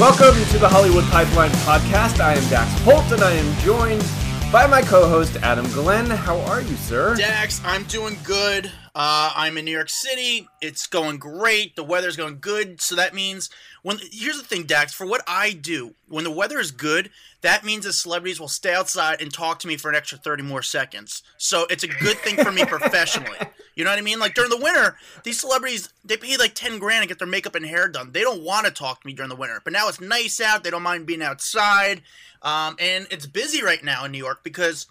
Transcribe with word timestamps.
Welcome 0.00 0.42
to 0.46 0.58
the 0.58 0.66
Hollywood 0.66 1.04
Pipeline 1.10 1.50
Podcast. 1.50 2.20
I 2.20 2.32
am 2.32 2.48
Dax 2.48 2.72
Holt, 2.84 3.12
and 3.12 3.22
I 3.22 3.32
am 3.32 3.58
joined 3.60 4.02
by 4.50 4.66
my 4.66 4.80
co-host 4.80 5.36
Adam 5.42 5.66
Glenn. 5.72 6.06
How 6.06 6.38
are 6.40 6.62
you, 6.62 6.74
sir? 6.76 7.14
Dax, 7.16 7.60
I'm 7.66 7.84
doing 7.84 8.16
good. 8.24 8.72
Uh, 8.94 9.32
I'm 9.36 9.56
in 9.56 9.64
New 9.64 9.70
York 9.70 9.88
City. 9.88 10.48
It's 10.60 10.86
going 10.86 11.18
great. 11.18 11.76
The 11.76 11.84
weather's 11.84 12.16
going 12.16 12.38
good. 12.40 12.80
So 12.80 12.96
that 12.96 13.14
means 13.14 13.48
when 13.82 13.98
here's 14.10 14.38
the 14.38 14.46
thing, 14.46 14.64
Dax. 14.64 14.92
For 14.92 15.06
what 15.06 15.22
I 15.26 15.52
do, 15.52 15.94
when 16.08 16.24
the 16.24 16.30
weather 16.30 16.58
is 16.58 16.72
good, 16.72 17.10
that 17.42 17.64
means 17.64 17.84
the 17.84 17.92
celebrities 17.92 18.40
will 18.40 18.48
stay 18.48 18.74
outside 18.74 19.20
and 19.22 19.32
talk 19.32 19.60
to 19.60 19.68
me 19.68 19.76
for 19.76 19.88
an 19.88 19.94
extra 19.94 20.18
30 20.18 20.42
more 20.42 20.62
seconds. 20.62 21.22
So 21.38 21.66
it's 21.70 21.84
a 21.84 21.88
good 21.88 22.18
thing 22.18 22.36
for 22.36 22.50
me 22.50 22.64
professionally. 22.66 23.38
You 23.76 23.84
know 23.84 23.90
what 23.90 23.98
I 23.98 24.02
mean? 24.02 24.18
Like 24.18 24.34
during 24.34 24.50
the 24.50 24.58
winter, 24.58 24.96
these 25.22 25.40
celebrities 25.40 25.88
they 26.04 26.16
pay 26.16 26.36
like 26.36 26.54
10 26.54 26.78
grand 26.78 27.02
to 27.02 27.08
get 27.08 27.18
their 27.18 27.28
makeup 27.28 27.54
and 27.54 27.64
hair 27.64 27.88
done. 27.88 28.10
They 28.12 28.22
don't 28.22 28.42
want 28.42 28.66
to 28.66 28.72
talk 28.72 29.02
to 29.02 29.06
me 29.06 29.12
during 29.12 29.30
the 29.30 29.36
winter. 29.36 29.60
But 29.62 29.72
now 29.72 29.88
it's 29.88 30.00
nice 30.00 30.40
out. 30.40 30.64
They 30.64 30.70
don't 30.70 30.82
mind 30.82 31.06
being 31.06 31.22
outside. 31.22 32.02
Um, 32.42 32.76
and 32.78 33.06
it's 33.10 33.26
busy 33.26 33.62
right 33.62 33.82
now 33.84 34.04
in 34.04 34.12
New 34.12 34.18
York 34.18 34.42
because 34.42 34.86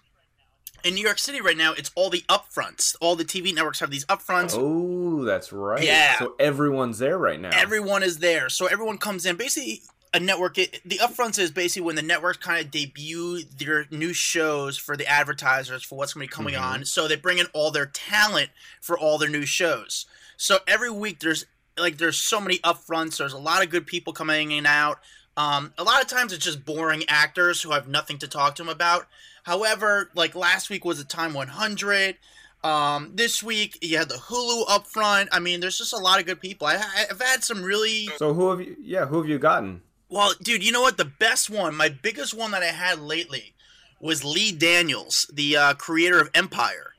in 0.84 0.96
New 0.96 1.04
York 1.04 1.20
City 1.20 1.42
right 1.42 1.58
now, 1.58 1.74
it's 1.74 1.92
all 1.96 2.10
the 2.10 2.24
upfronts. 2.30 2.96
All 3.02 3.16
the 3.16 3.26
TV 3.26 3.54
networks 3.54 3.80
have 3.80 3.92
these 3.92 4.06
upfronts. 4.06 4.54
Oh, 4.58 5.24
that's 5.26 5.52
right. 5.52 5.84
Yeah. 5.84 6.18
So 6.20 6.36
everyone's 6.40 7.00
there 7.00 7.18
right 7.18 7.40
now. 7.40 7.50
Everyone 7.54 8.04
is 8.04 8.20
there. 8.20 8.50
So 8.50 8.66
everyone 8.68 8.98
comes 8.98 9.26
in. 9.26 9.36
Basically, 9.36 9.82
a 10.14 10.20
network, 10.20 10.58
it, 10.58 10.82
the 10.84 10.98
upfronts 10.98 11.38
is 11.38 11.52
basically 11.52 11.86
when 11.86 11.96
the 11.96 12.02
networks 12.02 12.38
kind 12.40 12.64
of 12.66 12.72
debut 12.72 13.44
their 13.58 13.86
new 13.92 14.12
shows 14.14 14.78
for 14.78 14.98
the 14.98 15.06
advertisers 15.06 15.84
for 15.84 15.98
what's 15.98 16.14
going 16.14 16.26
to 16.28 16.30
be 16.32 16.36
coming 16.36 16.56
Mhm. 16.56 16.62
on. 16.62 16.86
So 16.86 17.08
they 17.08 17.16
bring 17.16 17.38
in 17.38 17.46
all 17.54 17.70
their 17.72 17.86
talent 17.86 18.50
for 18.82 18.98
all 18.98 19.18
their 19.20 19.30
new 19.30 19.46
shows. 19.46 20.08
So 20.36 20.60
every 20.68 20.90
week 20.90 21.20
there's 21.20 21.46
like 21.78 21.98
there's 21.98 22.18
so 22.18 22.42
many 22.42 22.58
upfronts. 22.60 23.18
There's 23.18 23.34
a 23.34 23.38
lot 23.38 23.64
of 23.64 23.70
good 23.70 23.86
people 23.88 24.12
coming 24.12 24.52
in 24.52 24.58
and 24.60 24.68
out. 24.68 25.00
Um, 25.38 25.74
a 25.78 25.84
lot 25.84 26.02
of 26.02 26.08
times 26.08 26.34
it's 26.34 26.44
just 26.44 26.66
boring 26.66 27.04
actors 27.08 27.62
who 27.62 27.72
have 27.72 27.88
nothing 27.88 28.18
to 28.18 28.28
talk 28.28 28.56
to 28.56 28.64
them 28.64 28.70
about. 28.70 29.08
However, 29.50 30.12
like 30.14 30.36
last 30.36 30.70
week 30.70 30.86
was 30.86 31.00
a 31.00 31.04
Time 31.04 31.34
100. 31.34 32.18
Um, 32.64 33.14
this 33.16 33.42
week 33.42 33.80
you 33.82 33.98
had 33.98 34.08
the 34.08 34.14
Hulu 34.14 34.66
up 34.70 34.86
front. 34.86 35.28
I 35.32 35.40
mean, 35.40 35.60
there's 35.60 35.80
just 35.80 35.92
a 35.92 35.98
lot 35.98 36.20
of 36.20 36.28
good 36.28 36.40
people. 36.40 36.68
I, 36.68 36.76
I've 37.10 37.20
had 37.20 37.44
some 37.44 37.64
really 37.64 38.10
So 38.18 38.36
who 38.36 38.52
have 38.52 38.62
you? 38.62 38.76
Yeah, 38.80 39.08
who 39.08 39.18
have 39.18 39.28
you 39.28 39.40
gotten? 39.40 39.82
well, 40.08 40.34
dude. 40.44 40.64
You 40.64 40.72
know 40.72 40.82
what? 40.82 40.98
The 40.98 41.06
best 41.06 41.50
one, 41.50 41.76
my 41.76 41.90
biggest 41.90 42.36
one 42.36 42.52
that 42.52 42.62
I 42.62 42.68
had 42.68 43.00
lately, 43.00 43.56
was 44.00 44.24
Lee 44.24 44.52
Daniels, 44.52 45.28
the 45.34 45.58
uh, 45.58 45.74
creator 45.74 46.20
of 46.22 46.30
Empire, 46.36 46.94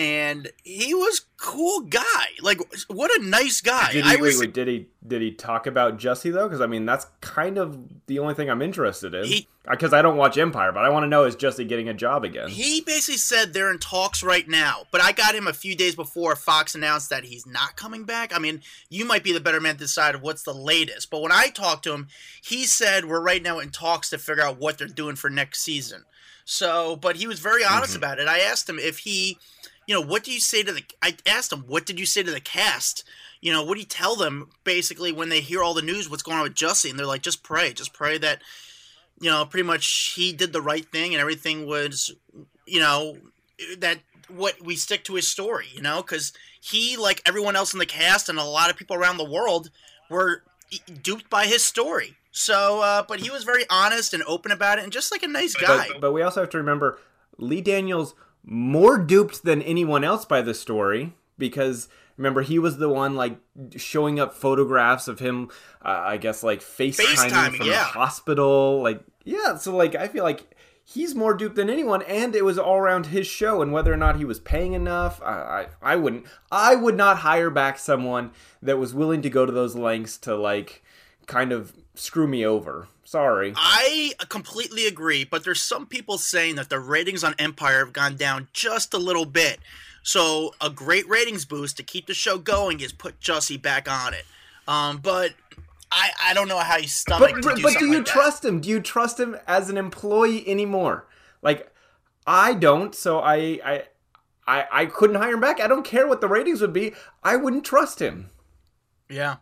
and 0.00 0.50
he 0.64 0.94
was 0.94 1.26
cool 1.36 1.80
guy. 1.82 2.02
Like, 2.40 2.58
what 2.88 3.10
a 3.20 3.22
nice 3.22 3.60
guy. 3.60 3.92
Did 3.92 4.04
he, 4.06 4.10
I 4.10 4.14
wait, 4.14 4.22
was. 4.22 4.40
wait, 4.40 4.54
did 4.54 4.66
he 4.66 4.86
did 5.06 5.20
he 5.20 5.30
talk 5.32 5.66
about 5.66 5.98
Jussie 5.98 6.32
though? 6.32 6.48
Because 6.48 6.62
I 6.62 6.66
mean, 6.66 6.86
that's 6.86 7.06
kind 7.20 7.58
of 7.58 7.78
the 8.06 8.18
only 8.18 8.32
thing 8.34 8.48
I'm 8.50 8.62
interested 8.62 9.14
in. 9.14 9.44
Because 9.70 9.92
I 9.92 10.00
don't 10.00 10.16
watch 10.16 10.38
Empire, 10.38 10.72
but 10.72 10.84
I 10.84 10.88
want 10.88 11.04
to 11.04 11.06
know 11.08 11.24
is 11.24 11.36
Jussie 11.36 11.68
getting 11.68 11.88
a 11.90 11.94
job 11.94 12.24
again? 12.24 12.48
He 12.48 12.80
basically 12.80 13.18
said 13.18 13.52
they're 13.52 13.70
in 13.70 13.78
talks 13.78 14.22
right 14.22 14.48
now, 14.48 14.84
but 14.90 15.02
I 15.02 15.12
got 15.12 15.34
him 15.34 15.46
a 15.46 15.52
few 15.52 15.76
days 15.76 15.94
before 15.94 16.34
Fox 16.34 16.74
announced 16.74 17.10
that 17.10 17.24
he's 17.24 17.46
not 17.46 17.76
coming 17.76 18.04
back. 18.04 18.34
I 18.34 18.38
mean, 18.38 18.62
you 18.88 19.04
might 19.04 19.22
be 19.22 19.32
the 19.34 19.40
better 19.40 19.60
man 19.60 19.74
to 19.74 19.80
decide 19.80 20.22
what's 20.22 20.44
the 20.44 20.54
latest, 20.54 21.10
but 21.10 21.20
when 21.20 21.30
I 21.30 21.48
talked 21.48 21.84
to 21.84 21.92
him, 21.92 22.08
he 22.42 22.64
said 22.64 23.04
we're 23.04 23.20
right 23.20 23.42
now 23.42 23.58
in 23.58 23.68
talks 23.68 24.08
to 24.10 24.18
figure 24.18 24.42
out 24.42 24.58
what 24.58 24.78
they're 24.78 24.88
doing 24.88 25.14
for 25.16 25.28
next 25.28 25.60
season. 25.60 26.04
So, 26.46 26.96
but 26.96 27.14
he 27.16 27.28
was 27.28 27.38
very 27.38 27.64
honest 27.64 27.92
Mhm. 27.92 27.98
about 27.98 28.18
it. 28.18 28.26
I 28.26 28.40
asked 28.40 28.68
him 28.68 28.78
if 28.80 28.98
he, 28.98 29.38
you 29.90 29.96
know, 29.96 30.06
what 30.06 30.24
do 30.24 30.32
you 30.32 30.40
say 30.40 30.62
to 30.62 30.72
the? 30.72 30.82
I 31.02 31.16
asked 31.26 31.52
him 31.52 31.64
what 31.66 31.84
did 31.84 31.98
you 31.98 32.06
say 32.06 32.22
to 32.22 32.30
the 32.30 32.40
cast? 32.40 33.04
You 33.40 33.52
know, 33.52 33.64
what 33.64 33.74
do 33.74 33.80
you 33.80 33.86
tell 33.86 34.16
them 34.16 34.50
basically 34.64 35.12
when 35.12 35.30
they 35.30 35.40
hear 35.40 35.62
all 35.62 35.74
the 35.74 35.82
news? 35.82 36.08
What's 36.08 36.22
going 36.22 36.36
on 36.38 36.44
with 36.44 36.54
Jussie? 36.54 36.90
And 36.90 36.98
they're 36.98 37.06
like, 37.06 37.22
just 37.22 37.42
pray, 37.42 37.72
just 37.72 37.92
pray 37.92 38.18
that 38.18 38.40
you 39.20 39.30
know, 39.30 39.44
pretty 39.44 39.66
much 39.66 40.14
he 40.16 40.32
did 40.32 40.52
the 40.52 40.62
right 40.62 40.90
thing 40.90 41.12
and 41.12 41.20
everything 41.20 41.66
was, 41.66 42.12
you 42.66 42.80
know, 42.80 43.18
that 43.78 43.98
what 44.28 44.60
we 44.62 44.74
stick 44.76 45.04
to 45.04 45.14
his 45.14 45.28
story, 45.28 45.66
you 45.74 45.82
know, 45.82 46.02
because 46.02 46.32
he, 46.60 46.96
like 46.96 47.22
everyone 47.26 47.54
else 47.54 47.72
in 47.74 47.78
the 47.78 47.86
cast 47.86 48.28
and 48.28 48.38
a 48.38 48.44
lot 48.44 48.70
of 48.70 48.76
people 48.76 48.96
around 48.96 49.18
the 49.18 49.30
world, 49.30 49.70
were 50.08 50.42
duped 51.02 51.28
by 51.28 51.46
his 51.46 51.62
story. 51.62 52.16
So, 52.32 52.80
uh, 52.80 53.02
but 53.06 53.20
he 53.20 53.30
was 53.30 53.44
very 53.44 53.64
honest 53.68 54.14
and 54.14 54.22
open 54.22 54.52
about 54.52 54.78
it 54.78 54.84
and 54.84 54.92
just 54.92 55.12
like 55.12 55.22
a 55.22 55.28
nice 55.28 55.54
guy. 55.54 55.88
But, 55.92 56.00
but 56.00 56.12
we 56.12 56.22
also 56.22 56.40
have 56.40 56.50
to 56.50 56.58
remember 56.58 56.98
Lee 57.36 57.60
Daniels 57.60 58.14
more 58.44 58.98
duped 58.98 59.44
than 59.44 59.62
anyone 59.62 60.04
else 60.04 60.24
by 60.24 60.42
the 60.42 60.54
story 60.54 61.14
because 61.38 61.88
remember 62.16 62.42
he 62.42 62.58
was 62.58 62.78
the 62.78 62.88
one 62.88 63.14
like 63.14 63.38
showing 63.76 64.18
up 64.18 64.34
photographs 64.34 65.08
of 65.08 65.18
him 65.18 65.48
uh, 65.84 65.88
I 65.88 66.16
guess 66.16 66.42
like 66.42 66.60
FaceTiming, 66.60 67.30
FaceTiming, 67.30 67.56
from 67.56 67.66
yeah. 67.66 67.78
the 67.78 67.84
hospital 67.84 68.82
like 68.82 69.02
yeah 69.24 69.56
so 69.56 69.76
like 69.76 69.94
I 69.94 70.08
feel 70.08 70.24
like 70.24 70.56
he's 70.84 71.14
more 71.14 71.34
duped 71.34 71.56
than 71.56 71.70
anyone 71.70 72.02
and 72.02 72.34
it 72.34 72.44
was 72.44 72.58
all 72.58 72.76
around 72.76 73.06
his 73.06 73.26
show 73.26 73.62
and 73.62 73.72
whether 73.72 73.92
or 73.92 73.96
not 73.96 74.16
he 74.16 74.24
was 74.24 74.40
paying 74.40 74.72
enough 74.72 75.20
I, 75.22 75.66
I 75.82 75.92
I 75.92 75.96
wouldn't 75.96 76.26
I 76.50 76.76
would 76.76 76.96
not 76.96 77.18
hire 77.18 77.50
back 77.50 77.78
someone 77.78 78.32
that 78.62 78.78
was 78.78 78.94
willing 78.94 79.22
to 79.22 79.30
go 79.30 79.46
to 79.46 79.52
those 79.52 79.76
lengths 79.76 80.18
to 80.18 80.34
like 80.34 80.82
kind 81.26 81.52
of 81.52 81.72
screw 81.94 82.26
me 82.26 82.44
over 82.44 82.86
sorry 83.04 83.52
I 83.56 84.12
completely 84.28 84.86
agree, 84.86 85.24
but 85.24 85.44
there's 85.44 85.60
some 85.60 85.86
people 85.86 86.16
saying 86.18 86.56
that 86.56 86.68
the 86.68 86.78
ratings 86.78 87.24
on 87.24 87.34
Empire 87.38 87.84
have 87.84 87.92
gone 87.92 88.16
down 88.16 88.48
just 88.52 88.94
a 88.94 88.98
little 88.98 89.26
bit. 89.26 89.58
So 90.02 90.54
a 90.60 90.70
great 90.70 91.08
ratings 91.08 91.44
boost 91.44 91.76
to 91.76 91.82
keep 91.82 92.06
the 92.06 92.14
show 92.14 92.38
going 92.38 92.80
is 92.80 92.92
put 92.92 93.20
Jussie 93.20 93.60
back 93.60 93.90
on 93.90 94.14
it. 94.14 94.24
Um, 94.66 94.98
but 94.98 95.34
I, 95.90 96.10
I 96.22 96.34
don't 96.34 96.48
know 96.48 96.58
how 96.58 96.76
you 96.76 96.88
stomach 96.88 97.32
But, 97.34 97.42
to 97.42 97.56
do 97.56 97.62
but 97.62 97.78
do 97.78 97.86
you 97.86 97.98
like 97.98 98.06
trust 98.06 98.44
him? 98.44 98.60
Do 98.60 98.68
you 98.68 98.80
trust 98.80 99.18
him 99.18 99.36
as 99.46 99.68
an 99.68 99.76
employee 99.76 100.48
anymore? 100.48 101.06
Like, 101.42 101.72
I 102.26 102.54
don't. 102.54 102.94
So 102.94 103.18
I, 103.18 103.60
I, 103.64 103.82
I, 104.46 104.66
I 104.70 104.86
couldn't 104.86 105.16
hire 105.16 105.34
him 105.34 105.40
back. 105.40 105.60
I 105.60 105.66
don't 105.66 105.84
care 105.84 106.06
what 106.06 106.20
the 106.20 106.28
ratings 106.28 106.60
would 106.60 106.72
be. 106.72 106.94
I 107.22 107.36
wouldn't 107.36 107.64
trust 107.64 108.00
him. 108.00 108.30
Yeah. 109.08 109.36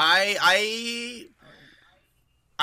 I 0.00 0.36
I 0.40 1.26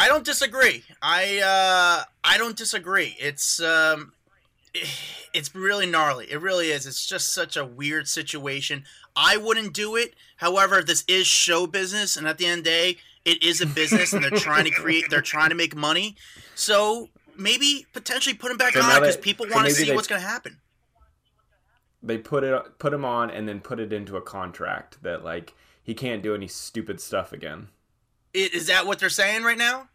I 0.05 0.07
don't 0.07 0.23
disagree. 0.25 0.83
I 1.01 1.39
uh 1.39 2.03
I 2.23 2.37
don't 2.37 2.55
disagree. 2.55 3.15
It's 3.19 3.61
um 3.61 4.13
it's 5.33 5.53
really 5.53 5.85
gnarly. 5.85 6.31
It 6.31 6.41
really 6.41 6.71
is. 6.71 6.85
It's 6.85 7.05
just 7.05 7.33
such 7.33 7.57
a 7.57 7.65
weird 7.65 8.07
situation. 8.07 8.85
I 9.17 9.35
wouldn't 9.37 9.73
do 9.73 9.95
it. 9.97 10.13
However, 10.37 10.81
this 10.81 11.03
is 11.09 11.27
show 11.27 11.67
business 11.67 12.15
and 12.15 12.25
at 12.27 12.37
the 12.37 12.45
end 12.45 12.59
of 12.59 12.63
the 12.65 12.69
day, 12.69 12.97
it 13.25 13.43
is 13.43 13.59
a 13.59 13.65
business 13.65 14.13
and 14.13 14.23
they're 14.23 14.31
trying 14.31 14.63
to 14.65 14.71
create 14.71 15.09
they're 15.09 15.21
trying 15.21 15.49
to 15.49 15.55
make 15.55 15.75
money. 15.75 16.15
So 16.55 17.09
maybe 17.37 17.85
potentially 17.91 18.35
put 18.35 18.49
him 18.49 18.57
back 18.57 18.73
So 18.73 18.81
on 18.81 19.01
because 19.01 19.17
people 19.17 19.45
so 19.49 19.55
want 19.55 19.67
to 19.67 19.73
see 19.73 19.85
they- 19.89 19.95
what's 19.95 20.07
going 20.07 20.21
to 20.21 20.27
happen. 20.27 20.61
They 22.01 22.17
put 22.19 22.43
it, 22.43 22.77
put 22.77 22.93
him 22.93 23.03
on, 23.03 23.31
and 23.31 23.47
then 23.47 23.59
put 23.59 23.79
it 23.79 23.91
into 23.91 24.15
a 24.15 24.21
contract 24.21 25.01
that 25.01 25.23
like 25.25 25.53
he 25.85 25.93
can't 25.93 26.21
do 26.21 26.35
any 26.35 26.47
stupid 26.47 26.99
stuff 26.99 27.31
again. 27.31 27.69
I- 28.35 28.49
Is 28.51 28.67
that 28.67 28.85
what 28.85 28.99
they're 28.99 29.09
saying 29.09 29.43
right 29.43 29.57
now? 29.57 29.87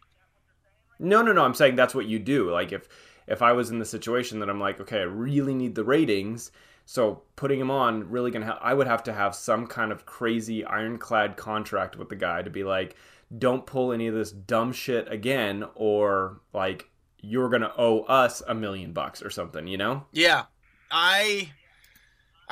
No, 0.99 1.21
no, 1.21 1.33
no. 1.33 1.45
I'm 1.45 1.55
saying 1.55 1.77
that's 1.77 1.95
what 1.95 2.07
you 2.07 2.19
do. 2.19 2.51
Like 2.51 2.73
if 2.73 2.89
if 3.27 3.43
I 3.43 3.53
was 3.53 3.71
in 3.71 3.79
the 3.79 3.85
situation 3.85 4.41
that 4.41 4.49
I'm 4.49 4.61
like, 4.61 4.81
okay, 4.81 5.01
I 5.01 5.03
really 5.03 5.55
need 5.55 5.75
the 5.75 5.85
ratings, 5.85 6.51
so 6.87 7.23
putting 7.37 7.61
him 7.61 7.71
on 7.71 8.09
really 8.11 8.31
gonna. 8.31 8.47
Ha- 8.47 8.59
I 8.63 8.73
would 8.75 8.87
have 8.87 9.03
to 9.05 9.13
have 9.13 9.35
some 9.35 9.67
kind 9.67 9.93
of 9.93 10.07
crazy 10.07 10.65
ironclad 10.65 11.37
contract 11.37 11.97
with 11.97 12.09
the 12.09 12.17
guy 12.17 12.43
to 12.43 12.51
be 12.51 12.65
like, 12.65 12.97
don't 13.37 13.67
pull 13.67 13.93
any 13.93 14.07
of 14.09 14.15
this 14.15 14.31
dumb 14.33 14.73
shit 14.73 15.11
again, 15.13 15.65
or 15.75 16.41
like 16.53 16.87
you're 17.21 17.49
gonna 17.49 17.73
owe 17.77 18.03
us 18.05 18.43
a 18.49 18.55
million 18.55 18.93
bucks 18.93 19.23
or 19.23 19.31
something. 19.31 19.67
You 19.67 19.79
know? 19.79 20.07
Yeah, 20.13 20.45
I, 20.91 21.51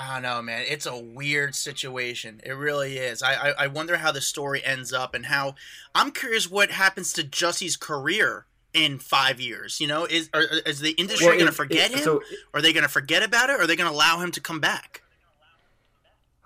I 0.00 0.14
don't 0.14 0.22
know, 0.22 0.40
man. 0.42 0.64
It's 0.68 0.86
a 0.86 0.96
weird 0.96 1.56
situation. 1.56 2.40
It 2.44 2.52
really 2.52 2.98
is. 2.98 3.20
I, 3.20 3.32
I, 3.34 3.54
I 3.64 3.66
wonder 3.66 3.96
how 3.96 4.12
the 4.12 4.20
story 4.20 4.64
ends 4.64 4.92
up 4.92 5.12
and 5.12 5.26
how. 5.26 5.56
I'm 5.92 6.12
curious 6.12 6.48
what 6.48 6.70
happens 6.70 7.12
to 7.14 7.24
Jussie's 7.24 7.76
career 7.76 8.46
in 8.72 9.00
five 9.00 9.40
years. 9.40 9.80
You 9.80 9.88
know, 9.88 10.04
is 10.04 10.30
are, 10.32 10.44
is 10.64 10.78
the 10.78 10.90
industry 10.92 11.26
Well, 11.26 11.34
going 11.36 11.46
to 11.46 11.52
forget 11.52 11.90
it- 11.90 11.96
him? 11.98 12.04
So 12.04 12.22
are 12.54 12.62
they 12.62 12.72
going 12.72 12.84
to 12.84 12.88
forget 12.88 13.24
about 13.24 13.50
it? 13.50 13.54
Or 13.58 13.62
are 13.62 13.66
they 13.66 13.74
going 13.74 13.90
to 13.90 13.94
allow 13.94 14.20
him 14.20 14.30
to 14.32 14.40
come 14.40 14.60
back? 14.60 15.02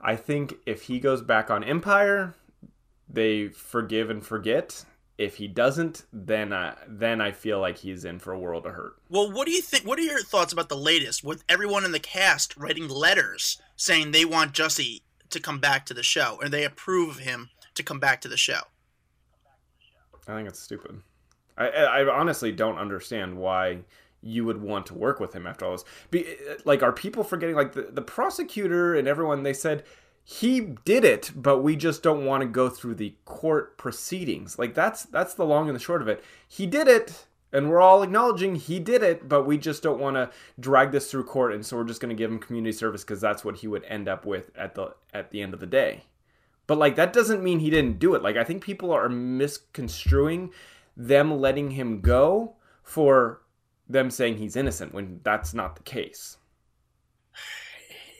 I 0.00 0.16
think 0.16 0.54
if 0.66 0.84
he 0.84 0.98
goes 0.98 1.20
back 1.20 1.50
on 1.50 1.62
Empire, 1.62 2.34
they 3.08 3.48
forgive 3.48 4.08
and 4.08 4.24
forget. 4.24 4.84
If 5.18 5.36
he 5.36 5.46
doesn't, 5.46 6.04
then 6.12 6.52
I, 6.52 6.74
then 6.88 7.20
I 7.20 7.32
feel 7.32 7.60
like 7.60 7.78
he's 7.78 8.04
in 8.04 8.18
for 8.18 8.32
a 8.32 8.38
world 8.38 8.66
of 8.66 8.72
hurt. 8.72 8.96
Well, 9.10 9.30
what 9.30 9.46
do 9.46 9.52
you 9.52 9.60
think? 9.60 9.86
What 9.86 9.98
are 9.98 10.02
your 10.02 10.22
thoughts 10.22 10.52
about 10.52 10.68
the 10.68 10.76
latest 10.76 11.22
with 11.22 11.44
everyone 11.48 11.84
in 11.84 11.92
the 11.92 12.00
cast 12.00 12.56
writing 12.56 12.88
letters 12.88 13.60
saying 13.76 14.10
they 14.10 14.24
want 14.24 14.52
Jussie 14.52 15.02
to 15.30 15.40
come 15.40 15.58
back 15.58 15.86
to 15.86 15.94
the 15.94 16.02
show 16.02 16.38
and 16.42 16.52
they 16.52 16.64
approve 16.64 17.10
of 17.10 17.18
him 17.18 17.50
to 17.74 17.82
come 17.82 18.00
back 18.00 18.20
to 18.22 18.28
the 18.28 18.36
show? 18.36 18.60
I 20.26 20.36
think 20.36 20.48
it's 20.48 20.60
stupid. 20.60 21.02
I, 21.58 21.68
I 21.68 22.00
I 22.00 22.14
honestly 22.14 22.52
don't 22.52 22.78
understand 22.78 23.36
why 23.36 23.80
you 24.22 24.44
would 24.44 24.62
want 24.62 24.86
to 24.86 24.94
work 24.94 25.20
with 25.20 25.34
him 25.34 25.46
after 25.46 25.64
all 25.64 25.72
this. 25.72 25.84
Be, 26.10 26.24
like, 26.64 26.82
are 26.82 26.92
people 26.92 27.24
forgetting? 27.24 27.56
Like 27.56 27.72
the, 27.72 27.88
the 27.90 28.02
prosecutor 28.02 28.94
and 28.94 29.08
everyone, 29.08 29.42
they 29.42 29.52
said 29.52 29.84
he 30.24 30.60
did 30.84 31.04
it, 31.04 31.32
but 31.34 31.62
we 31.62 31.76
just 31.76 32.02
don't 32.02 32.24
want 32.24 32.42
to 32.42 32.48
go 32.48 32.68
through 32.68 32.94
the 32.94 33.14
court 33.24 33.76
proceedings. 33.76 34.58
Like 34.58 34.74
that's 34.74 35.04
that's 35.04 35.34
the 35.34 35.44
long 35.44 35.68
and 35.68 35.76
the 35.76 35.82
short 35.82 36.02
of 36.02 36.08
it. 36.08 36.22
He 36.46 36.66
did 36.66 36.86
it, 36.86 37.26
and 37.52 37.68
we're 37.68 37.80
all 37.80 38.02
acknowledging 38.02 38.54
he 38.54 38.78
did 38.78 39.02
it, 39.02 39.28
but 39.28 39.44
we 39.44 39.58
just 39.58 39.82
don't 39.82 40.00
want 40.00 40.16
to 40.16 40.30
drag 40.60 40.92
this 40.92 41.10
through 41.10 41.24
court, 41.24 41.52
and 41.52 41.66
so 41.66 41.76
we're 41.76 41.84
just 41.84 42.00
going 42.00 42.14
to 42.14 42.18
give 42.18 42.30
him 42.30 42.38
community 42.38 42.72
service 42.72 43.02
because 43.02 43.20
that's 43.20 43.44
what 43.44 43.56
he 43.56 43.68
would 43.68 43.84
end 43.84 44.08
up 44.08 44.24
with 44.24 44.50
at 44.56 44.74
the 44.74 44.94
at 45.12 45.30
the 45.30 45.42
end 45.42 45.54
of 45.54 45.60
the 45.60 45.66
day. 45.66 46.04
But 46.66 46.78
like 46.78 46.94
that 46.96 47.12
doesn't 47.12 47.42
mean 47.42 47.58
he 47.58 47.70
didn't 47.70 47.98
do 47.98 48.14
it. 48.14 48.22
Like 48.22 48.36
I 48.36 48.44
think 48.44 48.62
people 48.62 48.92
are 48.92 49.08
misconstruing 49.08 50.52
them 50.96 51.40
letting 51.40 51.72
him 51.72 52.00
go 52.00 52.54
for 52.82 53.42
them 53.88 54.10
saying 54.10 54.38
he's 54.38 54.56
innocent 54.56 54.94
when 54.94 55.20
that's 55.24 55.52
not 55.52 55.76
the 55.76 55.82
case. 55.82 56.36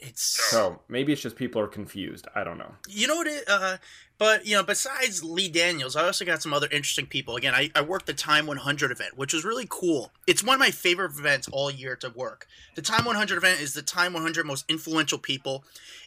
It's 0.05 0.23
So 0.51 0.81
maybe 0.87 1.13
it's 1.13 1.21
just 1.21 1.35
people 1.35 1.61
are 1.61 1.67
confused. 1.67 2.27
I 2.35 2.43
don't 2.43 2.57
know. 2.57 2.73
you 2.89 3.07
know 3.07 3.15
what 3.15 3.27
it 3.27 3.43
uh 3.47 3.77
but 4.19 4.45
you 4.45 4.55
know 4.55 4.63
besides 4.63 5.23
lee 5.23 5.49
daniels 5.49 5.95
i 5.95 6.03
also 6.05 6.23
got 6.23 6.41
some 6.41 6.53
other 6.53 6.67
interesting 6.71 7.05
people. 7.07 7.35
Again 7.35 7.53
i, 7.55 7.71
I 7.75 7.81
worked 7.81 8.05
the 8.05 8.13
time 8.13 8.45
100 8.45 8.91
event 8.91 9.17
which 9.17 9.33
was 9.33 9.43
really 9.45 9.65
cool. 9.69 10.11
It's 10.27 10.43
one 10.43 10.55
of 10.55 10.59
my 10.59 10.71
favorite 10.71 11.11
events 11.17 11.47
all 11.51 11.71
year 11.71 11.95
to 11.97 12.09
work. 12.09 12.47
The 12.75 12.81
time 12.81 13.05
100 13.05 13.37
event 13.37 13.61
is 13.61 13.73
the 13.73 13.81
time 13.81 14.13
100 14.13 14.45
most 14.45 14.65
influential 14.69 15.17
people 15.17 15.63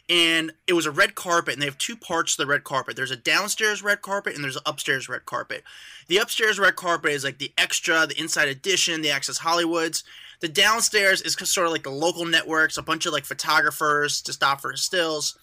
and 0.09 0.53
it 0.67 0.73
was 0.73 0.85
a 0.85 0.91
red 0.91 1.15
carpet 1.15 1.53
and 1.53 1.61
they 1.61 1.65
have 1.65 1.77
two 1.77 1.97
parts 1.97 2.35
to 2.35 2.41
the 2.43 2.47
red 2.47 2.63
carpet. 2.63 2.95
There's 2.95 3.11
a 3.11 3.17
downstairs 3.17 3.83
red 3.83 4.01
carpet 4.01 4.35
and 4.35 4.43
there's 4.43 4.55
an 4.55 4.61
upstairs 4.65 5.09
red 5.09 5.25
carpet. 5.25 5.63
The 6.07 6.17
upstairs 6.17 6.57
red 6.59 6.75
carpet 6.77 7.11
is 7.11 7.23
like 7.25 7.39
the 7.39 7.51
extra 7.57 8.07
the 8.07 8.19
inside 8.19 8.47
edition 8.47 9.01
the 9.01 9.11
access 9.11 9.39
hollywoods 9.39 10.03
the 10.39 10.47
downstairs 10.47 11.21
is 11.21 11.33
sort 11.33 11.67
of 11.67 11.73
like 11.73 11.83
the 11.83 11.89
local 11.89 12.25
networks 12.25 12.77
a 12.77 12.81
bunch 12.81 13.05
of 13.05 13.13
like 13.13 13.25
photographers 13.25 14.21
to 14.21 14.33
stop 14.33 14.61
for 14.61 14.75
stills 14.75 15.37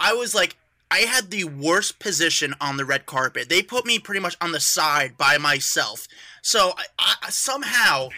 I 0.00 0.14
was 0.14 0.34
like, 0.34 0.56
I 0.90 1.00
had 1.00 1.30
the 1.30 1.44
worst 1.44 2.00
position 2.00 2.54
on 2.60 2.76
the 2.76 2.84
red 2.84 3.06
carpet. 3.06 3.48
They 3.48 3.62
put 3.62 3.86
me 3.86 3.98
pretty 4.00 4.20
much 4.20 4.36
on 4.40 4.50
the 4.50 4.58
side 4.58 5.16
by 5.16 5.38
myself. 5.38 6.08
So 6.42 6.72
I, 6.98 7.14
I, 7.22 7.30
somehow 7.30 8.08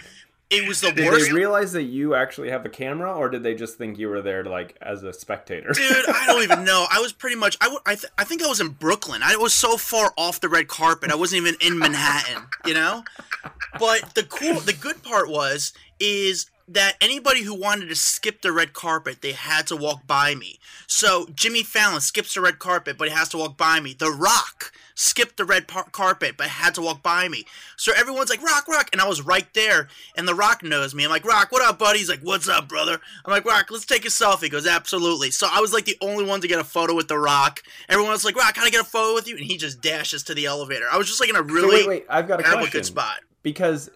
it 0.49 0.67
was 0.67 0.81
the 0.81 0.93
Did 0.93 1.07
worst. 1.07 1.27
Did 1.27 1.29
they 1.29 1.33
realize 1.39 1.73
that 1.73 1.83
you 1.83 2.15
actually 2.15 2.51
have 2.51 2.65
a 2.65 2.69
camera, 2.71 3.13
or 3.13 3.29
did 3.29 3.43
they 3.43 3.55
just 3.55 3.77
think 3.77 3.99
you 3.99 4.09
were 4.09 4.23
there 4.23 4.45
like 4.45 4.77
as 4.81 5.03
a 5.03 5.13
spectator? 5.13 5.73
Dude, 5.73 6.09
I 6.09 6.25
don't 6.27 6.43
even 6.43 6.65
know. 6.65 6.87
I 6.91 7.01
was 7.01 7.13
pretty 7.13 7.37
much. 7.37 7.59
I, 7.61 7.65
w- 7.65 7.81
I, 7.85 7.95
th- 7.95 8.13
I 8.17 8.25
think 8.25 8.43
I 8.43 8.47
was 8.47 8.61
in 8.61 8.69
Brooklyn. 8.69 9.23
I 9.23 9.37
was 9.37 9.53
so 9.53 9.77
far 9.77 10.13
off 10.17 10.41
the 10.41 10.49
red 10.49 10.69
carpet. 10.69 11.11
I 11.11 11.15
wasn't 11.17 11.43
even 11.43 11.57
in 11.61 11.79
Manhattan. 11.79 12.45
You 12.65 12.75
know. 12.75 13.05
But 13.79 14.15
the 14.15 14.23
cool, 14.23 14.61
the 14.61 14.75
good 14.75 15.03
part 15.03 15.29
was 15.29 15.73
is 16.03 16.47
that 16.69 16.97
anybody 17.01 17.43
who 17.43 17.55
wanted 17.55 17.89
to 17.89 17.95
skip 17.95 18.41
the 18.43 18.53
red 18.53 18.73
carpet, 18.73 19.21
they 19.21 19.33
had 19.33 19.67
to 19.67 19.77
walk 19.77 20.07
by 20.07 20.35
me. 20.35 20.59
So 20.87 21.27
Jimmy 21.35 21.63
Fallon 21.63 22.01
skips 22.01 22.35
the 22.35 22.41
red 22.41 22.59
carpet, 22.59 22.97
but 22.99 23.09
he 23.09 23.15
has 23.15 23.29
to 23.31 23.39
walk 23.39 23.57
by 23.57 23.79
me. 23.81 23.95
The 23.95 24.11
Rock 24.11 24.73
skipped 24.95 25.37
the 25.37 25.45
red 25.45 25.67
par- 25.69 25.89
carpet, 25.91 26.37
but 26.37 26.47
had 26.49 26.75
to 26.77 26.83
walk 26.83 27.03
by 27.03 27.29
me. 27.29 27.45
So 27.77 27.93
everyone's 27.97 28.31
like, 28.31 28.43
Rock, 28.43 28.69
Rock. 28.69 28.89
And 28.93 29.01
I 29.01 29.09
was 29.09 29.21
right 29.23 29.47
there, 29.55 29.89
and 30.17 30.27
The 30.27 30.35
Rock 30.35 30.63
knows 30.63 30.95
me. 30.95 31.05
I'm 31.05 31.11
like, 31.11 31.25
Rock, 31.25 31.51
what 31.51 31.63
up, 31.63 31.79
buddy? 31.79 31.99
He's 31.99 32.09
like, 32.09 32.21
What's 32.21 32.49
up, 32.49 32.69
brother? 32.69 32.99
I'm 33.25 33.31
like, 33.33 33.45
Rock, 33.45 33.71
let's 33.71 33.87
take 33.87 34.05
a 34.05 34.09
selfie. 34.09 34.45
He 34.45 34.49
goes, 34.49 34.67
Absolutely. 34.67 35.31
So 35.31 35.47
I 35.51 35.61
was 35.61 35.73
like 35.73 35.85
the 35.85 35.97
only 36.01 36.25
one 36.25 36.41
to 36.41 36.49
get 36.49 36.59
a 36.61 36.65
photo 36.65 36.95
with 36.95 37.09
The 37.09 37.19
Rock. 37.19 37.63
Everyone 37.89 38.13
was 38.13 38.25
like, 38.25 38.37
Rock, 38.37 38.55
can 38.55 38.65
I 38.65 38.71
get 38.71 38.81
a 38.81 38.85
photo 38.85 39.15
with 39.15 39.29
you? 39.29 39.37
And 39.37 39.45
he 39.45 39.57
just 39.57 39.83
dashes 39.83 40.23
to 40.25 40.35
the 40.35 40.47
elevator. 40.47 40.87
I 40.91 40.97
was 40.97 41.07
just 41.09 41.21
like 41.21 41.29
in 41.29 41.37
a 41.37 41.41
So 41.41 41.45
really 41.45 41.79
wait, 41.81 41.89
wait, 41.89 42.07
I've 42.09 42.29
got 42.29 42.41
a 42.41 42.45
question. 42.45 42.71
good 42.71 42.87
spot. 42.87 43.21
Because 43.43 43.91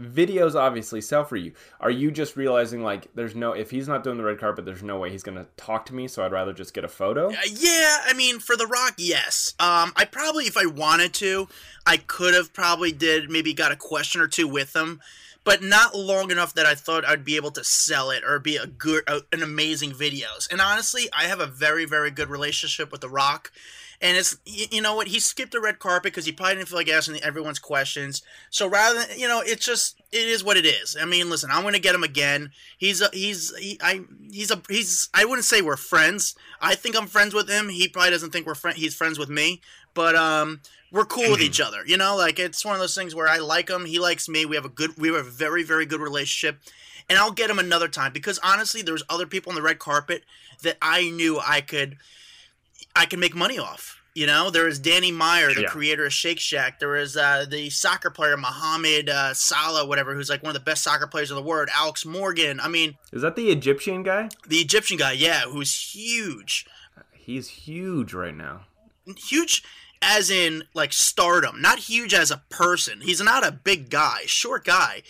videos 0.00 0.54
obviously 0.54 1.00
sell 1.00 1.24
for 1.24 1.36
you. 1.36 1.52
Are 1.80 1.90
you 1.90 2.10
just 2.10 2.36
realizing 2.36 2.82
like 2.82 3.08
there's 3.14 3.34
no 3.34 3.52
if 3.52 3.70
he's 3.70 3.88
not 3.88 4.04
doing 4.04 4.16
the 4.16 4.24
red 4.24 4.38
carpet, 4.38 4.64
there's 4.64 4.82
no 4.82 4.98
way 4.98 5.10
he's 5.10 5.22
gonna 5.22 5.46
talk 5.56 5.86
to 5.86 5.94
me, 5.94 6.08
so 6.08 6.24
I'd 6.24 6.32
rather 6.32 6.52
just 6.52 6.74
get 6.74 6.84
a 6.84 6.88
photo? 6.88 7.28
Uh, 7.28 7.36
yeah, 7.50 7.98
I 8.06 8.14
mean, 8.14 8.38
for 8.38 8.56
The 8.56 8.66
Rock, 8.66 8.94
yes. 8.98 9.54
Um, 9.58 9.92
I 9.96 10.06
probably, 10.10 10.44
if 10.44 10.56
I 10.56 10.66
wanted 10.66 11.14
to, 11.14 11.48
I 11.86 11.96
could 11.96 12.34
have 12.34 12.52
probably 12.52 12.92
did 12.92 13.30
maybe 13.30 13.52
got 13.54 13.72
a 13.72 13.76
question 13.76 14.20
or 14.20 14.28
two 14.28 14.48
with 14.48 14.74
him, 14.74 15.00
but 15.48 15.62
not 15.62 15.96
long 15.96 16.30
enough 16.30 16.52
that 16.52 16.66
I 16.66 16.74
thought 16.74 17.06
I'd 17.06 17.24
be 17.24 17.36
able 17.36 17.52
to 17.52 17.64
sell 17.64 18.10
it 18.10 18.22
or 18.22 18.38
be 18.38 18.56
a 18.56 18.66
good, 18.66 19.02
uh, 19.06 19.20
an 19.32 19.42
amazing 19.42 19.92
videos. 19.92 20.46
And 20.50 20.60
honestly, 20.60 21.08
I 21.10 21.22
have 21.22 21.40
a 21.40 21.46
very, 21.46 21.86
very 21.86 22.10
good 22.10 22.28
relationship 22.28 22.92
with 22.92 23.00
The 23.00 23.08
Rock. 23.08 23.50
And 24.00 24.16
it's 24.16 24.36
you 24.44 24.80
know 24.82 24.94
what 24.94 25.08
he 25.08 25.18
skipped 25.18 25.50
the 25.52 25.60
red 25.60 25.78
carpet 25.80 26.12
because 26.12 26.24
he 26.26 26.30
probably 26.30 26.56
didn't 26.56 26.68
feel 26.68 26.78
like 26.78 26.88
asking 26.88 27.20
everyone's 27.22 27.58
questions. 27.58 28.22
So 28.48 28.68
rather 28.68 29.00
than 29.00 29.18
you 29.18 29.26
know, 29.26 29.42
it's 29.44 29.64
just 29.64 30.00
it 30.12 30.28
is 30.28 30.44
what 30.44 30.56
it 30.56 30.64
is. 30.64 30.96
I 31.00 31.04
mean, 31.04 31.28
listen, 31.28 31.50
I'm 31.50 31.64
gonna 31.64 31.80
get 31.80 31.96
him 31.96 32.04
again. 32.04 32.52
He's 32.76 33.00
a 33.00 33.08
he's 33.12 33.56
he, 33.56 33.76
I 33.82 34.02
he's 34.30 34.52
a 34.52 34.62
he's 34.68 35.08
I 35.14 35.24
wouldn't 35.24 35.46
say 35.46 35.62
we're 35.62 35.76
friends. 35.76 36.36
I 36.60 36.76
think 36.76 36.96
I'm 36.96 37.08
friends 37.08 37.34
with 37.34 37.48
him. 37.48 37.70
He 37.70 37.88
probably 37.88 38.10
doesn't 38.10 38.30
think 38.30 38.46
we're 38.46 38.54
friend. 38.54 38.78
He's 38.78 38.94
friends 38.94 39.18
with 39.18 39.30
me, 39.30 39.62
but 39.94 40.14
um, 40.14 40.60
we're 40.90 41.04
cool 41.04 41.30
with 41.30 41.40
each 41.40 41.60
other. 41.60 41.78
You 41.86 41.96
know, 41.96 42.16
like 42.16 42.38
it's 42.38 42.64
one 42.64 42.74
of 42.74 42.80
those 42.80 42.94
things 42.94 43.14
where 43.14 43.28
I 43.28 43.38
like 43.38 43.68
him, 43.68 43.84
he 43.84 43.98
likes 43.98 44.28
me. 44.28 44.46
We 44.46 44.56
have 44.56 44.64
a 44.64 44.70
good 44.70 44.98
we 44.98 45.08
have 45.08 45.16
a 45.26 45.30
very 45.30 45.62
very 45.62 45.86
good 45.86 46.00
relationship. 46.00 46.60
And 47.10 47.18
I'll 47.18 47.32
get 47.32 47.48
him 47.48 47.58
another 47.58 47.88
time 47.88 48.12
because 48.12 48.38
honestly, 48.42 48.82
there 48.82 48.92
was 48.92 49.04
other 49.08 49.26
people 49.26 49.50
on 49.50 49.56
the 49.56 49.62
red 49.62 49.78
carpet 49.78 50.24
that 50.62 50.76
I 50.82 51.08
knew 51.10 51.38
I 51.42 51.60
could 51.62 51.96
I 52.94 53.06
can 53.06 53.20
make 53.20 53.34
money 53.34 53.58
off. 53.58 53.94
You 54.14 54.26
know, 54.26 54.50
there 54.50 54.66
is 54.66 54.80
Danny 54.80 55.12
Meyer, 55.12 55.54
the 55.54 55.62
Yeah. 55.62 55.68
creator 55.68 56.06
of 56.06 56.12
Shake 56.12 56.40
Shack. 56.40 56.80
There 56.80 56.96
is 56.96 57.16
uh, 57.16 57.46
the 57.48 57.70
soccer 57.70 58.10
player 58.10 58.36
Mohamed 58.36 59.08
uh, 59.08 59.32
Salah, 59.32 59.86
whatever, 59.86 60.12
who's 60.14 60.28
like 60.28 60.42
one 60.42 60.50
of 60.50 60.54
the 60.54 60.64
best 60.64 60.82
soccer 60.82 61.06
players 61.06 61.30
in 61.30 61.36
the 61.36 61.42
world. 61.42 61.68
Alex 61.72 62.04
Morgan. 62.04 62.58
I 62.58 62.66
mean, 62.66 62.96
Is 63.12 63.22
that 63.22 63.36
the 63.36 63.50
Egyptian 63.50 64.02
guy? 64.02 64.28
the 64.48 64.56
Egyptian 64.58 64.96
guy, 64.96 65.12
yeah, 65.12 65.42
who's 65.42 65.92
huge, 65.94 66.66
He's 67.12 67.48
huge 67.48 68.12
right 68.12 68.34
now. 68.34 68.62
huge 69.16 69.62
as 70.02 70.30
in 70.30 70.64
like 70.74 70.92
stardom, 70.92 71.60
not 71.60 71.78
huge 71.78 72.14
as 72.14 72.30
a 72.30 72.42
person. 72.48 73.00
He's 73.00 73.20
not 73.20 73.46
a 73.46 73.52
big 73.52 73.90
guy, 73.90 74.20
short 74.26 74.64
guy. 74.64 75.02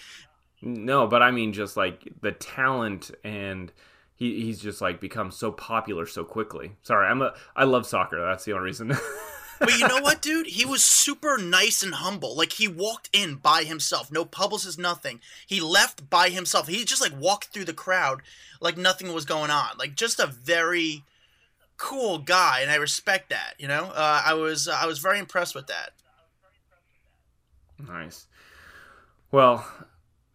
No, 0.61 1.07
but 1.07 1.23
I 1.23 1.31
mean 1.31 1.53
just 1.53 1.77
like 1.77 2.09
the 2.21 2.33
talent 2.33 3.11
and 3.23 3.73
he, 4.17 4.43
he's 4.43 4.61
just 4.61 4.81
like 4.81 5.01
become 5.01 5.31
so 5.31 5.53
popular 5.53 6.07
so 6.07 6.25
quickly. 6.25 6.73
Sorry, 6.83 7.07
I'm 7.07 7.23
a 7.23 7.35
I 7.55 7.65
love 7.65 7.87
soccer. 7.87 8.21
That's 8.21 8.45
the 8.45 8.53
only 8.53 8.65
reason. 8.65 8.93
But 9.59 9.77
you 9.77 9.89
know 9.89 10.01
what, 10.01 10.23
dude? 10.23 10.47
He 10.47 10.65
was 10.65 10.85
super 10.85 11.37
nice 11.37 11.83
and 11.83 11.95
humble. 11.95 12.37
Like 12.37 12.53
he 12.53 12.69
walked 12.69 13.11
in 13.13 13.37
by 13.37 13.65
himself, 13.65 14.11
no 14.11 14.25
publicist, 14.25 14.79
nothing. 14.79 15.21
He 15.47 15.61
left 15.61 16.09
by 16.09 16.29
himself. 16.29 16.69
He 16.69 16.85
just 16.85 17.03
like 17.03 17.19
walked 17.19 17.47
through 17.47 17.65
the 17.65 17.73
crowd 17.73 18.23
like 18.61 18.77
nothing 18.77 19.13
was 19.13 19.25
going 19.25 19.51
on. 19.51 19.71
Like 19.79 19.95
just 19.95 20.21
a 20.21 20.27
very 20.27 21.05
cool 21.79 22.19
guy, 22.19 22.61
and 22.61 22.71
I 22.71 22.75
respect 22.75 23.31
that. 23.31 23.55
You 23.59 23.69
know, 23.69 23.85
uh, 23.95 24.23
I 24.25 24.35
was 24.35 24.69
uh, 24.69 24.79
I 24.79 24.87
was 24.87 24.99
very 24.99 25.19
impressed 25.19 25.55
with 25.55 25.69
that. 25.69 25.93
Nice. 27.87 28.27
Well, 29.31 29.67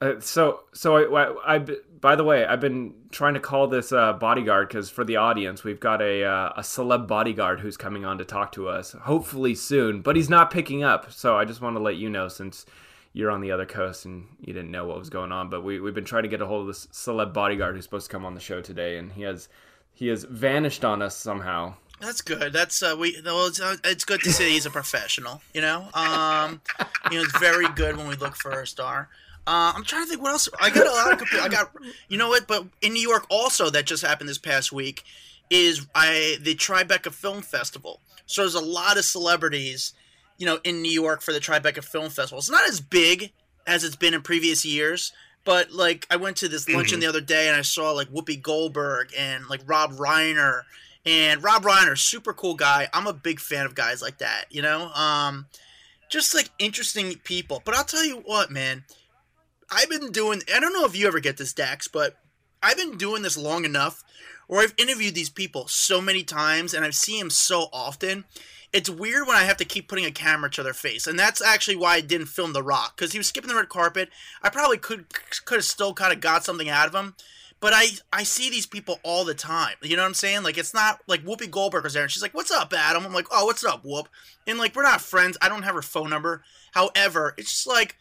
uh, 0.02 0.20
so 0.20 0.62
so 0.74 0.98
I, 0.98 1.24
I, 1.24 1.56
I 1.56 1.66
by 2.00 2.16
the 2.16 2.24
way, 2.24 2.46
I've 2.46 2.60
been 2.60 2.94
trying 3.12 3.36
to 3.36 3.40
call 3.40 3.68
this 3.68 3.92
uh, 3.92 4.14
bodyguard 4.14 4.68
because 4.70 4.90
for 4.90 5.04
the 5.04 5.18
audience, 5.18 5.64
we've 5.64 5.80
got 5.80 6.02
a 6.02 6.24
uh, 6.24 6.54
a 6.58 6.62
celeb 6.62 7.08
bodyguard 7.08 7.60
who's 7.60 7.78
coming 7.78 8.06
on 8.06 8.18
to 8.18 8.26
talk 8.26 8.52
to 8.54 8.68
us, 8.68 8.94
hopefully 8.94 9.56
soon. 9.56 10.02
But 10.02 10.16
he's 10.16 10.30
not 10.30 10.52
picking 10.52 10.84
up, 10.84 11.12
so 11.12 11.38
I 11.38 11.46
just 11.46 11.62
want 11.62 11.76
to 11.76 11.82
let 11.82 11.98
you 11.98 12.10
know 12.10 12.28
since 12.28 12.66
you're 13.14 13.30
on 13.30 13.42
the 13.42 13.52
other 13.52 13.66
coast 13.66 14.06
and 14.06 14.26
you 14.40 14.54
didn't 14.54 14.72
know 14.72 14.86
what 14.86 14.98
was 14.98 15.10
going 15.10 15.32
on. 15.32 15.50
But 15.50 15.64
we 15.64 15.80
we've 15.80 15.94
been 15.94 16.06
trying 16.06 16.24
to 16.24 16.30
get 16.30 16.42
a 16.42 16.46
hold 16.46 16.62
of 16.62 16.68
this 16.68 16.88
celeb 16.88 17.34
bodyguard 17.34 17.76
who's 17.76 17.86
supposed 17.86 18.08
to 18.08 18.12
come 18.12 18.26
on 18.26 18.34
the 18.34 18.40
show 18.40 18.62
today, 18.62 18.98
and 18.98 19.12
he 19.12 19.22
has 19.24 19.50
he 19.94 20.08
has 20.08 20.24
vanished 20.24 20.84
on 20.84 21.02
us 21.02 21.16
somehow. 21.16 21.76
That's 22.00 22.22
good. 22.22 22.52
That's 22.52 22.84
uh, 22.84 22.96
we. 23.00 23.22
Well, 23.24 23.48
it's, 23.48 23.62
uh, 23.62 23.78
it's 23.86 24.04
good 24.04 24.22
to 24.22 24.32
see 24.34 24.52
he's 24.52 24.66
a 24.66 24.70
professional. 24.70 25.42
You 25.54 25.62
know, 25.62 25.88
um, 25.94 26.62
you 27.10 27.18
know, 27.18 27.24
it's 27.24 27.40
very 27.40 27.68
good 27.76 27.96
when 27.96 28.08
we 28.08 28.16
look 28.16 28.36
for 28.36 28.62
a 28.62 28.68
star. 28.68 29.08
Uh, 29.48 29.72
I'm 29.76 29.84
trying 29.84 30.04
to 30.04 30.10
think 30.10 30.22
what 30.22 30.32
else. 30.32 30.50
I 30.62 30.70
got 30.70 30.86
a 30.86 30.92
lot 30.92 31.22
of. 31.22 31.28
I 31.40 31.48
got. 31.48 31.72
You 32.10 32.18
know 32.18 32.28
what? 32.28 32.46
But 32.46 32.66
in 32.82 32.94
New 32.94 33.02
York, 33.02 33.26
also 33.30 33.70
that 33.70 33.86
just 33.86 34.06
happened 34.06 34.30
this 34.30 34.38
past 34.38 34.74
week, 34.74 35.04
is 35.50 35.88
I 35.96 36.38
the 36.42 36.56
Tribeca 36.56 37.14
Film 37.14 37.42
Festival. 37.42 38.02
So 38.26 38.42
there's 38.42 38.56
a 38.56 38.60
lot 38.60 38.98
of 38.98 39.06
celebrities, 39.06 39.94
you 40.38 40.46
know, 40.46 40.60
in 40.64 40.82
New 40.82 40.92
York 40.92 41.22
for 41.22 41.32
the 41.32 41.40
Tribeca 41.40 41.84
Film 41.84 42.10
Festival. 42.10 42.40
It's 42.40 42.50
not 42.50 42.68
as 42.68 42.82
big 42.82 43.32
as 43.66 43.84
it's 43.84 43.96
been 43.96 44.14
in 44.14 44.22
previous 44.22 44.66
years. 44.66 45.14
But 45.46 45.72
like, 45.72 46.08
I 46.10 46.16
went 46.16 46.38
to 46.38 46.48
this 46.48 46.70
luncheon 46.70 47.00
the 47.00 47.08
other 47.08 47.22
day 47.22 47.48
and 47.48 47.56
I 47.56 47.62
saw 47.62 47.92
like 47.92 48.10
Whoopi 48.10 48.42
Goldberg 48.42 49.10
and 49.18 49.48
like 49.48 49.62
Rob 49.66 49.94
Reiner 49.94 50.64
and 51.06 51.44
Rob 51.44 51.64
Reiner, 51.64 51.98
super 51.98 52.34
cool 52.34 52.56
guy. 52.56 52.88
I'm 52.94 53.08
a 53.08 53.14
big 53.14 53.40
fan 53.40 53.66
of 53.66 53.76
guys 53.76 54.02
like 54.02 54.20
that, 54.20 54.46
you 54.50 54.62
know? 54.62 54.90
Um, 54.94 55.48
just 56.10 56.34
like 56.34 56.50
interesting 56.60 57.14
people. 57.24 57.62
But 57.66 57.76
I'll 57.76 57.84
tell 57.84 58.06
you 58.06 58.18
what, 58.26 58.52
man. 58.52 58.86
I've 59.70 59.90
been 59.90 60.12
doing, 60.12 60.42
I 60.54 60.60
don't 60.60 60.74
know 60.74 60.86
if 60.86 60.96
you 60.96 61.08
ever 61.08 61.20
get 61.20 61.38
this, 61.38 61.54
Dax, 61.54 61.88
but 61.88 62.18
I've 62.62 62.78
been 62.78 62.98
doing 62.98 63.24
this 63.24 63.38
long 63.38 63.66
enough 63.66 64.04
where 64.48 64.62
I've 64.62 64.74
interviewed 64.78 65.16
these 65.16 65.30
people 65.30 65.68
so 65.68 66.00
many 66.00 66.24
times 66.24 66.74
and 66.74 66.86
I've 66.86 66.96
seen 66.96 67.20
them 67.20 67.30
so 67.30 67.68
often. 67.74 68.26
It's 68.74 68.89
weird 68.89 69.27
when 69.27 69.38
I 69.38 69.44
have 69.44 69.58
to 69.58 69.65
keep 69.65 69.88
putting 69.88 70.06
a 70.06 70.12
camera 70.12 70.50
to 70.51 70.63
their 70.63 70.74
face, 70.74 71.06
and 71.08 71.18
that's 71.20 71.42
actually 71.42 71.75
why 71.75 71.96
I 71.96 72.01
didn't 72.01 72.25
film 72.27 72.53
The 72.53 72.63
Rock 72.63 72.98
because 72.98 73.12
he 73.12 73.20
was 73.20 73.27
skipping 73.27 73.50
the 73.50 73.56
red 73.56 73.70
carpet. 73.70 74.10
I 74.42 74.50
probably 74.50 74.77
could 74.80 75.06
could 75.46 75.58
have 75.58 75.63
still 75.65 75.94
kind 75.94 76.12
of 76.12 76.20
got 76.22 76.44
something 76.44 76.70
out 76.70 76.88
of 76.88 76.96
him, 76.96 77.15
But 77.60 77.72
I 77.74 77.86
I 78.12 78.24
see 78.24 78.50
these 78.50 78.65
people 78.65 79.00
all 79.03 79.24
the 79.24 79.34
time. 79.36 79.75
You 79.82 79.96
know 79.96 80.01
what 80.03 80.08
I'm 80.10 80.13
saying? 80.15 80.44
Like 80.44 80.58
it's 80.58 80.74
not 80.74 81.00
like 81.08 81.24
Whoopi 81.24 81.50
Goldberg 81.50 81.84
was 81.86 81.94
there 81.94 82.03
and 82.03 82.12
she's 82.12 82.22
like, 82.22 82.34
"What's 82.34 82.51
up, 82.51 82.74
Adam?" 82.74 83.06
I'm 83.06 83.13
like, 83.13 83.27
"Oh, 83.32 83.46
what's 83.46 83.63
up, 83.63 83.86
Whoop?" 83.86 84.10
And 84.48 84.60
like 84.60 84.75
we're 84.75 84.84
not 84.84 85.01
friends. 85.01 85.38
I 85.42 85.48
don't 85.50 85.63
have 85.63 85.75
her 85.75 85.82
phone 85.82 86.10
number. 86.10 86.44
However, 86.74 87.34
it's 87.38 87.51
just 87.51 87.68
like 87.68 87.98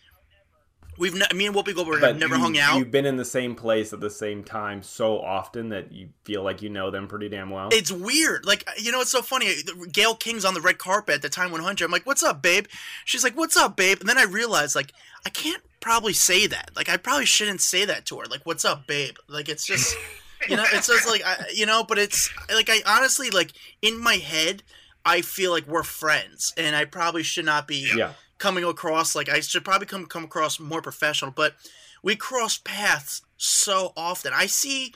we've 0.99 1.15
ne- 1.15 1.27
me 1.35 1.47
and 1.47 1.55
Whoopi 1.55 1.75
Goldberg 1.75 2.03
have 2.03 2.19
never 2.19 2.37
you, 2.37 2.41
hung 2.41 2.59
out. 2.59 2.79
You've 2.79 2.91
been 2.91 3.07
in 3.07 3.17
the 3.17 3.25
same 3.25 3.55
place 3.55 3.93
at 3.93 4.01
the 4.01 4.11
same 4.11 4.45
time 4.45 4.83
so 4.83 5.21
often 5.21 5.71
that 5.71 5.93
you 5.93 6.09
feel 6.25 6.43
like 6.43 6.63
you 6.63 6.71
know 6.71 6.91
them 6.91 7.09
pretty 7.09 7.29
damn 7.29 7.51
well. 7.51 7.71
It's 7.73 7.91
weird. 7.91 8.45
Like, 8.45 8.69
you 8.79 8.93
know, 8.93 9.01
it's 9.01 9.11
so 9.11 9.23
funny. 9.23 9.55
Gayle 9.91 10.15
King's 10.15 10.45
on 10.45 10.55
the 10.55 10.61
red 10.61 10.79
carpet 10.79 11.17
at 11.17 11.23
the 11.23 11.29
Time 11.29 11.51
100. 11.51 11.85
I'm 11.85 11.91
like, 11.91 12.07
what's 12.07 12.23
up, 12.23 12.43
babe? 12.43 12.67
She's 13.05 13.25
like, 13.25 13.37
what's 13.37 13.57
up, 13.57 13.77
babe? 13.77 13.99
And 14.01 14.09
then 14.09 14.19
I 14.19 14.25
realized, 14.25 14.77
like, 14.77 14.93
I 15.25 15.31
can't 15.31 15.63
probably 15.81 16.13
say 16.13 16.47
that. 16.47 16.71
Like, 16.77 16.89
I 16.89 16.97
probably 16.97 17.27
shouldn't 17.27 17.61
say 17.61 17.85
that 17.85 18.07
to 18.07 18.19
her. 18.19 18.27
Like, 18.27 18.45
what's 18.45 18.65
up, 18.65 18.87
babe? 18.87 19.17
Like, 19.29 19.49
it's 19.49 19.67
just, 19.67 19.97
you 20.49 20.57
know, 20.57 20.65
it's 20.73 20.89
just 20.89 21.09
like, 21.09 21.23
I, 21.25 21.47
you 21.55 21.67
know, 21.67 21.85
but 21.85 21.99
it's 21.99 22.31
like, 22.53 22.69
I 22.71 22.81
honestly, 22.87 23.31
like, 23.31 23.53
in 23.81 24.03
my 24.03 24.15
head, 24.15 24.63
I 25.05 25.21
feel 25.23 25.51
like 25.51 25.67
we're 25.67 25.83
friends. 25.83 26.53
And 26.57 26.77
I 26.77 26.85
probably 26.85 27.23
should 27.23 27.45
not 27.45 27.67
be 27.67 27.91
yeah. 27.97 28.13
Coming 28.43 28.65
across, 28.65 29.15
like, 29.15 29.29
I 29.29 29.39
should 29.39 29.65
probably 29.65 29.87
come, 29.87 30.07
come 30.07 30.25
across 30.25 30.59
more 30.59 30.83
professional. 30.83 31.31
But 31.31 31.55
we 32.03 32.17
cross 32.17 32.59
paths 32.59 33.23
so 33.37 33.93
often. 33.97 34.33
I 34.35 34.47
see 34.47 34.93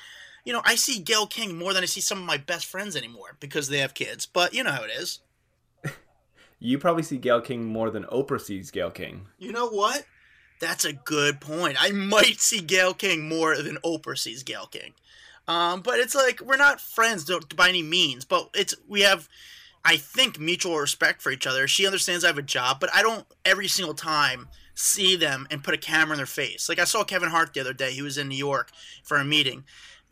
you 0.46 0.52
know, 0.52 0.62
I 0.64 0.76
see 0.76 1.00
Gayle 1.00 1.26
King 1.26 1.58
more 1.58 1.74
than 1.74 1.82
I 1.82 1.86
see 1.86 2.00
some 2.00 2.18
of 2.18 2.24
my 2.24 2.36
best 2.36 2.66
friends 2.66 2.94
anymore 2.94 3.36
because 3.40 3.68
they 3.68 3.78
have 3.78 3.94
kids. 3.94 4.26
But 4.26 4.54
you 4.54 4.62
know 4.62 4.70
how 4.70 4.84
it 4.84 4.90
is. 4.90 5.20
You 6.58 6.78
probably 6.78 7.02
see 7.02 7.18
Gayle 7.18 7.42
King 7.42 7.66
more 7.66 7.90
than 7.90 8.04
Oprah 8.04 8.40
sees 8.40 8.70
Gayle 8.70 8.90
King. 8.90 9.26
You 9.38 9.52
know 9.52 9.68
what? 9.68 10.06
That's 10.58 10.86
a 10.86 10.94
good 10.94 11.38
point. 11.38 11.76
I 11.78 11.90
might 11.90 12.40
see 12.40 12.62
Gayle 12.62 12.94
King 12.94 13.28
more 13.28 13.60
than 13.60 13.76
Oprah 13.84 14.16
sees 14.16 14.42
Gayle 14.42 14.66
King. 14.66 14.94
Um, 15.46 15.82
but 15.82 15.98
it's 16.00 16.14
like 16.14 16.40
we're 16.40 16.56
not 16.56 16.80
friends 16.80 17.30
by 17.54 17.68
any 17.68 17.82
means, 17.82 18.24
but 18.24 18.48
it's 18.54 18.74
we 18.88 19.02
have 19.02 19.28
I 19.88 19.98
think 19.98 20.40
mutual 20.40 20.78
respect 20.78 21.22
for 21.22 21.30
each 21.30 21.46
other. 21.46 21.68
She 21.68 21.86
understands 21.86 22.24
I 22.24 22.26
have 22.26 22.38
a 22.38 22.42
job, 22.42 22.80
but 22.80 22.90
I 22.92 23.02
don't 23.02 23.24
every 23.44 23.68
single 23.68 23.94
time 23.94 24.48
see 24.74 25.14
them 25.14 25.46
and 25.48 25.62
put 25.62 25.74
a 25.74 25.78
camera 25.78 26.14
in 26.14 26.16
their 26.18 26.26
face. 26.26 26.68
Like 26.68 26.80
I 26.80 26.84
saw 26.84 27.04
Kevin 27.04 27.30
Hart 27.30 27.54
the 27.54 27.60
other 27.60 27.72
day. 27.72 27.92
He 27.92 28.02
was 28.02 28.18
in 28.18 28.28
New 28.28 28.36
York 28.36 28.72
for 29.04 29.16
a 29.16 29.24
meeting. 29.24 29.62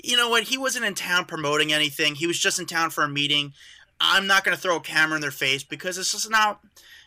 You 0.01 0.17
know 0.17 0.29
what? 0.29 0.45
He 0.45 0.57
wasn't 0.57 0.85
in 0.85 0.95
town 0.95 1.25
promoting 1.25 1.73
anything. 1.73 2.15
He 2.15 2.29
was 2.29 2.39
just 2.39 2.61
in 2.61 2.67
town 2.67 2.91
for 2.91 3.03
a 3.03 3.09
meeting. 3.09 3.53
I'm 4.01 4.29
not 4.29 4.45
going 4.45 4.57
to 4.57 4.63
throw 4.63 4.77
a 4.77 4.81
camera 4.81 5.17
in 5.17 5.23
their 5.23 5.33
face 5.33 5.65
because 5.65 5.99
it's 5.99 6.13
just 6.13 6.31
not, 6.31 6.61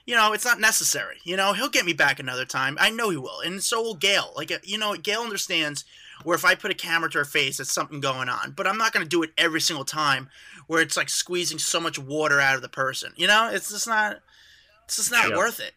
you 0.06 0.16
know, 0.16 0.34
it's 0.34 0.46
not 0.46 0.60
necessary. 0.60 1.18
You 1.24 1.38
know, 1.38 1.54
he'll 1.54 1.70
get 1.70 1.86
me 1.86 1.94
back 1.94 2.20
another 2.20 2.46
time. 2.46 2.78
I 2.82 2.90
know 2.90 3.10
he 3.10 3.18
will, 3.18 3.40
and 3.40 3.64
so 3.64 3.82
will 3.82 3.96
Gayle. 3.96 4.34
Like, 4.36 4.52
uh, 4.52 4.58
you 4.64 4.78
know, 4.78 4.94
Gayle 4.96 5.22
understands 5.22 5.86
where 6.24 6.36
if 6.36 6.46
I 6.46 6.56
put 6.56 6.72
a 6.72 6.76
camera 6.76 7.10
to 7.12 7.20
her 7.20 7.26
face, 7.26 7.60
it's 7.60 7.74
something 7.74 8.00
going 8.00 8.30
on. 8.30 8.52
But 8.52 8.68
I'm 8.68 8.78
not 8.78 8.94
going 8.94 9.06
to 9.06 9.10
do 9.10 9.24
it 9.24 9.32
every 9.38 9.62
single 9.62 9.86
time 9.86 10.30
where 10.68 10.82
it's 10.82 10.96
like 10.98 11.10
squeezing 11.10 11.60
so 11.60 11.80
much 11.80 11.98
water 11.98 12.40
out 12.40 12.56
of 12.56 12.62
the 12.62 12.70
person. 12.70 13.14
You 13.16 13.28
know, 13.28 13.50
it's 13.52 13.70
just 13.72 13.88
not, 13.88 14.20
it's 14.86 14.98
just 14.98 15.12
not 15.12 15.30
Yeah. 15.30 15.38
worth 15.38 15.60
it. 15.60 15.74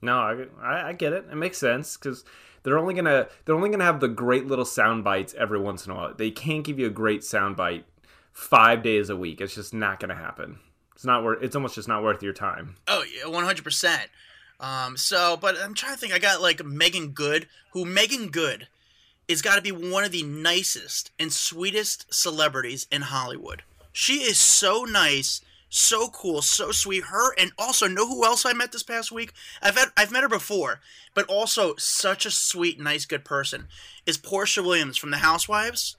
No, 0.00 0.18
I, 0.18 0.44
I, 0.62 0.88
I 0.88 0.92
get 0.92 1.12
it. 1.12 1.24
It 1.30 1.34
makes 1.36 1.58
sense 1.58 1.96
because 1.96 2.24
they're 2.62 2.78
only 2.78 2.94
gonna 2.94 3.26
they're 3.44 3.54
only 3.54 3.68
gonna 3.70 3.84
have 3.84 4.00
the 4.00 4.08
great 4.08 4.46
little 4.46 4.64
sound 4.64 5.02
bites 5.02 5.34
every 5.36 5.58
once 5.58 5.84
in 5.86 5.92
a 5.92 5.94
while. 5.96 6.14
They 6.14 6.30
can't 6.30 6.62
give 6.64 6.78
you 6.78 6.86
a 6.86 6.90
great 6.90 7.24
sound 7.24 7.56
bite 7.56 7.84
five 8.32 8.82
days 8.82 9.10
a 9.10 9.16
week. 9.16 9.40
It's 9.40 9.54
just 9.56 9.74
not 9.74 9.98
gonna 9.98 10.14
happen. 10.14 10.60
It's 10.94 11.04
not 11.04 11.24
worth. 11.24 11.42
It's 11.42 11.56
almost 11.56 11.74
just 11.74 11.88
not 11.88 12.02
worth 12.04 12.22
your 12.22 12.32
time. 12.32 12.76
Oh 12.86 13.04
yeah, 13.04 13.26
one 13.28 13.44
hundred 13.44 13.64
percent. 13.64 14.08
Um, 14.60 14.96
so, 14.96 15.36
but 15.36 15.56
I'm 15.60 15.74
trying 15.74 15.94
to 15.94 15.98
think. 16.00 16.12
I 16.12 16.18
got 16.18 16.40
like 16.42 16.64
Meagan 16.64 17.08
Good, 17.10 17.46
who 17.72 17.84
Meagan 17.84 18.28
Good 18.28 18.68
is 19.28 19.42
got 19.42 19.56
to 19.56 19.62
be 19.62 19.72
one 19.72 20.04
of 20.04 20.10
the 20.12 20.22
nicest 20.22 21.10
and 21.18 21.32
sweetest 21.32 22.12
celebrities 22.12 22.86
in 22.90 23.02
Hollywood. 23.02 23.62
She 24.00 24.22
is 24.22 24.38
so 24.38 24.84
nice, 24.84 25.40
so 25.68 26.06
cool, 26.06 26.40
so 26.40 26.70
sweet. 26.70 27.06
Her 27.06 27.34
and 27.36 27.50
also 27.58 27.88
know 27.88 28.06
who 28.06 28.24
else 28.24 28.46
I 28.46 28.52
met 28.52 28.70
this 28.70 28.84
past 28.84 29.10
week? 29.10 29.32
I've 29.60 29.76
had, 29.76 29.88
I've 29.96 30.12
met 30.12 30.22
her 30.22 30.28
before, 30.28 30.80
but 31.14 31.26
also 31.26 31.74
such 31.78 32.24
a 32.24 32.30
sweet, 32.30 32.78
nice, 32.78 33.06
good 33.06 33.24
person 33.24 33.66
is 34.06 34.16
Porsha 34.16 34.64
Williams 34.64 34.98
from 34.98 35.10
The 35.10 35.16
Housewives. 35.16 35.96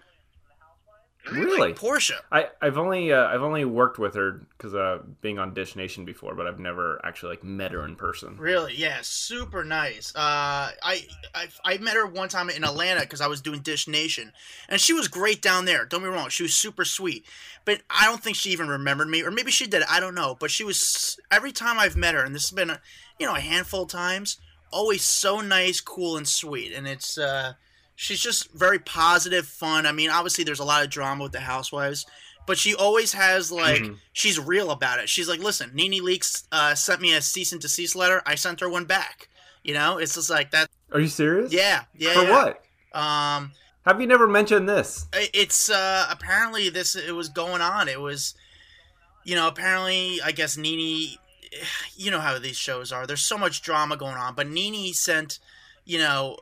Really? 1.32 1.74
Porsha. 1.74 2.16
I 2.32 2.48
I've 2.62 2.78
only 2.78 3.12
uh, 3.12 3.28
I've 3.28 3.42
only 3.42 3.66
worked 3.66 4.00
with 4.00 4.16
her 4.16 4.42
because 4.58 4.74
uh, 4.74 5.00
being 5.22 5.38
on 5.38 5.54
Dish 5.54 5.76
Nation 5.76 6.06
before, 6.06 6.34
but 6.34 6.48
I've 6.48 6.60
never 6.60 7.00
actually 7.04 7.32
like 7.32 7.44
met 7.44 7.72
her 7.72 7.86
in 7.86 7.96
person. 7.96 8.38
Really? 8.38 8.74
Yeah, 8.76 9.00
super 9.02 9.64
nice. 9.64 10.14
Uh, 10.16 10.72
I, 10.82 11.06
I 11.36 11.48
I 11.64 11.78
met 11.78 11.96
her 11.96 12.08
one 12.08 12.30
time 12.30 12.50
in 12.50 12.64
Atlanta 12.64 13.02
because 13.02 13.22
I 13.22 13.28
was 13.28 13.42
doing 13.42 13.60
Dish 13.60 13.88
Nation, 13.88 14.32
and 14.70 14.80
she 14.80 14.94
was 14.94 15.08
great 15.08 15.42
down 15.42 15.66
there. 15.66 15.86
Don't 15.86 16.02
be 16.02 16.08
wrong, 16.10 16.30
she 16.30 16.44
was 16.44 16.54
super 16.54 16.86
sweet. 16.86 17.26
But 17.66 17.82
I 17.90 18.06
don't 18.06 18.24
think 18.24 18.38
she 18.38 18.52
even 18.52 18.68
remembered 18.70 19.10
me, 19.10 19.22
or 19.22 19.30
maybe 19.30 19.52
she 19.52 19.68
did. 19.68 19.84
I 19.90 20.00
don't 20.00 20.16
know. 20.16 20.36
But 20.40 20.52
she 20.52 20.64
was 20.64 21.20
every 21.30 21.52
time 21.52 21.78
I've 21.78 21.98
met 21.98 22.16
her, 22.16 22.24
and 22.24 22.34
this 22.34 22.50
has 22.50 22.56
been 22.56 22.70
a, 22.70 22.82
you 23.20 23.28
know 23.28 23.36
a 23.36 23.42
handful 23.42 23.84
of 23.84 23.90
times. 23.90 24.38
Always 24.72 25.02
so 25.02 25.42
nice, 25.42 25.82
cool, 25.82 26.16
and 26.16 26.28
sweet, 26.28 26.74
and 26.74 26.88
it's 26.88 27.18
uh, 27.18 27.54
she's 28.02 28.22
just 28.22 28.50
very 28.54 28.80
positive, 28.80 29.46
fun. 29.46 29.86
I 29.86 29.92
mean, 29.92 30.10
obviously 30.10 30.46
there's 30.46 30.62
a 30.62 30.64
lot 30.64 30.82
of 30.86 30.90
drama 30.90 31.24
with 31.24 31.34
the 31.34 31.42
housewives. 31.42 32.06
But 32.48 32.58
she 32.58 32.74
always 32.74 33.12
has 33.14 33.52
like 33.52 33.82
Mhm. 33.82 33.98
she's 34.14 34.40
real 34.40 34.72
about 34.72 35.00
it. 35.00 35.10
She's 35.10 35.28
like, 35.28 35.42
listen, 35.42 35.70
NeNe 35.74 36.02
Leakes 36.02 36.44
uh, 36.52 36.74
sent 36.76 37.02
me 37.02 37.14
a 37.14 37.22
cease 37.22 37.52
and 37.52 37.62
desist 37.62 37.96
letter. 37.96 38.24
I 38.26 38.36
sent 38.36 38.62
her 38.62 38.70
one 38.70 38.86
back. 38.86 39.28
You 39.64 39.74
know, 39.74 39.98
it's 39.98 40.16
just 40.16 40.30
like 40.30 40.52
that. 40.52 40.70
Are 40.94 41.00
you 41.02 41.10
serious? 41.10 41.52
Yeah, 41.52 41.84
yeah. 41.98 42.14
For 42.14 42.24
yeah. 42.24 42.32
what? 42.32 42.66
Um, 43.00 43.52
Have 43.86 44.00
you 44.02 44.08
never 44.08 44.28
mentioned 44.28 44.68
this? 44.70 45.06
it's 45.14 45.70
uh 45.70 46.08
apparently 46.10 46.70
this 46.70 46.96
it 46.96 47.14
was 47.14 47.28
going 47.30 47.62
on. 47.62 47.88
It 47.90 48.00
was, 48.00 48.34
you 49.26 49.36
know, 49.36 49.48
apparently 49.48 50.20
I 50.24 50.32
guess 50.32 50.56
Nene, 50.58 51.18
you 51.98 52.10
know 52.10 52.22
how 52.22 52.40
these 52.40 52.58
shows 52.58 52.92
are. 52.94 53.06
There's 53.06 53.22
so 53.22 53.38
much 53.38 53.62
drama 53.62 53.98
going 53.98 54.16
on, 54.16 54.34
but 54.36 54.48
Nene 54.48 54.94
sent, 54.94 55.40
you 55.86 56.00
know, 56.00 56.38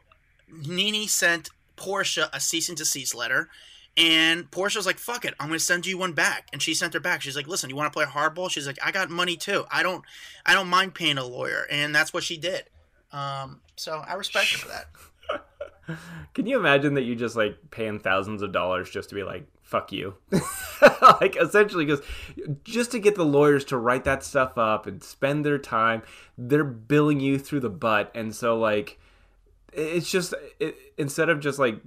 Nene 0.52 1.08
sent 1.08 1.50
Porsha 1.76 2.30
a 2.34 2.40
cease 2.40 2.70
and 2.70 2.78
desist 2.78 3.16
letter. 3.16 3.50
And 3.96 4.50
Porsha 4.52 4.76
was 4.76 4.86
like, 4.86 5.00
"Fuck 5.00 5.26
it, 5.26 5.34
I'm 5.40 5.48
gonna 5.48 5.60
send 5.60 5.88
you 5.88 5.98
one 5.98 6.14
back." 6.14 6.48
And 6.54 6.62
she 6.62 6.76
sent 6.76 6.94
her 6.94 7.00
back. 7.00 7.24
She's 7.24 7.36
like, 7.36 7.48
"Listen, 7.48 7.70
you 7.70 7.76
want 7.76 7.92
to 7.92 7.98
play 7.98 8.06
hardball?" 8.06 8.50
She's 8.50 8.68
like, 8.68 8.78
"I 8.84 8.92
got 8.92 9.10
money 9.10 9.36
too. 9.36 9.66
I 9.72 9.82
don't, 9.82 10.04
I 10.46 10.54
don't 10.54 10.68
mind 10.68 10.94
paying 10.94 11.18
a 11.18 11.26
lawyer." 11.26 11.66
And 11.72 11.96
that's 11.96 12.14
what 12.14 12.24
she 12.24 12.38
did. 12.38 12.66
Um, 13.12 13.62
so 13.76 14.04
I 14.08 14.14
respect 14.14 14.52
her 14.52 14.58
for 14.60 14.68
that. 14.68 15.98
Can 16.34 16.46
you 16.46 16.60
imagine 16.60 16.96
that 16.96 17.04
you 17.04 17.16
just 17.16 17.36
like 17.36 17.58
paying 17.72 18.00
thousands 18.00 18.42
of 18.42 18.52
dollars 18.52 18.90
just 18.90 19.10
to 19.10 19.16
be 19.16 19.24
like, 19.24 19.48
fuck 19.64 19.92
you? 19.92 20.16
like 21.22 21.36
essentially 21.38 21.86
because 21.86 22.06
just 22.64 22.92
to 22.92 23.00
get 23.00 23.16
the 23.16 23.26
lawyers 23.26 23.66
to 23.66 23.78
write 23.78 24.04
that 24.04 24.24
stuff 24.24 24.58
up 24.58 24.86
and 24.86 25.04
spend 25.04 25.46
their 25.46 25.58
time, 25.58 26.02
they're 26.38 26.64
billing 26.64 27.20
you 27.20 27.40
through 27.40 27.62
the 27.62 27.70
butt. 27.70 28.12
And 28.14 28.36
so 28.36 28.58
like 28.58 29.00
it's 29.78 30.10
just 30.10 30.34
it, 30.60 30.76
instead 30.98 31.30
of 31.30 31.40
just 31.40 31.60
like 31.60 31.80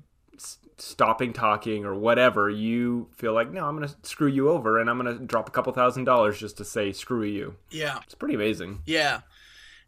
stopping 0.79 1.33
talking 1.33 1.85
or 1.85 1.95
whatever, 1.95 2.49
you 2.49 3.09
feel 3.17 3.35
like, 3.35 3.51
no, 3.53 3.67
I'm 3.67 3.77
going 3.77 3.89
to 3.89 3.95
screw 4.03 4.29
you 4.29 4.49
over 4.49 4.79
and 4.79 4.89
I'm 4.89 4.99
going 4.99 5.19
to 5.19 5.25
drop 5.25 5.49
a 5.49 5.53
couple 5.53 5.73
thousand 5.73 6.05
dollars 6.05 6.39
just 6.39 6.57
to 6.59 6.65
say 6.65 6.93
screw 6.93 7.23
you. 7.23 7.57
Yeah. 7.71 7.99
It's 8.05 8.15
pretty 8.15 8.35
amazing. 8.35 8.81
Yeah. 8.87 9.21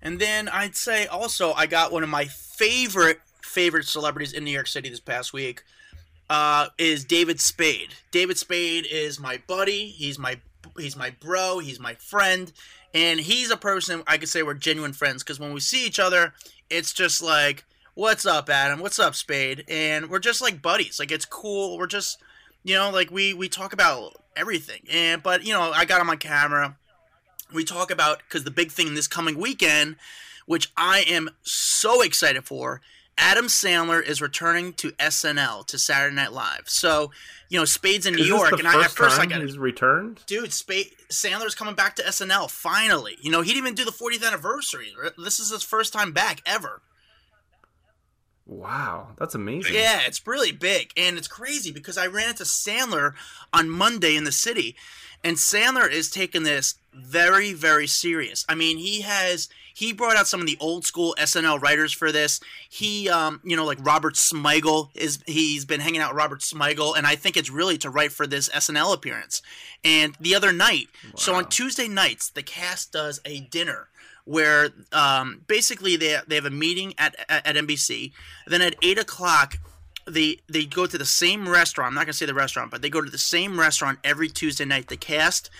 And 0.02 0.18
then 0.18 0.48
I'd 0.48 0.76
say 0.76 1.06
also 1.06 1.52
I 1.52 1.66
got 1.66 1.92
one 1.92 2.02
of 2.02 2.08
my 2.08 2.26
favorite 2.26 3.20
favorite 3.42 3.86
celebrities 3.86 4.32
in 4.32 4.44
New 4.44 4.50
York 4.50 4.66
City 4.66 4.88
this 4.88 5.00
past 5.00 5.32
week. 5.32 5.62
Uh, 6.30 6.68
is 6.78 7.04
David 7.04 7.40
Spade. 7.40 7.94
David 8.10 8.38
Spade 8.38 8.86
is 8.90 9.20
my 9.20 9.42
buddy. 9.46 9.88
He's 9.88 10.18
my 10.18 10.40
he's 10.78 10.96
my 10.96 11.10
bro. 11.20 11.58
He's 11.58 11.78
my 11.78 11.94
friend, 11.94 12.50
and 12.94 13.20
he's 13.20 13.50
a 13.50 13.56
person 13.56 14.02
I 14.06 14.16
could 14.16 14.30
say 14.30 14.42
we're 14.42 14.54
genuine 14.54 14.94
friends 14.94 15.22
because 15.22 15.38
when 15.38 15.52
we 15.52 15.60
see 15.60 15.84
each 15.84 15.98
other, 15.98 16.32
it's 16.70 16.94
just 16.94 17.22
like, 17.22 17.64
"What's 17.94 18.26
up, 18.26 18.48
Adam? 18.48 18.80
What's 18.80 18.98
up, 18.98 19.14
Spade?" 19.14 19.64
And 19.68 20.10
we're 20.10 20.18
just 20.18 20.40
like 20.40 20.62
buddies. 20.62 20.98
Like 20.98 21.10
it's 21.10 21.24
cool. 21.24 21.78
We're 21.78 21.86
just, 21.86 22.18
you 22.64 22.74
know, 22.74 22.90
like 22.90 23.10
we 23.10 23.34
we 23.34 23.48
talk 23.48 23.72
about 23.72 24.14
everything. 24.36 24.82
And 24.90 25.22
but 25.22 25.44
you 25.44 25.52
know, 25.52 25.72
I 25.72 25.84
got 25.84 26.00
him 26.00 26.10
on 26.10 26.18
camera 26.18 26.76
we 27.52 27.64
talk 27.64 27.90
about 27.90 28.18
because 28.18 28.44
the 28.44 28.50
big 28.50 28.70
thing 28.70 28.94
this 28.94 29.06
coming 29.06 29.38
weekend, 29.38 29.96
which 30.46 30.70
I 30.76 31.04
am 31.08 31.30
so 31.42 32.02
excited 32.02 32.44
for, 32.44 32.80
Adam 33.18 33.46
Sandler 33.46 34.02
is 34.02 34.22
returning 34.22 34.72
to 34.74 34.92
SNL 34.92 35.66
to 35.66 35.78
Saturday 35.78 36.16
Night 36.16 36.32
Live. 36.32 36.62
So, 36.66 37.10
you 37.48 37.58
know, 37.58 37.64
Spades 37.64 38.06
in 38.06 38.14
New 38.14 38.24
York, 38.24 38.52
and 38.52 38.66
I, 38.66 38.84
at 38.84 38.90
first 38.90 39.20
I 39.20 39.26
got 39.26 39.42
he's 39.42 39.58
returned? 39.58 40.20
dude, 40.26 40.52
Spade 40.52 40.90
Sandler's 41.10 41.54
coming 41.54 41.74
back 41.74 41.96
to 41.96 42.02
SNL 42.02 42.50
finally. 42.50 43.18
You 43.20 43.30
know, 43.30 43.42
he 43.42 43.52
didn't 43.52 43.64
even 43.66 43.74
do 43.74 43.84
the 43.84 43.90
40th 43.90 44.26
anniversary. 44.26 44.92
This 45.18 45.38
is 45.38 45.50
his 45.50 45.62
first 45.62 45.92
time 45.92 46.12
back 46.12 46.40
ever. 46.46 46.80
Wow, 48.46 49.08
that's 49.18 49.34
amazing. 49.34 49.74
Yeah, 49.74 50.00
it's 50.06 50.26
really 50.26 50.52
big. 50.52 50.90
And 50.96 51.16
it's 51.16 51.28
crazy 51.28 51.70
because 51.70 51.96
I 51.96 52.06
ran 52.06 52.30
into 52.30 52.44
Sandler 52.44 53.14
on 53.52 53.70
Monday 53.70 54.16
in 54.16 54.24
the 54.24 54.32
city. 54.32 54.76
And 55.24 55.36
Sandler 55.36 55.88
is 55.88 56.10
taking 56.10 56.42
this 56.42 56.74
very, 56.92 57.52
very 57.52 57.86
serious. 57.86 58.44
I 58.48 58.54
mean, 58.54 58.78
he 58.78 59.02
has 59.02 59.48
he 59.74 59.92
brought 59.92 60.16
out 60.16 60.26
some 60.26 60.40
of 60.40 60.46
the 60.46 60.58
old 60.60 60.84
school 60.84 61.14
SNL 61.18 61.62
writers 61.62 61.92
for 61.92 62.12
this. 62.12 62.40
He, 62.68 63.08
um, 63.08 63.40
you 63.44 63.56
know, 63.56 63.64
like 63.64 63.78
Robert 63.80 64.14
Smigel 64.14 64.90
is 64.94 65.20
he's 65.26 65.64
been 65.64 65.80
hanging 65.80 66.00
out 66.00 66.12
with 66.12 66.18
Robert 66.18 66.40
Smigel, 66.40 66.96
and 66.96 67.06
I 67.06 67.16
think 67.16 67.36
it's 67.36 67.50
really 67.50 67.78
to 67.78 67.90
write 67.90 68.12
for 68.12 68.26
this 68.26 68.48
SNL 68.48 68.92
appearance. 68.92 69.42
And 69.84 70.14
the 70.20 70.34
other 70.34 70.52
night, 70.52 70.88
wow. 71.04 71.10
so 71.14 71.34
on 71.34 71.48
Tuesday 71.48 71.88
nights, 71.88 72.28
the 72.30 72.42
cast 72.42 72.92
does 72.92 73.20
a 73.24 73.40
dinner 73.40 73.88
where 74.24 74.70
um, 74.92 75.42
basically 75.46 75.96
they 75.96 76.18
they 76.26 76.34
have 76.36 76.44
a 76.44 76.50
meeting 76.50 76.94
at, 76.98 77.16
at, 77.28 77.56
NBC. 77.56 78.12
Then 78.46 78.62
at 78.62 78.76
eight 78.82 78.98
o'clock, 78.98 79.58
they 80.06 80.38
they 80.48 80.64
go 80.64 80.86
to 80.86 80.98
the 80.98 81.06
same 81.06 81.48
restaurant. 81.48 81.88
I'm 81.88 81.94
not 81.94 82.06
gonna 82.06 82.12
say 82.12 82.26
the 82.26 82.34
restaurant, 82.34 82.70
but 82.70 82.82
they 82.82 82.90
go 82.90 83.00
to 83.00 83.10
the 83.10 83.18
same 83.18 83.58
restaurant 83.58 83.98
every 84.04 84.28
Tuesday 84.28 84.64
night. 84.64 84.88
The 84.88 84.96
cast 84.96 85.50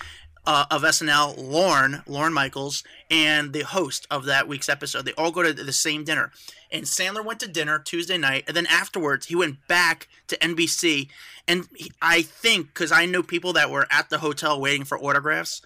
uh, 0.47 0.67
of 0.71 0.83
SNL, 0.83 1.37
Lorne, 1.39 2.03
Lorne 2.07 2.33
Michaels, 2.33 2.83
and 3.11 3.53
the 3.53 3.63
host 3.63 4.07
of 4.11 4.25
that 4.25 4.49
week's 4.49 4.69
episode. 4.69 5.05
They 5.05 5.13
all 5.13 5.31
go 5.31 5.43
to 5.43 5.53
the 5.53 5.73
same 5.73 6.05
dinner. 6.05 6.33
And 6.71 6.85
Sandler 6.85 7.25
went 7.25 7.41
to 7.41 7.49
dinner 7.49 7.79
Tuesday 7.79 8.19
night, 8.19 8.45
and 8.47 8.57
then 8.57 8.67
afterwards 8.67 9.27
he 9.27 9.37
went 9.37 9.67
back 9.69 10.09
to 10.29 10.39
NBC. 10.39 11.09
And 11.47 11.69
he, 11.77 11.93
I 12.01 12.23
think 12.23 12.69
because 12.69 12.93
I 12.93 13.07
know 13.07 13.23
people 13.23 13.53
that 13.55 13.71
were 13.71 13.87
at 13.91 14.11
the 14.11 14.19
hotel 14.19 14.61
waiting 14.61 14.85
for 14.85 14.99
autographs. 14.99 15.63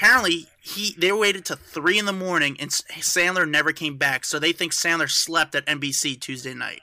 Apparently, 0.00 0.46
he 0.60 0.94
they 0.96 1.10
waited 1.10 1.44
to 1.46 1.56
three 1.56 1.98
in 1.98 2.04
the 2.04 2.12
morning, 2.12 2.56
and 2.60 2.70
Sandler 2.70 3.48
never 3.48 3.72
came 3.72 3.96
back. 3.96 4.24
So 4.24 4.38
they 4.38 4.52
think 4.52 4.72
Sandler 4.72 5.10
slept 5.10 5.56
at 5.56 5.66
NBC 5.66 6.20
Tuesday 6.20 6.54
night. 6.54 6.82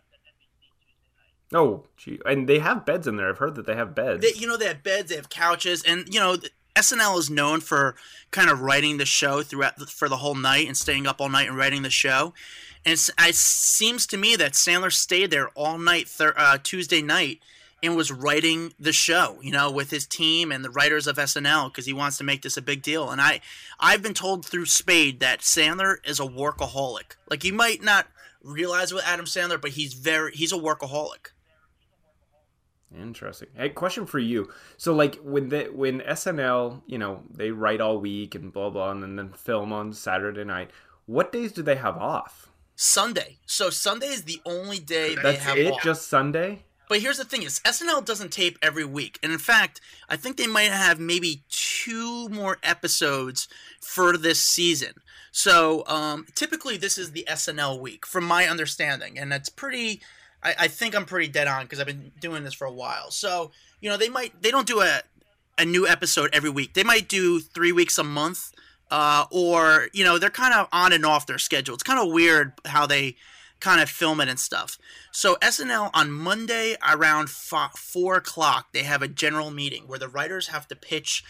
Oh, 1.54 1.86
gee. 1.96 2.20
and 2.26 2.50
they 2.50 2.60
have 2.60 2.86
beds 2.86 3.08
in 3.08 3.16
there. 3.16 3.30
I've 3.30 3.38
heard 3.38 3.56
that 3.56 3.66
they 3.66 3.76
have 3.76 3.96
beds. 3.96 4.22
They, 4.22 4.38
you 4.38 4.48
know, 4.48 4.58
they 4.58 4.68
have 4.68 4.84
beds, 4.84 5.10
they 5.10 5.16
have 5.16 5.30
couches, 5.30 5.82
and 5.84 6.14
you 6.14 6.20
know, 6.20 6.36
SNL 6.76 7.18
is 7.18 7.30
known 7.30 7.62
for 7.62 7.96
kind 8.32 8.50
of 8.50 8.60
writing 8.60 8.98
the 8.98 9.06
show 9.06 9.44
throughout 9.44 9.78
the, 9.78 9.86
for 9.86 10.10
the 10.10 10.18
whole 10.18 10.36
night 10.36 10.68
and 10.68 10.76
staying 10.76 11.08
up 11.08 11.22
all 11.22 11.30
night 11.30 11.48
and 11.48 11.56
writing 11.56 11.84
the 11.84 11.90
show. 11.90 12.34
And 12.84 13.00
it 13.20 13.36
seems 13.36 14.06
to 14.08 14.18
me 14.18 14.36
that 14.36 14.52
Sandler 14.54 14.92
stayed 14.92 15.32
there 15.32 15.50
all 15.50 15.78
night 15.78 16.10
thir- 16.10 16.36
uh, 16.36 16.58
Tuesday 16.62 17.02
night 17.02 17.40
and 17.86 17.96
was 17.96 18.12
writing 18.12 18.74
the 18.80 18.94
show, 18.94 19.38
you 19.42 19.52
know, 19.52 19.72
with 19.72 19.92
his 19.92 20.06
team 20.06 20.52
and 20.52 20.64
the 20.64 20.70
writers 20.70 21.08
of 21.08 21.18
SNL 21.18 21.70
because 21.70 21.86
he 21.86 21.94
wants 21.94 22.18
to 22.18 22.24
make 22.24 22.42
this 22.42 22.58
a 22.58 22.62
big 22.62 22.82
deal. 22.82 23.10
And 23.10 23.22
I, 23.22 23.42
I've 23.80 24.02
been 24.02 24.14
told 24.14 24.46
through 24.46 24.66
Spade 24.66 25.20
that 25.20 25.40
Sandler 25.42 25.98
is 26.06 26.20
a 26.20 26.24
workaholic. 26.24 27.16
Like 27.30 27.44
you 27.44 27.54
might 27.54 27.84
not 27.84 28.08
realize 28.42 28.94
with 28.94 29.06
Adam 29.06 29.26
Sandler, 29.26 29.62
but 29.62 29.72
he's 29.72 29.94
very 29.94 30.32
he's 30.34 30.52
a 30.52 30.58
workaholic. 30.58 31.32
Interesting. 32.98 33.50
Hey, 33.56 33.70
question 33.70 34.06
for 34.06 34.20
you. 34.20 34.50
So, 34.78 34.94
like, 34.94 35.16
when 35.16 35.50
the 35.50 35.66
when 35.66 36.00
SNL, 36.02 36.82
you 36.88 36.98
know, 36.98 37.24
they 37.30 37.52
write 37.52 37.82
all 37.82 37.98
week 38.00 38.36
and 38.36 38.54
blah 38.54 38.70
blah, 38.70 38.92
and 38.92 39.04
then 39.04 39.16
then 39.18 39.34
film 39.34 39.74
on 39.74 39.92
Saturday 39.92 40.46
night. 40.46 40.72
What 41.06 41.32
days 41.32 41.52
do 41.52 41.62
they 41.62 41.76
have 41.76 41.98
off? 41.98 42.50
Sunday. 42.76 43.38
So 43.46 43.70
Sunday 43.70 44.08
is 44.08 44.24
the 44.24 44.42
only 44.46 44.80
day 44.80 45.16
That's 45.16 45.24
they 45.24 45.36
have 45.36 45.58
it. 45.58 45.74
off. 45.74 45.84
Just 45.84 46.08
Sunday. 46.08 46.64
But 46.88 47.02
here's 47.02 47.18
the 47.18 47.26
thing: 47.26 47.44
is 47.44 47.60
SNL 47.62 48.06
doesn't 48.06 48.32
tape 48.32 48.58
every 48.62 48.86
week, 48.86 49.20
and 49.24 49.32
in 49.32 49.40
fact, 49.40 49.82
I 50.10 50.16
think 50.16 50.38
they 50.38 50.48
might 50.48 50.72
have 50.72 51.00
maybe 51.00 51.44
two 51.50 52.30
more 52.30 52.58
episodes 52.64 53.48
for 53.82 54.18
this 54.18 54.42
season. 54.42 54.94
So 55.32 55.84
um, 55.88 56.26
typically, 56.36 56.78
this 56.78 56.98
is 56.98 57.12
the 57.12 57.26
SNL 57.30 57.80
week, 57.80 58.06
from 58.06 58.24
my 58.24 58.48
understanding, 58.48 59.20
and 59.20 59.32
that's 59.32 59.50
pretty 59.50 60.02
I, 60.46 60.56
I 60.60 60.68
think 60.68 60.96
I'm 60.96 61.06
pretty 61.06 61.28
dead 61.28 61.48
on 61.48 61.64
because 61.64 61.80
I've 61.80 61.88
been 61.88 62.12
doing 62.22 62.44
this 62.44 62.54
for 62.54 62.66
a 62.66 62.72
while. 62.72 63.12
So 63.12 63.52
you 63.82 63.90
know 63.90 63.98
they 63.98 64.10
might 64.10 64.42
they 64.42 64.52
don't 64.52 64.68
do 64.68 64.82
a 64.82 65.02
a 65.58 65.66
new 65.66 65.88
episode 65.88 66.30
every 66.32 66.50
week. 66.50 66.74
They 66.74 66.84
might 66.84 67.10
do 67.10 67.40
three 67.40 67.72
weeks 67.72 67.98
a 67.98 68.04
month, 68.04 68.52
uh, 68.92 69.26
or 69.32 69.90
you 69.92 70.06
know 70.06 70.20
they're 70.20 70.30
kind 70.30 70.54
of 70.54 70.68
on 70.72 70.94
and 70.94 71.06
off 71.06 71.26
their 71.26 71.40
schedule. 71.40 71.74
It's 71.74 71.84
kind 71.84 72.00
of 72.00 72.14
weird 72.14 72.54
how 72.66 72.86
they 72.86 73.16
kind 73.60 73.82
of 73.82 73.90
film 73.90 74.22
it 74.22 74.30
and 74.30 74.40
stuff. 74.40 74.78
So 75.12 75.36
SNL 75.36 75.90
on 75.94 76.12
Monday 76.12 76.76
around 76.88 77.30
four 77.30 78.16
o'clock 78.16 78.68
they 78.74 78.84
have 78.84 79.02
a 79.02 79.08
general 79.08 79.52
meeting 79.52 79.84
where 79.88 80.00
the 80.00 80.10
writers 80.10 80.48
have 80.48 80.68
to 80.68 80.76
pitch 80.76 81.24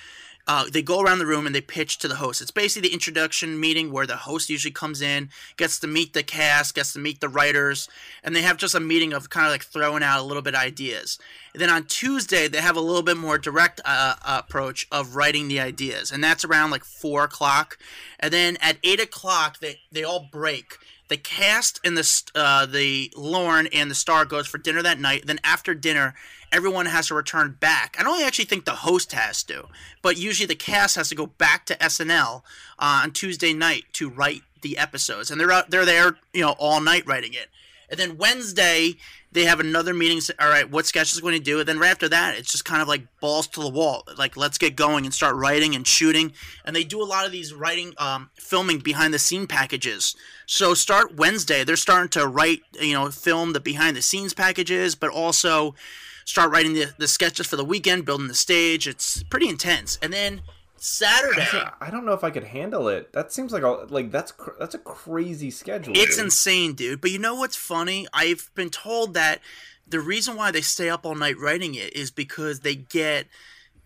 uh, 0.47 0.65
they 0.71 0.81
go 0.81 1.01
around 1.01 1.19
the 1.19 1.25
room 1.25 1.47
and 1.47 1.55
they 1.55 1.61
pitch 1.61 1.97
to 1.97 2.07
the 2.07 2.15
host. 2.15 2.41
It's 2.41 2.51
basically 2.51 2.89
the 2.89 2.93
introduction 2.93 3.59
meeting 3.59 3.91
where 3.91 4.05
the 4.05 4.15
host 4.15 4.49
usually 4.49 4.71
comes 4.71 5.01
in, 5.01 5.29
gets 5.57 5.79
to 5.79 5.87
meet 5.87 6.13
the 6.13 6.21
cast, 6.21 6.75
gets 6.75 6.93
to 6.93 6.99
meet 6.99 7.19
the 7.19 7.29
writers, 7.29 7.89
and 8.23 8.35
they 8.35 8.43
have 8.43 8.57
just 8.57 8.75
a 8.75 8.79
meeting 8.79 9.11
of 9.11 9.29
kind 9.29 9.47
of 9.47 9.51
like 9.51 9.63
throwing 9.63 10.03
out 10.03 10.19
a 10.19 10.23
little 10.23 10.43
bit 10.43 10.53
ideas. 10.53 11.17
And 11.53 11.61
then 11.61 11.71
on 11.71 11.85
Tuesday, 11.85 12.47
they 12.47 12.61
have 12.61 12.77
a 12.77 12.81
little 12.81 13.01
bit 13.01 13.17
more 13.17 13.39
direct 13.39 13.81
uh, 13.85 14.15
approach 14.23 14.87
of 14.91 15.15
writing 15.15 15.47
the 15.47 15.59
ideas, 15.59 16.11
and 16.11 16.23
that's 16.23 16.45
around 16.45 16.69
like 16.69 16.83
four 16.83 17.23
o'clock. 17.23 17.79
And 18.19 18.31
then 18.31 18.57
at 18.61 18.77
eight 18.83 19.01
o'clock, 19.01 19.59
they 19.59 19.79
they 19.91 20.03
all 20.03 20.29
break 20.31 20.77
the 21.07 21.17
cast 21.17 21.79
and 21.83 21.97
the 21.97 22.23
uh, 22.33 22.65
the 22.65 23.11
Lorne 23.15 23.67
and 23.67 23.89
the 23.89 23.95
star 23.95 24.25
goes 24.25 24.47
for 24.47 24.57
dinner 24.57 24.81
that 24.81 24.99
night. 24.99 25.25
Then 25.25 25.39
after 25.43 25.73
dinner, 25.73 26.15
everyone 26.51 26.87
has 26.87 27.07
to 27.07 27.15
return 27.15 27.57
back. 27.59 27.95
I 27.99 28.03
don't 28.03 28.21
actually 28.21 28.45
think 28.45 28.65
the 28.65 28.71
host 28.71 29.11
has 29.11 29.43
to, 29.43 29.67
but 30.01 30.17
usually 30.17 30.47
the 30.47 30.55
cast 30.55 30.95
has 30.95 31.09
to 31.09 31.15
go 31.15 31.27
back 31.27 31.65
to 31.67 31.75
SNL 31.75 32.41
uh, 32.79 33.01
on 33.03 33.11
Tuesday 33.11 33.53
night 33.53 33.85
to 33.93 34.09
write 34.09 34.41
the 34.61 34.77
episodes, 34.77 35.29
and 35.29 35.39
they're 35.39 35.51
out, 35.51 35.69
they're 35.69 35.85
there, 35.85 36.17
you 36.33 36.41
know, 36.41 36.55
all 36.57 36.81
night 36.81 37.05
writing 37.05 37.33
it. 37.33 37.49
And 37.89 37.99
then 37.99 38.17
Wednesday 38.17 38.95
they 39.35 39.43
have 39.43 39.59
another 39.59 39.93
meeting. 39.93 40.21
All 40.39 40.47
right, 40.47 40.69
what 40.69 40.85
sketch 40.85 41.13
is 41.13 41.19
going 41.19 41.37
to 41.37 41.43
do? 41.43 41.59
And 41.59 41.67
then 41.67 41.77
right 41.77 41.91
after 41.91 42.07
that, 42.09 42.37
it's 42.37 42.51
just 42.51 42.63
kind 42.63 42.81
of 42.81 42.87
like 42.87 43.05
balls 43.19 43.47
to 43.47 43.61
the 43.61 43.69
wall. 43.69 44.03
Like 44.17 44.37
let's 44.37 44.57
get 44.57 44.75
going 44.75 45.05
and 45.05 45.13
start 45.13 45.35
writing 45.35 45.75
and 45.75 45.85
shooting. 45.85 46.31
And 46.63 46.75
they 46.75 46.85
do 46.85 47.03
a 47.03 47.05
lot 47.05 47.25
of 47.25 47.33
these 47.33 47.53
writing, 47.53 47.93
um, 47.97 48.29
filming 48.35 48.79
behind 48.79 49.13
the 49.13 49.19
scene 49.19 49.45
packages. 49.45 50.15
So 50.45 50.73
start 50.73 51.15
Wednesday, 51.15 51.65
they're 51.65 51.75
starting 51.75 52.09
to 52.11 52.25
write, 52.25 52.61
you 52.79 52.93
know, 52.93 53.11
film 53.11 53.51
the 53.51 53.59
behind 53.59 53.97
the 53.97 54.01
scenes 54.01 54.33
packages, 54.33 54.95
but 54.95 55.09
also 55.09 55.75
start 56.23 56.49
writing 56.49 56.73
the, 56.73 56.93
the 56.97 57.07
sketches 57.07 57.45
for 57.45 57.57
the 57.57 57.65
weekend, 57.65 58.05
building 58.05 58.29
the 58.29 58.35
stage. 58.35 58.87
It's 58.87 59.21
pretty 59.23 59.49
intense. 59.49 59.99
And 60.01 60.13
then 60.13 60.41
Saturday. 60.85 61.47
I 61.81 61.89
don't 61.89 62.05
know 62.05 62.13
if 62.13 62.23
I 62.23 62.29
could 62.29 62.43
handle 62.43 62.87
it. 62.87 63.11
That 63.13 63.31
seems 63.31 63.51
like 63.51 63.63
a 63.63 63.87
like 63.89 64.11
that's 64.11 64.33
that's 64.59 64.75
a 64.75 64.79
crazy 64.79 65.49
schedule. 65.49 65.93
It's 65.95 66.17
dude. 66.17 66.25
insane, 66.25 66.73
dude. 66.73 67.01
But 67.01 67.11
you 67.11 67.19
know 67.19 67.35
what's 67.35 67.55
funny? 67.55 68.07
I've 68.13 68.51
been 68.53 68.69
told 68.69 69.15
that 69.15 69.41
the 69.87 69.99
reason 69.99 70.35
why 70.35 70.51
they 70.51 70.61
stay 70.61 70.89
up 70.89 71.05
all 71.05 71.15
night 71.15 71.37
writing 71.39 71.75
it 71.75 71.95
is 71.95 72.11
because 72.11 72.59
they 72.59 72.75
get 72.75 73.27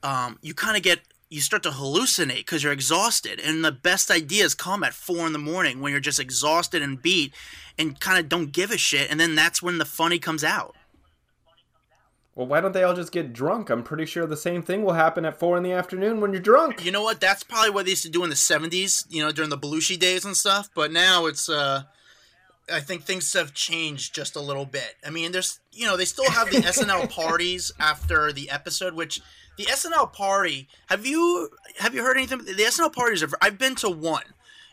um, 0.03 0.39
you 0.41 0.53
kind 0.53 0.75
of 0.75 0.83
get 0.83 0.99
you 1.29 1.41
start 1.41 1.63
to 1.63 1.69
hallucinate 1.69 2.37
because 2.37 2.63
you're 2.63 2.73
exhausted 2.73 3.39
and 3.39 3.63
the 3.63 3.71
best 3.71 4.09
ideas 4.09 4.55
come 4.55 4.83
at 4.83 4.93
four 4.93 5.27
in 5.27 5.33
the 5.33 5.39
morning 5.39 5.79
when 5.79 5.91
you're 5.91 6.01
just 6.01 6.19
exhausted 6.19 6.81
and 6.81 7.01
beat 7.01 7.33
and 7.77 7.99
kind 7.99 8.19
of 8.19 8.27
don't 8.27 8.51
give 8.51 8.71
a 8.71 8.77
shit 8.77 9.09
and 9.11 9.19
then 9.19 9.35
that's 9.35 9.61
when 9.61 9.77
the 9.77 9.85
funny 9.85 10.17
comes 10.17 10.43
out 10.43 10.75
well, 12.39 12.47
why 12.47 12.61
don't 12.61 12.71
they 12.71 12.83
all 12.83 12.93
just 12.93 13.11
get 13.11 13.33
drunk? 13.33 13.69
I'm 13.69 13.83
pretty 13.83 14.05
sure 14.05 14.25
the 14.25 14.37
same 14.37 14.61
thing 14.61 14.85
will 14.85 14.93
happen 14.93 15.25
at 15.25 15.37
four 15.37 15.57
in 15.57 15.63
the 15.63 15.73
afternoon 15.73 16.21
when 16.21 16.31
you're 16.31 16.41
drunk. 16.41 16.85
You 16.85 16.91
know 16.93 17.03
what? 17.03 17.19
That's 17.19 17.43
probably 17.43 17.71
what 17.71 17.83
they 17.83 17.91
used 17.91 18.03
to 18.03 18.09
do 18.09 18.23
in 18.23 18.29
the 18.29 18.35
'70s. 18.37 19.05
You 19.09 19.21
know, 19.21 19.33
during 19.33 19.49
the 19.49 19.57
Belushi 19.57 19.99
days 19.99 20.23
and 20.23 20.37
stuff. 20.37 20.69
But 20.73 20.93
now 20.93 21.25
it's. 21.25 21.49
uh 21.49 21.83
I 22.71 22.79
think 22.79 23.03
things 23.03 23.33
have 23.33 23.53
changed 23.53 24.15
just 24.15 24.37
a 24.37 24.39
little 24.39 24.65
bit. 24.65 24.95
I 25.05 25.09
mean, 25.09 25.31
there's, 25.33 25.59
you 25.73 25.87
know, 25.87 25.97
they 25.97 26.05
still 26.05 26.29
have 26.31 26.49
the 26.49 26.57
SNL 26.59 27.09
parties 27.09 27.73
after 27.77 28.31
the 28.31 28.49
episode, 28.51 28.93
which 28.93 29.21
the 29.57 29.65
SNL 29.65 30.13
party. 30.13 30.69
Have 30.85 31.05
you 31.05 31.49
have 31.79 31.93
you 31.93 32.03
heard 32.03 32.15
anything? 32.15 32.37
The 32.37 32.53
SNL 32.53 32.93
parties. 32.93 33.21
Are, 33.21 33.29
I've 33.41 33.57
been 33.57 33.75
to 33.75 33.89
one 33.89 34.23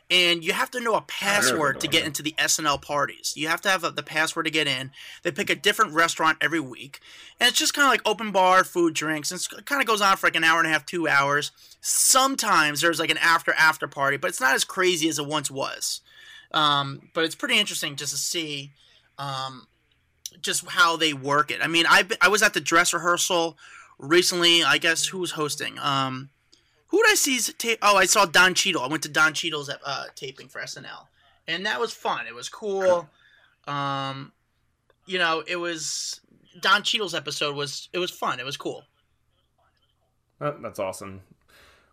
and 0.09 0.45
you 0.45 0.53
have 0.53 0.71
to 0.71 0.81
know 0.81 0.95
a 0.95 1.01
password 1.03 1.81
to 1.81 1.89
get 1.89 2.05
into 2.07 2.23
the 2.23 2.35
SNL 2.39 2.81
parties. 2.81 3.33
You 3.37 3.49
have 3.49 3.61
to 3.63 3.69
have 3.69 3.83
a, 3.83 3.91
the 3.91 4.05
password 4.05 4.45
to 4.45 4.53
get 4.53 4.69
in. 4.69 4.93
They 5.23 5.33
pick 5.33 5.51
a 5.51 5.57
different 5.57 5.95
restaurant 5.95 6.39
every 6.41 6.61
week, 6.61 7.01
and 7.41 7.49
it's 7.49 7.59
just 7.59 7.75
kind 7.75 7.87
of 7.87 7.91
like 7.91 8.03
open 8.07 8.31
bar, 8.31 8.63
food, 8.63 8.95
drinks, 8.95 9.33
and 9.33 9.41
it 9.41 9.67
kind 9.67 9.81
of 9.81 9.89
goes 9.89 10.01
on 10.01 10.17
for 10.17 10.29
like 10.29 10.37
an 10.37 10.45
hour 10.45 10.59
and 10.59 10.69
a 10.69 10.71
half, 10.71 10.87
two 10.87 11.09
hours. 11.09 11.51
Sometimes 11.81 12.81
there's 12.81 13.01
like 13.01 13.11
an 13.11 13.19
after 13.19 13.53
after 13.55 13.89
party, 13.89 14.17
but 14.17 14.29
it's 14.29 14.41
not 14.41 14.55
as 14.55 14.65
crazy 14.65 15.09
as 15.09 15.19
it 15.19 15.27
once 15.27 15.51
was. 15.51 16.01
Um, 16.53 17.11
but 17.13 17.25
it's 17.25 17.35
pretty 17.35 17.59
interesting 17.59 17.97
just 17.97 18.13
to 18.13 18.19
see 18.19 18.73
um, 19.19 19.67
just 20.41 20.67
how 20.69 20.97
they 20.97 21.13
work 21.13 21.51
it. 21.51 21.61
I 21.63 21.67
mean, 21.67 21.85
I 21.89 22.05
I 22.21 22.29
was 22.29 22.43
at 22.43 22.55
the 22.55 22.61
dress 22.61 22.95
rehearsal 22.95 23.59
recently. 23.99 24.63
I 24.63 24.79
guess 24.79 25.07
who 25.07 25.19
was 25.19 25.33
hosting? 25.33 25.79
Um, 25.81 26.31
who 26.89 27.03
did 27.03 27.13
I 27.13 27.15
see? 27.15 27.41
Ta- 27.53 27.77
oh, 27.83 27.97
I 27.97 28.07
saw 28.07 28.27
Don 28.27 28.55
Cheadle. 28.55 28.83
I 28.83 28.89
went 28.89 29.03
to 29.05 29.09
Don 29.09 29.35
Cheadle's 29.35 29.69
uh, 29.69 30.05
taping 30.15 30.49
for 30.49 30.61
SNL, 30.61 31.07
and 31.49 31.67
that 31.67 31.81
was 31.81 31.93
fun. 31.93 32.27
It 32.27 32.35
was 32.35 32.49
cool. 32.49 33.09
Um, 33.67 34.33
you 35.07 35.19
know, 35.19 35.43
it 35.47 35.57
was 35.57 36.21
Don 36.61 36.83
Cheadle's 36.83 37.15
episode 37.15 37.57
was 37.57 37.89
it 37.93 37.99
was 37.99 38.11
fun. 38.11 38.41
It 38.41 38.47
was 38.47 38.57
cool. 38.57 38.85
that's 40.39 40.79
awesome. 40.79 41.23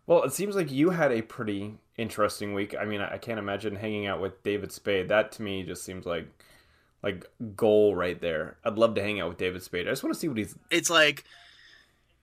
Well, 0.05 0.23
it 0.23 0.33
seems 0.33 0.55
like 0.55 0.69
you 0.71 0.89
had 0.89 1.11
a 1.11 1.21
pretty 1.21 1.75
interesting 1.97 2.53
week. 2.53 2.75
I 2.77 2.85
mean, 2.85 3.01
I 3.01 3.17
can't 3.17 3.39
imagine 3.39 3.75
hanging 3.75 4.05
out 4.05 4.19
with 4.19 4.43
David 4.43 4.71
Spade. 4.71 5.09
That 5.09 5.31
to 5.33 5.41
me 5.41 5.63
just 5.63 5.83
seems 5.83 6.05
like 6.05 6.27
like 7.01 7.25
goal 7.55 7.95
right 7.95 8.19
there. 8.19 8.57
I'd 8.63 8.77
love 8.77 8.95
to 8.95 9.01
hang 9.01 9.19
out 9.19 9.29
with 9.29 9.37
David 9.37 9.63
Spade. 9.63 9.87
I 9.87 9.91
just 9.91 10.03
want 10.03 10.13
to 10.13 10.19
see 10.19 10.27
what 10.27 10.37
he's. 10.37 10.55
It's 10.71 10.89
like 10.89 11.23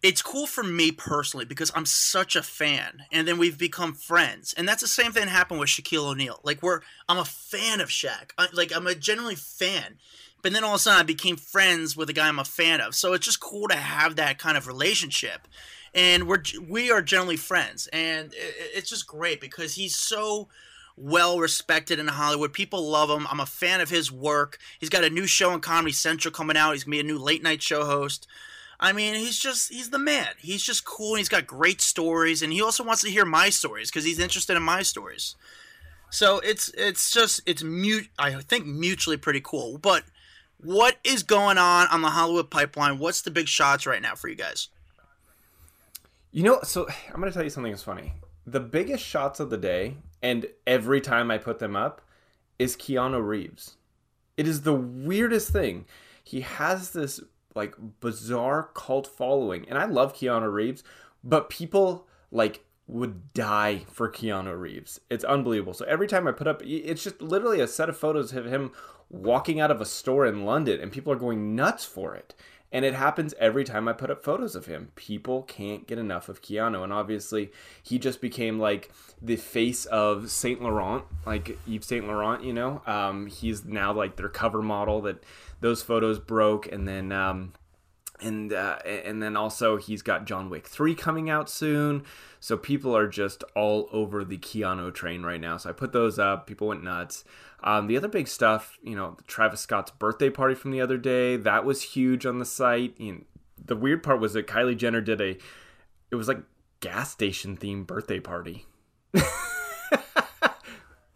it's 0.02 0.22
cool 0.22 0.46
for 0.46 0.62
me 0.62 0.92
personally 0.92 1.44
because 1.44 1.70
I'm 1.74 1.84
such 1.84 2.34
a 2.34 2.42
fan, 2.42 3.04
and 3.12 3.28
then 3.28 3.38
we've 3.38 3.58
become 3.58 3.92
friends, 3.92 4.54
and 4.56 4.66
that's 4.66 4.80
the 4.82 4.88
same 4.88 5.12
thing 5.12 5.28
happened 5.28 5.60
with 5.60 5.68
Shaquille 5.68 6.10
O'Neal. 6.10 6.40
Like 6.42 6.62
we're, 6.62 6.80
I'm 7.08 7.18
a 7.18 7.24
fan 7.24 7.80
of 7.80 7.88
Shaq. 7.88 8.30
I, 8.38 8.48
like 8.52 8.74
I'm 8.74 8.86
a 8.86 8.94
genuinely 8.94 9.34
fan, 9.34 9.98
but 10.42 10.52
then 10.52 10.64
all 10.64 10.74
of 10.74 10.76
a 10.76 10.78
sudden 10.78 11.00
I 11.00 11.04
became 11.04 11.36
friends 11.36 11.96
with 11.96 12.08
a 12.08 12.14
guy 12.14 12.28
I'm 12.28 12.38
a 12.38 12.44
fan 12.44 12.80
of. 12.80 12.94
So 12.94 13.12
it's 13.12 13.26
just 13.26 13.40
cool 13.40 13.68
to 13.68 13.76
have 13.76 14.16
that 14.16 14.38
kind 14.38 14.56
of 14.56 14.66
relationship, 14.66 15.46
and 15.94 16.26
we're 16.26 16.42
we 16.66 16.90
are 16.90 17.02
generally 17.02 17.36
friends, 17.36 17.86
and 17.92 18.32
it, 18.32 18.54
it's 18.74 18.88
just 18.88 19.06
great 19.06 19.40
because 19.40 19.74
he's 19.74 19.96
so 19.96 20.48
well 20.96 21.38
respected 21.38 21.98
in 21.98 22.08
Hollywood. 22.08 22.54
People 22.54 22.88
love 22.88 23.10
him. 23.10 23.26
I'm 23.30 23.40
a 23.40 23.46
fan 23.46 23.82
of 23.82 23.90
his 23.90 24.10
work. 24.10 24.58
He's 24.78 24.88
got 24.90 25.04
a 25.04 25.10
new 25.10 25.26
show 25.26 25.50
on 25.50 25.60
Comedy 25.60 25.92
Central 25.92 26.32
coming 26.32 26.56
out. 26.56 26.72
He's 26.72 26.84
gonna 26.84 26.96
be 26.96 27.00
a 27.00 27.02
new 27.02 27.18
late 27.18 27.42
night 27.42 27.62
show 27.62 27.84
host. 27.84 28.26
I 28.83 28.95
mean, 28.95 29.14
he's 29.14 29.38
just 29.38 29.71
he's 29.71 29.90
the 29.90 29.99
man. 29.99 30.29
He's 30.38 30.62
just 30.62 30.87
cool 30.87 31.11
and 31.11 31.19
he's 31.19 31.29
got 31.29 31.47
great 31.47 31.83
stories 31.83 32.43
and 32.43 32.51
he 32.51 32.62
also 32.62 32.83
wants 32.83 33.03
to 33.03 33.11
hear 33.11 33.27
my 33.27 33.51
stories 33.51 33.90
because 33.90 34.05
he's 34.05 34.19
interested 34.19 34.57
in 34.57 34.62
my 34.62 34.83
stories. 34.83 35.37
So 36.09 36.38
it's 36.40 36.71
it's 36.71 37.11
just 37.11 37.43
it's 37.45 37.62
mute 37.62 38.09
I 38.19 38.40
think 38.40 38.66
mutually 38.66 39.19
pretty 39.19 39.43
cool. 39.43 39.77
But 39.77 40.05
what 40.57 40.97
is 41.05 41.23
going 41.23 41.59
on 41.59 41.88
on 41.88 42.01
the 42.01 42.09
Hollywood 42.09 42.51
pipeline? 42.51 42.99
What's 42.99 43.21
the 43.21 43.31
big 43.31 43.49
shots 43.49 43.87
right 43.87 44.01
now 44.01 44.14
for 44.14 44.29
you 44.29 44.35
guys? 44.35 44.69
You 46.33 46.43
know, 46.43 46.61
so 46.62 46.88
I'm 47.12 47.23
to 47.23 47.33
tell 47.33 47.45
you 47.45 47.51
something 47.51 47.73
that's 47.73 47.83
funny. 47.83 48.14
The 48.47 48.61
biggest 48.61 49.05
shots 49.05 49.40
of 49.40 49.51
the 49.51 49.59
day 49.59 49.97
and 50.23 50.47
every 50.66 51.03
time 51.03 51.31
I 51.31 51.37
put 51.37 51.59
them 51.59 51.77
up 51.77 52.01
is 52.59 52.77
Keanu 52.77 53.23
Reeves. 53.27 53.77
It 54.38 54.49
is 54.49 54.62
the 54.62 54.75
weirdest 54.75 55.51
thing. 55.51 55.85
He 56.25 56.40
has 56.40 56.90
this 56.90 57.21
like 57.54 57.74
bizarre 58.00 58.70
cult 58.74 59.06
following. 59.06 59.68
And 59.68 59.78
I 59.78 59.84
love 59.84 60.14
Keanu 60.14 60.52
Reeves, 60.52 60.82
but 61.22 61.50
people 61.50 62.06
like 62.30 62.64
would 62.86 63.32
die 63.34 63.84
for 63.90 64.10
Keanu 64.10 64.58
Reeves. 64.58 65.00
It's 65.10 65.24
unbelievable. 65.24 65.74
So 65.74 65.84
every 65.86 66.06
time 66.06 66.26
I 66.26 66.32
put 66.32 66.48
up 66.48 66.62
it's 66.64 67.04
just 67.04 67.22
literally 67.22 67.60
a 67.60 67.68
set 67.68 67.88
of 67.88 67.96
photos 67.96 68.32
of 68.32 68.46
him 68.46 68.72
walking 69.08 69.60
out 69.60 69.70
of 69.70 69.80
a 69.80 69.86
store 69.86 70.26
in 70.26 70.44
London 70.44 70.80
and 70.80 70.92
people 70.92 71.12
are 71.12 71.16
going 71.16 71.54
nuts 71.54 71.84
for 71.84 72.14
it. 72.14 72.34
And 72.72 72.85
it 72.85 72.94
happens 72.94 73.35
every 73.40 73.64
time 73.64 73.88
I 73.88 73.92
put 73.92 74.11
up 74.11 74.22
photos 74.22 74.54
of 74.54 74.66
him. 74.66 74.92
People 74.94 75.42
can't 75.42 75.88
get 75.88 75.98
enough 75.98 76.28
of 76.28 76.40
Keanu. 76.40 76.85
And 76.85 76.92
obviously, 76.92 77.50
he 77.83 77.98
just 77.98 78.20
became 78.20 78.61
like 78.61 78.92
the 79.20 79.37
face 79.37 79.87
of 79.87 80.30
Saint 80.30 80.62
Laurent, 80.62 81.04
like 81.26 81.59
Yves 81.66 81.87
Saint 81.87 82.06
Laurent, 82.06 82.44
you 82.44 82.52
know? 82.52 82.83
Um, 82.87 83.26
he's 83.26 83.64
now 83.64 83.92
like 83.92 84.16
their 84.16 84.28
cover 84.28 84.62
model 84.62 85.00
that 85.02 85.24
those 85.61 85.83
photos 85.83 86.18
broke, 86.18 86.70
and 86.70 86.87
then 86.87 87.12
um, 87.12 87.52
and 88.20 88.52
uh, 88.52 88.78
and 88.85 89.22
then 89.22 89.37
also 89.37 89.76
he's 89.76 90.02
got 90.02 90.24
John 90.26 90.50
Wick 90.50 90.66
three 90.66 90.94
coming 90.94 91.30
out 91.30 91.48
soon. 91.48 92.04
So 92.40 92.56
people 92.56 92.96
are 92.96 93.06
just 93.06 93.44
all 93.54 93.88
over 93.92 94.24
the 94.24 94.38
Keanu 94.38 94.92
train 94.94 95.22
right 95.22 95.40
now. 95.40 95.59
So 95.59 95.70
I 95.70 95.72
put 95.72 95.92
those 95.92 96.18
up. 96.18 96.46
People 96.46 96.68
went 96.68 96.83
nuts. 96.83 97.24
Um, 97.62 97.87
the 97.87 97.96
other 97.96 98.09
big 98.09 98.29
stuff, 98.29 98.79
you 98.83 98.96
know, 98.96 99.16
Travis 99.27 99.61
Scott's 99.61 99.90
birthday 99.90 100.31
party 100.31 100.55
from 100.55 100.70
the 100.70 100.81
other 100.81 100.96
day 100.96 101.37
that 101.37 101.64
was 101.64 101.83
huge 101.83 102.25
on 102.27 102.38
the 102.38 102.44
site. 102.44 102.94
You 102.99 103.12
know, 103.12 103.20
the 103.62 103.77
weird 103.77 104.03
part 104.03 104.20
was 104.20 104.33
that 104.33 104.46
Kylie 104.46 104.77
Jenner 104.77 105.01
did 105.01 105.20
a, 105.20 105.37
it 106.11 106.14
was 106.14 106.29
like 106.29 106.42
gas 106.81 107.11
station 107.11 107.57
themed 107.57 107.87
birthday 107.87 108.20
party. 108.20 108.66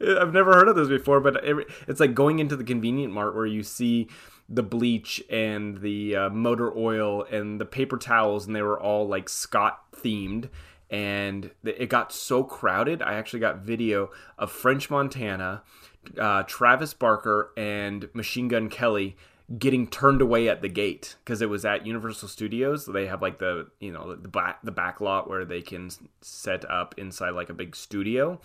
I've 0.00 0.33
never 0.33 0.52
heard 0.52 0.68
of 0.68 0.76
this 0.76 0.88
before, 0.88 1.20
but 1.20 1.40
it's 1.88 2.00
like 2.00 2.14
going 2.14 2.38
into 2.38 2.57
the 2.57 2.64
convenient 2.64 3.12
mart 3.12 3.35
where 3.35 3.46
you 3.46 3.62
see 3.62 4.09
the 4.48 4.62
bleach 4.62 5.22
and 5.30 5.78
the 5.78 6.16
uh, 6.16 6.30
motor 6.30 6.76
oil 6.76 7.24
and 7.30 7.61
the 7.61 7.64
paper 7.64 7.96
towels, 7.96 8.46
and 8.46 8.54
they 8.54 8.62
were 8.62 8.78
all 8.78 9.09
like 9.09 9.28
Scott 9.28 9.80
themed. 9.92 10.50
And 10.90 11.50
it 11.64 11.88
got 11.88 12.12
so 12.12 12.44
crowded. 12.44 13.02
I 13.02 13.14
actually 13.14 13.40
got 13.40 13.59
video 13.61 14.11
of 14.38 14.52
French 14.52 14.90
Montana, 14.90 15.62
uh, 16.18 16.42
Travis 16.44 16.94
Barker, 16.94 17.52
and 17.56 18.08
Machine 18.14 18.48
Gun 18.48 18.68
Kelly 18.68 19.16
getting 19.58 19.86
turned 19.86 20.22
away 20.22 20.48
at 20.48 20.62
the 20.62 20.68
gate 20.68 21.16
because 21.22 21.42
it 21.42 21.50
was 21.50 21.64
at 21.64 21.86
Universal 21.86 22.28
Studios. 22.28 22.86
They 22.86 23.06
have 23.06 23.22
like 23.22 23.38
the 23.38 23.68
you 23.80 23.92
know 23.92 24.14
the 24.14 24.28
back 24.28 24.60
the 24.62 24.72
back 24.72 25.00
lot 25.00 25.28
where 25.28 25.44
they 25.44 25.62
can 25.62 25.90
set 26.20 26.68
up 26.70 26.94
inside 26.96 27.30
like 27.30 27.50
a 27.50 27.54
big 27.54 27.76
studio, 27.76 28.40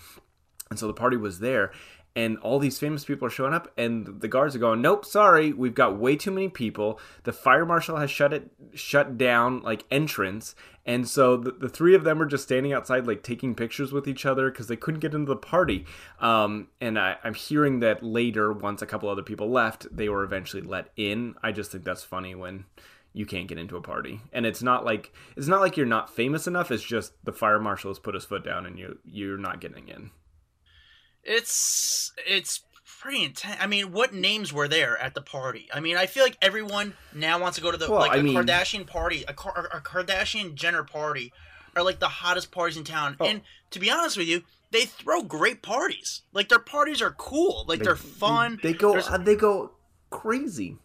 and 0.70 0.78
so 0.78 0.88
the 0.88 0.94
party 0.94 1.18
was 1.18 1.40
there, 1.40 1.72
and 2.20 2.38
all 2.40 2.60
these 2.60 2.78
famous 2.78 3.06
people 3.06 3.26
are 3.26 3.32
showing 3.32 3.54
up 3.54 3.72
and 3.78 4.20
the 4.20 4.28
guards 4.28 4.54
are 4.54 4.60
going 4.60 4.82
nope 4.82 5.06
sorry 5.06 5.54
we've 5.54 5.74
got 5.74 5.98
way 5.98 6.18
too 6.18 6.32
many 6.32 6.50
people. 6.50 7.00
The 7.24 7.32
fire 7.32 7.66
marshal 7.66 7.96
has 7.96 8.12
shut 8.12 8.34
it 8.34 8.52
shut 8.74 9.18
down 9.18 9.62
like 9.62 9.86
entrance. 9.90 10.54
And 10.86 11.08
so 11.08 11.38
the, 11.38 11.52
the 11.52 11.70
three 11.70 11.96
of 11.96 12.04
them 12.04 12.22
are 12.22 12.26
just 12.26 12.44
standing 12.44 12.74
outside 12.74 13.08
like 13.08 13.24
taking 13.24 13.56
pictures 13.56 13.94
with 13.94 14.06
each 14.06 14.26
other 14.26 14.52
because 14.52 14.68
they 14.68 14.76
couldn't 14.76 15.00
get 15.00 15.14
into 15.14 15.30
the 15.30 15.38
party. 15.38 15.86
Um, 16.20 16.68
and 16.82 17.00
I, 17.00 17.16
i'm 17.24 17.36
hearing 17.36 17.80
that 17.80 18.04
later 18.04 18.52
once 18.52 18.82
a 18.82 18.86
couple 18.86 19.08
other 19.08 19.24
people 19.24 19.50
left 19.50 19.88
they 19.96 20.10
were 20.10 20.26
eventually 20.26 20.62
let 20.62 20.90
in. 20.98 21.36
I 21.42 21.54
just 21.54 21.72
think 21.72 21.86
that's 21.86 22.04
funny 22.04 22.36
when 22.36 22.66
you 23.14 23.26
can't 23.26 23.48
get 23.48 23.58
into 23.58 23.78
a 23.78 23.82
party. 23.82 24.20
And 24.34 24.46
it's 24.46 24.62
not 24.62 24.84
like 24.84 25.14
it's 25.38 25.48
not 25.48 25.62
like 25.62 25.78
you're 25.78 25.86
not 25.86 26.14
famous 26.14 26.48
enough 26.48 26.70
it's 26.70 26.84
just 26.84 27.14
the 27.24 27.32
fire 27.32 27.60
marshal 27.60 27.92
has 27.92 28.00
put 28.00 28.14
his 28.14 28.26
foot 28.26 28.44
down 28.44 28.66
and 28.66 28.78
you 28.78 29.00
you're 29.06 29.38
not 29.38 29.62
getting 29.62 29.88
in 29.88 30.12
it's 31.24 32.12
it's 32.28 32.62
pretty 33.00 33.24
intense. 33.24 33.58
I 33.60 33.68
mean, 33.68 33.92
what 33.92 34.14
names 34.14 34.52
were 34.52 34.68
there 34.68 34.98
at 34.98 35.14
the 35.16 35.22
party? 35.22 35.70
I 35.74 35.80
mean, 35.80 35.98
I 35.98 36.06
feel 36.06 36.24
like 36.24 36.38
everyone 36.42 36.94
now 37.14 37.40
wants 37.40 37.58
to 37.58 37.64
go 37.64 37.72
to 37.72 37.78
the 37.78 37.90
well, 37.90 38.00
like 38.00 38.12
I 38.12 38.18
a 38.18 38.24
mean, 38.24 38.36
Kardashian 38.36 38.86
party, 38.86 39.24
a, 39.28 39.32
a 39.32 39.82
Kardashian 39.82 40.56
Jenner 40.56 40.84
party, 40.84 41.32
are 41.76 41.84
like 41.84 42.00
the 42.00 42.08
hottest 42.08 42.52
parties 42.52 42.78
in 42.78 42.84
town. 42.84 43.16
Oh. 43.20 43.26
And 43.26 43.42
to 43.72 43.80
be 43.80 43.90
honest 43.90 44.18
with 44.18 44.28
you, 44.28 44.44
they 44.72 44.86
throw 44.86 45.24
great 45.24 45.62
parties. 45.62 46.22
Like 46.34 46.50
their 46.50 46.60
parties 46.60 47.02
are 47.02 47.12
cool. 47.12 47.66
Like 47.68 47.80
they, 47.80 47.90
are 47.90 47.96
fun. 47.96 48.60
They, 48.62 48.74
go 48.74 48.98
uh, 48.98 49.18
they 49.18 49.36
go 49.36 49.72
crazy. 50.10 50.78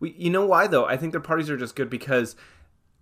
We, 0.00 0.14
you 0.18 0.30
know 0.30 0.46
why 0.46 0.66
though? 0.66 0.84
I 0.84 0.96
think 0.96 1.12
their 1.12 1.20
parties 1.20 1.48
are 1.50 1.56
just 1.56 1.76
good 1.76 1.88
because 1.88 2.36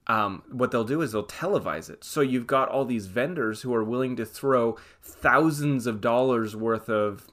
um, 0.07 0.43
what 0.51 0.71
they'll 0.71 0.85
do 0.85 1.01
is 1.01 1.12
they'll 1.12 1.27
televise 1.27 1.88
it. 1.88 2.05
So 2.05 2.21
you've 2.21 2.47
got 2.47 2.69
all 2.69 2.85
these 2.85 3.07
vendors 3.07 3.62
who 3.62 3.75
are 3.75 3.85
willing 3.85 4.17
to 4.17 4.27
throw 4.27 4.77
thousands 5.01 5.87
of 5.87 6.01
dollars 6.01 6.57
worth 6.57 6.88
of, 6.88 7.29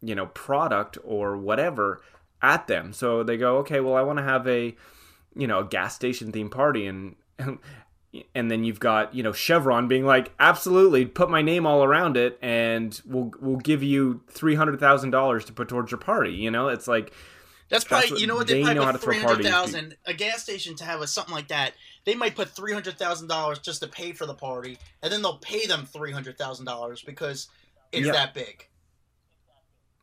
you 0.00 0.14
know, 0.14 0.26
product 0.26 0.96
or 1.02 1.36
whatever 1.36 2.00
at 2.40 2.66
them. 2.66 2.92
So 2.92 3.22
they 3.22 3.36
go, 3.36 3.58
okay, 3.58 3.80
well, 3.80 3.94
I 3.94 4.02
want 4.02 4.18
to 4.18 4.24
have 4.24 4.46
a, 4.46 4.76
you 5.34 5.46
know, 5.46 5.60
a 5.60 5.64
gas 5.64 5.94
station 5.94 6.30
theme 6.30 6.50
party, 6.50 6.86
and 6.86 7.16
and 8.34 8.50
then 8.50 8.62
you've 8.62 8.80
got 8.80 9.14
you 9.14 9.22
know 9.22 9.32
Chevron 9.32 9.88
being 9.88 10.04
like, 10.04 10.32
absolutely, 10.38 11.06
put 11.06 11.30
my 11.30 11.42
name 11.42 11.66
all 11.66 11.82
around 11.82 12.16
it, 12.16 12.38
and 12.40 13.00
we'll 13.04 13.32
we'll 13.40 13.56
give 13.56 13.82
you 13.82 14.22
three 14.28 14.54
hundred 14.54 14.78
thousand 14.78 15.10
dollars 15.10 15.44
to 15.46 15.52
put 15.52 15.68
towards 15.68 15.90
your 15.90 15.98
party. 15.98 16.32
You 16.32 16.50
know, 16.50 16.68
it's 16.68 16.86
like. 16.86 17.12
That's 17.68 17.84
probably 17.84 18.10
that's 18.10 18.20
you 18.20 18.26
know 18.26 18.36
what 18.36 18.46
they, 18.46 18.62
they 18.62 18.74
probably 18.74 18.92
put 18.92 19.00
three 19.02 19.18
hundred 19.18 19.44
thousand 19.44 19.96
a 20.06 20.14
gas 20.14 20.42
station 20.42 20.76
to 20.76 20.84
have 20.84 21.00
a 21.00 21.06
something 21.06 21.34
like 21.34 21.48
that 21.48 21.72
they 22.04 22.14
might 22.14 22.36
put 22.36 22.50
three 22.50 22.72
hundred 22.72 22.98
thousand 22.98 23.28
dollars 23.28 23.58
just 23.58 23.82
to 23.82 23.88
pay 23.88 24.12
for 24.12 24.26
the 24.26 24.34
party, 24.34 24.78
and 25.02 25.12
then 25.12 25.22
they'll 25.22 25.38
pay 25.38 25.66
them 25.66 25.86
three 25.86 26.12
hundred 26.12 26.38
thousand 26.38 26.66
dollars 26.66 27.02
because 27.02 27.48
it's 27.92 28.06
that 28.08 28.34
big. 28.34 28.68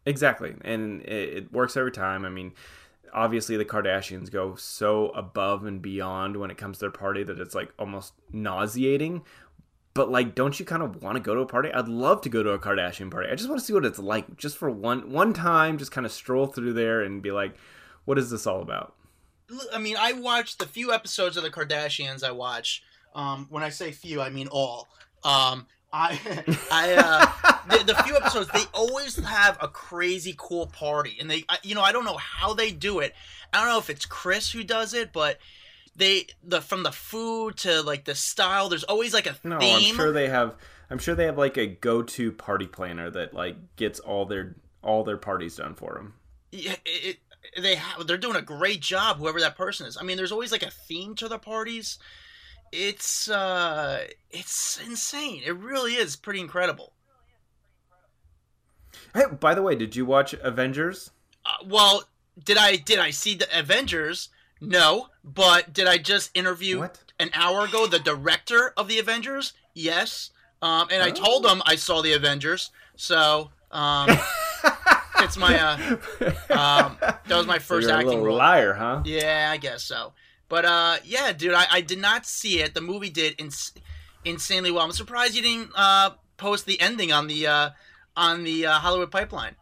Exactly, 0.05 0.55
and 0.63 1.01
it, 1.03 1.37
it 1.37 1.53
works 1.53 1.77
every 1.77 1.91
time. 1.91 2.25
I 2.25 2.29
mean, 2.29 2.53
obviously 3.13 3.55
the 3.57 3.65
Kardashians 3.65 4.31
go 4.31 4.55
so 4.55 5.09
above 5.09 5.65
and 5.65 5.81
beyond 5.81 6.37
when 6.37 6.49
it 6.49 6.57
comes 6.57 6.77
to 6.77 6.85
their 6.85 6.91
party 6.91 7.23
that 7.23 7.39
it's 7.39 7.53
like 7.53 7.71
almost 7.77 8.13
nauseating. 8.31 9.21
But 9.93 10.09
like, 10.09 10.35
don't 10.35 10.57
you 10.57 10.65
kind 10.65 10.83
of 10.83 11.03
want 11.03 11.17
to 11.17 11.19
go 11.21 11.35
to 11.35 11.41
a 11.41 11.45
party? 11.45 11.71
I'd 11.71 11.87
love 11.87 12.21
to 12.21 12.29
go 12.29 12.43
to 12.43 12.51
a 12.51 12.59
Kardashian 12.59 13.11
party. 13.11 13.29
I 13.29 13.35
just 13.35 13.49
want 13.49 13.59
to 13.59 13.65
see 13.65 13.73
what 13.73 13.85
it's 13.85 13.99
like, 13.99 14.37
just 14.37 14.57
for 14.57 14.69
one 14.69 15.11
one 15.11 15.33
time. 15.33 15.77
Just 15.77 15.91
kind 15.91 16.05
of 16.05 16.11
stroll 16.11 16.47
through 16.47 16.73
there 16.73 17.01
and 17.01 17.21
be 17.21 17.31
like, 17.31 17.55
"What 18.05 18.17
is 18.17 18.29
this 18.29 18.47
all 18.47 18.61
about?" 18.61 18.95
I 19.73 19.79
mean, 19.79 19.97
I 19.99 20.13
watched 20.13 20.59
the 20.59 20.65
few 20.65 20.93
episodes 20.93 21.35
of 21.35 21.43
the 21.43 21.49
Kardashians. 21.49 22.23
I 22.23 22.31
watch. 22.31 22.83
Um, 23.13 23.47
when 23.49 23.63
I 23.63 23.69
say 23.69 23.91
few, 23.91 24.21
I 24.21 24.29
mean 24.29 24.47
all. 24.47 24.87
Um, 25.23 25.67
I, 25.93 26.19
I, 26.71 26.93
uh, 26.97 27.67
the, 27.69 27.93
the, 27.93 28.03
few 28.03 28.15
episodes 28.15 28.49
they 28.53 28.63
always 28.73 29.17
have 29.17 29.57
a 29.61 29.67
crazy 29.67 30.33
cool 30.37 30.67
party, 30.67 31.17
and 31.19 31.29
they, 31.29 31.43
I, 31.49 31.57
you 31.63 31.75
know, 31.75 31.81
I 31.81 31.91
don't 31.91 32.05
know 32.05 32.17
how 32.17 32.53
they 32.53 32.71
do 32.71 32.99
it. 32.99 33.13
I 33.51 33.59
don't 33.59 33.67
know 33.67 33.79
if 33.79 33.89
it's 33.89 34.05
Kris 34.05 34.51
who 34.51 34.63
does 34.63 34.93
it, 34.93 35.11
but 35.11 35.37
they, 35.95 36.27
the 36.43 36.61
from 36.61 36.83
the 36.83 36.91
food 36.91 37.57
to 37.57 37.81
like 37.81 38.05
the 38.05 38.15
style, 38.15 38.69
there's 38.69 38.83
always 38.83 39.13
like 39.13 39.27
a 39.27 39.33
theme. 39.33 39.51
No, 39.51 39.57
I'm 39.59 39.95
sure 39.95 40.11
they 40.11 40.29
have. 40.29 40.55
I'm 40.89 40.99
sure 40.99 41.15
they 41.15 41.25
have 41.25 41.37
like 41.37 41.57
a 41.57 41.67
go-to 41.67 42.31
party 42.31 42.67
planner 42.67 43.09
that 43.11 43.33
like 43.33 43.55
gets 43.75 43.99
all 43.99 44.25
their 44.25 44.55
all 44.81 45.03
their 45.03 45.17
parties 45.17 45.57
done 45.57 45.75
for 45.75 45.93
them. 45.93 46.13
Yeah, 46.51 46.75
it, 46.85 47.17
they 47.57 47.75
have 47.75 48.07
they're 48.07 48.17
doing 48.17 48.35
a 48.35 48.41
great 48.41 48.81
job 48.81 49.17
whoever 49.17 49.39
that 49.39 49.57
person 49.57 49.85
is 49.85 49.97
i 49.97 50.03
mean 50.03 50.17
there's 50.17 50.31
always 50.31 50.51
like 50.51 50.63
a 50.63 50.69
theme 50.69 51.15
to 51.15 51.27
the 51.27 51.37
parties 51.37 51.99
it's 52.71 53.29
uh 53.29 54.05
it's 54.29 54.79
insane 54.85 55.41
it 55.45 55.55
really 55.57 55.93
is 55.93 56.15
pretty 56.15 56.39
incredible 56.39 56.93
hey 59.13 59.23
by 59.39 59.53
the 59.53 59.61
way 59.61 59.75
did 59.75 59.95
you 59.95 60.05
watch 60.05 60.33
avengers 60.35 61.11
uh, 61.45 61.65
well 61.65 62.03
did 62.43 62.57
i 62.57 62.75
did 62.75 62.99
i 62.99 63.09
see 63.09 63.35
the 63.35 63.47
avengers 63.57 64.29
No, 64.61 65.07
but 65.23 65.73
did 65.73 65.87
I 65.87 65.97
just 65.97 66.29
interview 66.35 66.79
What? 66.79 66.99
an 67.19 67.31
hour 67.33 67.65
ago 67.65 67.87
the 67.87 67.99
director 67.99 68.73
of 68.77 68.87
the 68.87 68.99
Avengers? 68.99 69.53
Yes. 69.73 70.29
Um, 70.61 70.87
and 70.91 71.01
I 71.01 71.09
Oh. 71.09 71.13
told 71.13 71.45
him 71.45 71.61
I 71.65 71.75
saw 71.75 72.01
the 72.01 72.13
Avengers. 72.13 72.69
So 72.95 73.49
um, 73.71 74.09
it's 75.19 75.37
my 75.37 75.57
uh, 75.59 75.77
um, 76.51 76.97
that 77.01 77.29
was 77.37 77.47
my 77.47 77.57
So 77.57 77.63
first 77.75 77.87
you're 77.87 77.95
acting 77.97 78.09
little 78.09 78.25
role. 78.25 78.37
liar, 78.37 78.73
huh? 78.73 79.01
Yeah, 79.05 79.49
I 79.51 79.57
guess 79.57 79.83
so. 79.83 80.13
But 80.49 80.65
uh, 80.65 80.97
yeah, 81.03 81.31
dude, 81.33 81.53
I, 81.53 81.65
I 81.71 81.81
did 81.81 81.99
not 81.99 82.25
see 82.25 82.59
it. 82.59 82.73
The 82.73 82.81
movie 82.81 83.09
did 83.09 83.35
ins- 83.39 83.71
insanely 84.25 84.69
well. 84.69 84.83
I'm 84.83 84.91
surprised 84.91 85.33
you 85.35 85.41
didn't 85.41 85.71
uh, 85.75 86.11
post 86.37 86.65
the 86.67 86.79
ending 86.79 87.11
on 87.11 87.25
the 87.27 87.47
uh, 87.47 87.69
on 88.15 88.43
the 88.43 88.67
uh, 88.67 88.73
Hollywood 88.73 89.09
Pipeline. 89.09 89.55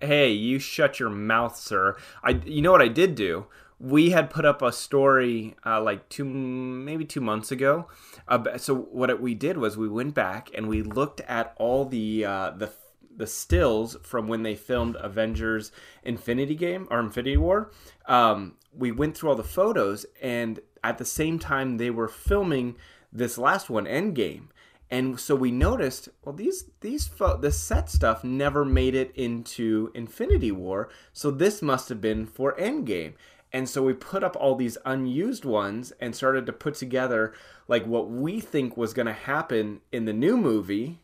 Hey, 0.00 0.30
you 0.32 0.58
shut 0.58 0.98
your 1.00 1.10
mouth, 1.10 1.56
sir. 1.56 1.96
I, 2.22 2.30
you 2.46 2.62
know 2.62 2.72
what 2.72 2.80
I 2.82 2.88
did 2.88 3.14
do? 3.16 3.46
We 3.84 4.10
had 4.10 4.30
put 4.30 4.46
up 4.46 4.62
a 4.62 4.72
story 4.72 5.56
uh, 5.64 5.82
like 5.82 6.08
two, 6.08 6.24
maybe 6.24 7.04
two 7.04 7.20
months 7.20 7.52
ago. 7.52 7.88
Uh, 8.26 8.56
so 8.56 8.74
what 8.74 9.20
we 9.20 9.34
did 9.34 9.58
was 9.58 9.76
we 9.76 9.88
went 9.88 10.14
back 10.14 10.50
and 10.54 10.68
we 10.68 10.82
looked 10.82 11.20
at 11.22 11.54
all 11.58 11.84
the 11.84 12.24
uh, 12.24 12.50
the 12.50 12.72
the 13.16 13.26
stills 13.26 13.96
from 14.02 14.26
when 14.26 14.42
they 14.42 14.56
filmed 14.56 14.96
Avengers 15.00 15.70
Infinity 16.02 16.54
Game 16.54 16.88
or 16.90 16.98
Infinity 16.98 17.36
War. 17.36 17.70
Um, 18.06 18.54
we 18.72 18.90
went 18.90 19.16
through 19.16 19.30
all 19.30 19.36
the 19.36 19.44
photos, 19.44 20.06
and 20.20 20.60
at 20.82 20.98
the 20.98 21.04
same 21.04 21.38
time 21.38 21.76
they 21.76 21.90
were 21.90 22.08
filming 22.08 22.76
this 23.12 23.38
last 23.38 23.70
one, 23.70 23.84
Endgame. 23.84 24.48
And 24.90 25.18
so 25.18 25.34
we 25.34 25.50
noticed, 25.50 26.08
well, 26.24 26.34
these 26.34 26.70
these 26.80 27.06
fo- 27.06 27.38
the 27.38 27.50
set 27.50 27.88
stuff 27.88 28.22
never 28.22 28.64
made 28.64 28.94
it 28.94 29.12
into 29.14 29.90
Infinity 29.94 30.52
War, 30.52 30.88
so 31.12 31.30
this 31.30 31.62
must 31.62 31.88
have 31.88 32.00
been 32.00 32.26
for 32.26 32.54
Endgame. 32.56 33.14
And 33.54 33.68
so 33.68 33.84
we 33.84 33.92
put 33.92 34.24
up 34.24 34.36
all 34.36 34.56
these 34.56 34.76
unused 34.84 35.44
ones 35.44 35.92
and 36.00 36.14
started 36.14 36.44
to 36.46 36.52
put 36.52 36.74
together 36.74 37.34
like 37.68 37.86
what 37.86 38.10
we 38.10 38.40
think 38.40 38.76
was 38.76 38.92
going 38.92 39.06
to 39.06 39.12
happen 39.12 39.80
in 39.92 40.06
the 40.06 40.12
new 40.12 40.36
movie, 40.36 40.98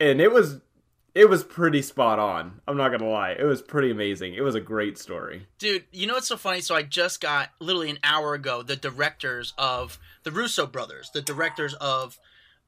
and 0.00 0.20
it 0.20 0.32
was 0.32 0.62
it 1.14 1.28
was 1.28 1.44
pretty 1.44 1.80
spot 1.80 2.18
on. 2.18 2.60
I'm 2.66 2.76
not 2.76 2.90
gonna 2.90 3.08
lie, 3.08 3.36
it 3.38 3.44
was 3.44 3.62
pretty 3.62 3.90
amazing. 3.90 4.34
It 4.34 4.42
was 4.42 4.56
a 4.56 4.60
great 4.60 4.98
story. 4.98 5.46
Dude, 5.58 5.84
you 5.92 6.06
know 6.06 6.14
what's 6.14 6.28
so 6.28 6.36
funny? 6.36 6.60
So 6.60 6.74
I 6.74 6.82
just 6.82 7.20
got 7.20 7.50
literally 7.60 7.90
an 7.90 7.98
hour 8.02 8.34
ago 8.34 8.62
the 8.62 8.76
directors 8.76 9.52
of 9.56 9.98
the 10.24 10.30
Russo 10.32 10.66
brothers, 10.66 11.10
the 11.12 11.22
directors 11.22 11.74
of 11.74 12.18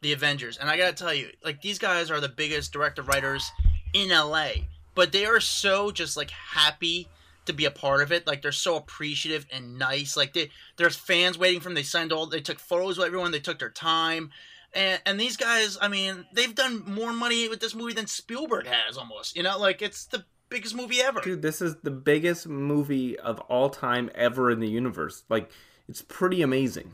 the 0.01 0.13
Avengers, 0.13 0.59
and 0.59 0.69
I 0.71 0.77
gotta 0.77 0.93
tell 0.93 1.15
you, 1.15 1.31
like 1.45 1.61
these 1.61 1.79
guys 1.79 2.11
are 2.11 2.21
the 2.21 2.29
biggest 2.29 2.73
director 2.73 3.03
writers 3.03 3.51
in 3.95 4.11
LA, 4.11 4.51
but 4.95 5.13
they 5.13 5.25
are 5.25 5.41
so 5.41 5.91
just 5.91 6.17
like 6.17 6.31
happy 6.31 7.09
to 7.47 7.53
be 7.53 7.65
a 7.65 7.71
part 7.71 8.03
of 8.03 8.13
it. 8.13 8.27
Like 8.27 8.43
they're 8.43 8.53
so 8.53 8.77
appreciative 8.77 9.47
and 9.53 9.79
nice. 9.79 10.17
Like 10.17 10.33
they, 10.33 10.51
there's 10.77 10.97
fans 10.97 11.39
waiting 11.39 11.61
for 11.61 11.69
them. 11.69 11.75
They 11.75 11.83
signed 11.83 12.13
all. 12.13 12.27
They 12.27 12.41
took 12.41 12.59
photos 12.59 12.99
with 12.99 13.07
everyone. 13.07 13.33
They 13.33 13.41
took 13.41 13.59
their 13.59 13.71
time. 13.71 14.31
And, 14.75 15.01
and 15.05 15.21
these 15.21 15.37
guys, 15.37 15.77
I 15.81 15.89
mean, 15.89 16.27
they've 16.33 16.55
done 16.55 16.83
more 16.87 17.13
money 17.13 17.49
with 17.49 17.61
this 17.61 17.75
movie 17.75 17.93
than 17.93 18.07
Spielberg 18.07 18.67
has, 18.67 18.97
almost. 18.97 19.37
You 19.37 19.43
know, 19.43 19.59
like 19.59 19.83
it's 19.83 20.07
the 20.07 20.25
biggest 20.49 20.75
movie 20.75 21.01
ever. 21.01 21.21
Dude, 21.21 21.43
this 21.43 21.61
is 21.61 21.77
the 21.83 21.91
biggest 21.91 22.47
movie 22.47 23.19
of 23.19 23.41
all 23.41 23.71
time 23.71 24.11
ever 24.15 24.51
in 24.51 24.61
the 24.61 24.69
universe. 24.69 25.25
Like, 25.29 25.51
it's 25.89 26.03
pretty 26.03 26.43
amazing. 26.43 26.93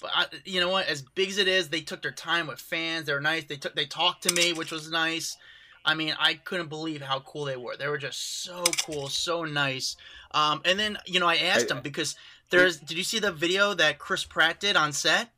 But 0.00 0.10
I, 0.14 0.26
you 0.44 0.60
know 0.60 0.68
what? 0.68 0.86
As 0.88 1.02
big 1.02 1.28
as 1.28 1.38
it 1.38 1.48
is, 1.48 1.68
they 1.68 1.80
took 1.80 2.02
their 2.02 2.10
time 2.12 2.48
with 2.48 2.58
fans. 2.58 3.06
They 3.06 3.14
were 3.14 3.20
nice. 3.20 3.44
They 3.44 3.56
took 3.56 3.74
they 3.74 3.86
talked 3.86 4.24
to 4.24 4.34
me, 4.34 4.52
which 4.52 4.72
was 4.72 4.90
nice. 4.90 5.36
I 5.84 5.94
mean, 5.94 6.14
I 6.18 6.34
couldn't 6.34 6.68
believe 6.68 7.02
how 7.02 7.20
cool 7.20 7.44
they 7.44 7.56
were. 7.56 7.76
They 7.76 7.88
were 7.88 7.98
just 7.98 8.42
so 8.44 8.64
cool, 8.86 9.08
so 9.08 9.44
nice. 9.44 9.96
Um, 10.30 10.62
and 10.64 10.78
then 10.78 10.98
you 11.06 11.20
know, 11.20 11.26
I 11.26 11.36
asked 11.36 11.66
I- 11.70 11.74
them 11.74 11.82
because 11.82 12.16
there's. 12.50 12.78
Did 12.78 12.96
you 12.96 13.04
see 13.04 13.18
the 13.18 13.32
video 13.32 13.74
that 13.74 13.98
Chris 13.98 14.24
Pratt 14.24 14.60
did 14.60 14.76
on 14.76 14.92
set? 14.92 15.30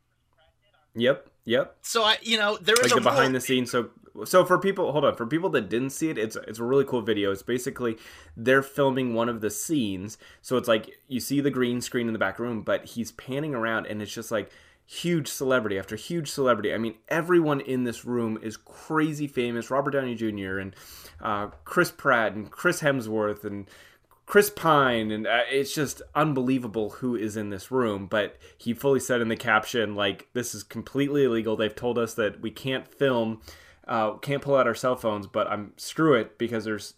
Yep, 0.95 1.29
yep. 1.45 1.75
So 1.81 2.03
I, 2.03 2.17
you 2.21 2.37
know, 2.37 2.57
there 2.61 2.75
is 2.75 2.91
like 2.91 2.91
a 2.91 2.95
the 2.95 3.01
behind 3.01 3.35
the 3.35 3.41
scenes. 3.41 3.69
So, 3.69 3.89
so 4.23 4.45
for 4.45 4.57
people, 4.57 4.91
hold 4.91 5.03
on. 5.03 5.15
For 5.15 5.25
people 5.25 5.49
that 5.51 5.67
didn't 5.69 5.89
see 5.89 6.09
it, 6.09 6.17
it's 6.17 6.35
it's 6.47 6.59
a 6.59 6.63
really 6.63 6.85
cool 6.85 7.01
video. 7.01 7.31
It's 7.31 7.43
basically 7.43 7.97
they're 8.37 8.63
filming 8.63 9.13
one 9.13 9.27
of 9.27 9.41
the 9.41 9.49
scenes. 9.49 10.17
So 10.41 10.57
it's 10.57 10.67
like 10.67 10.89
you 11.07 11.19
see 11.19 11.41
the 11.41 11.51
green 11.51 11.81
screen 11.81 12.07
in 12.07 12.13
the 12.13 12.19
back 12.19 12.39
room, 12.39 12.61
but 12.61 12.85
he's 12.85 13.11
panning 13.11 13.53
around, 13.53 13.87
and 13.87 14.01
it's 14.01 14.13
just 14.13 14.31
like 14.31 14.51
huge 14.85 15.27
celebrity 15.27 15.77
after 15.79 15.95
huge 15.95 16.29
celebrity. 16.29 16.73
I 16.73 16.77
mean, 16.77 16.95
everyone 17.07 17.61
in 17.61 17.83
this 17.83 18.05
room 18.05 18.37
is 18.41 18.57
crazy 18.57 19.27
famous. 19.27 19.71
Robert 19.71 19.91
Downey 19.91 20.15
Jr. 20.15 20.59
and 20.59 20.75
uh, 21.21 21.47
Chris 21.63 21.91
Pratt 21.91 22.33
and 22.33 22.51
Chris 22.51 22.81
Hemsworth 22.81 23.43
and 23.43 23.67
Chris 24.25 24.49
Pine, 24.49 25.11
and 25.11 25.27
uh, 25.27 25.41
it's 25.51 25.73
just 25.73 26.01
unbelievable 26.15 26.89
who 26.89 27.15
is 27.15 27.37
in 27.37 27.49
this 27.49 27.71
room. 27.71 28.07
But 28.07 28.37
he 28.57 28.73
fully 28.73 28.99
said 28.99 29.21
in 29.21 29.27
the 29.27 29.35
caption, 29.35 29.95
like, 29.95 30.27
this 30.33 30.55
is 30.55 30.63
completely 30.63 31.25
illegal. 31.25 31.55
They've 31.55 31.75
told 31.75 31.97
us 31.97 32.15
that 32.15 32.41
we 32.41 32.49
can't 32.49 32.87
film, 32.87 33.41
uh, 33.87 34.13
can't 34.13 34.41
pull 34.41 34.55
out 34.55 34.67
our 34.67 34.75
cell 34.75 34.95
phones, 34.95 35.27
but 35.27 35.47
I'm 35.47 35.73
screw 35.77 36.15
it 36.15 36.37
because 36.37 36.65
there's, 36.65 36.95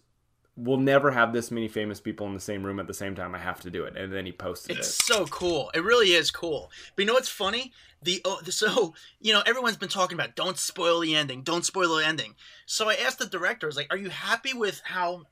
we'll 0.58 0.76
never 0.76 1.10
have 1.12 1.32
this 1.32 1.50
many 1.50 1.68
famous 1.68 2.00
people 2.00 2.26
in 2.26 2.34
the 2.34 2.40
same 2.40 2.64
room 2.64 2.80
at 2.80 2.88
the 2.88 2.94
same 2.94 3.14
time. 3.14 3.34
I 3.34 3.38
have 3.38 3.60
to 3.60 3.70
do 3.70 3.84
it. 3.84 3.96
And 3.96 4.12
then 4.12 4.26
he 4.26 4.32
posted 4.32 4.76
It's 4.76 4.88
it. 4.88 4.90
It's 4.90 5.06
so 5.06 5.24
cool. 5.26 5.70
It 5.72 5.84
really 5.84 6.14
is 6.14 6.30
cool. 6.30 6.70
But 6.96 7.02
you 7.02 7.06
know 7.06 7.14
what's 7.14 7.28
funny? 7.28 7.72
The 8.02 8.20
oh, 8.24 8.40
so 8.44 8.94
you 9.20 9.32
know 9.32 9.42
everyone's 9.46 9.76
been 9.76 9.88
talking 9.88 10.16
about 10.16 10.36
don't 10.36 10.58
spoil 10.58 11.00
the 11.00 11.14
ending, 11.14 11.42
don't 11.42 11.64
spoil 11.64 11.96
the 11.96 12.06
ending. 12.06 12.34
So 12.66 12.88
I 12.88 12.94
asked 12.94 13.18
the 13.18 13.26
director, 13.26 13.66
I 13.66 13.68
was 13.68 13.76
like, 13.76 13.88
"Are 13.90 13.96
you 13.96 14.08
happy 14.08 14.54
with 14.54 14.80
how 14.84 15.24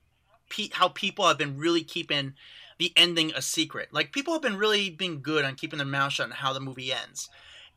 pe- 0.48 0.70
how 0.72 0.88
people 0.88 1.26
have 1.26 1.38
been 1.38 1.56
really 1.56 1.82
keeping 1.82 2.34
the 2.78 2.92
ending 2.96 3.32
a 3.34 3.42
secret? 3.42 3.90
Like 3.92 4.12
people 4.12 4.32
have 4.32 4.42
been 4.42 4.56
really 4.56 4.90
being 4.90 5.22
good 5.22 5.44
on 5.44 5.54
keeping 5.54 5.78
their 5.78 5.86
mouth 5.86 6.12
shut 6.12 6.26
on 6.26 6.32
how 6.32 6.52
the 6.52 6.60
movie 6.60 6.92
ends." 6.92 7.28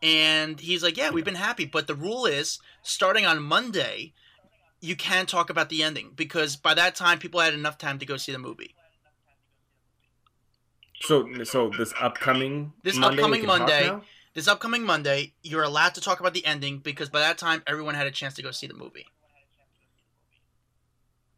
And 0.02 0.60
he's 0.60 0.82
like, 0.82 0.98
"Yeah, 0.98 1.12
we've 1.12 1.26
been 1.26 1.36
happy, 1.36 1.66
but 1.66 1.86
the 1.86 1.96
rule 1.96 2.26
is 2.26 2.60
starting 2.82 3.26
on 3.26 3.44
Monday." 3.44 4.14
You 4.82 4.96
can 4.96 5.26
talk 5.26 5.50
about 5.50 5.70
the 5.70 5.84
ending 5.84 6.12
because 6.16 6.56
by 6.56 6.74
that 6.74 6.96
time 6.96 7.20
people 7.20 7.40
had 7.40 7.54
enough 7.54 7.78
time 7.78 8.00
to 8.00 8.06
go 8.06 8.18
see 8.18 8.32
the 8.32 8.40
movie. 8.40 8.76
So, 11.02 11.44
so 11.44 11.72
this 11.78 11.94
upcoming 12.00 12.74
This 12.84 12.98
Monday, 12.98 13.22
upcoming 13.22 13.46
Monday, 13.46 13.92
this 14.34 14.48
upcoming 14.48 14.84
Monday, 14.84 15.34
you're 15.42 15.64
allowed 15.64 15.96
to 15.96 16.02
talk 16.02 16.20
about 16.20 16.34
the 16.34 16.46
ending 16.46 16.80
because 16.80 17.10
by 17.10 17.20
that 17.20 17.38
time 17.38 17.64
everyone 17.66 17.96
had 17.96 18.08
a 18.08 18.12
chance 18.12 18.36
to 18.36 18.42
go 18.42 18.52
see 18.52 18.68
the 18.68 18.74
movie. 18.74 19.08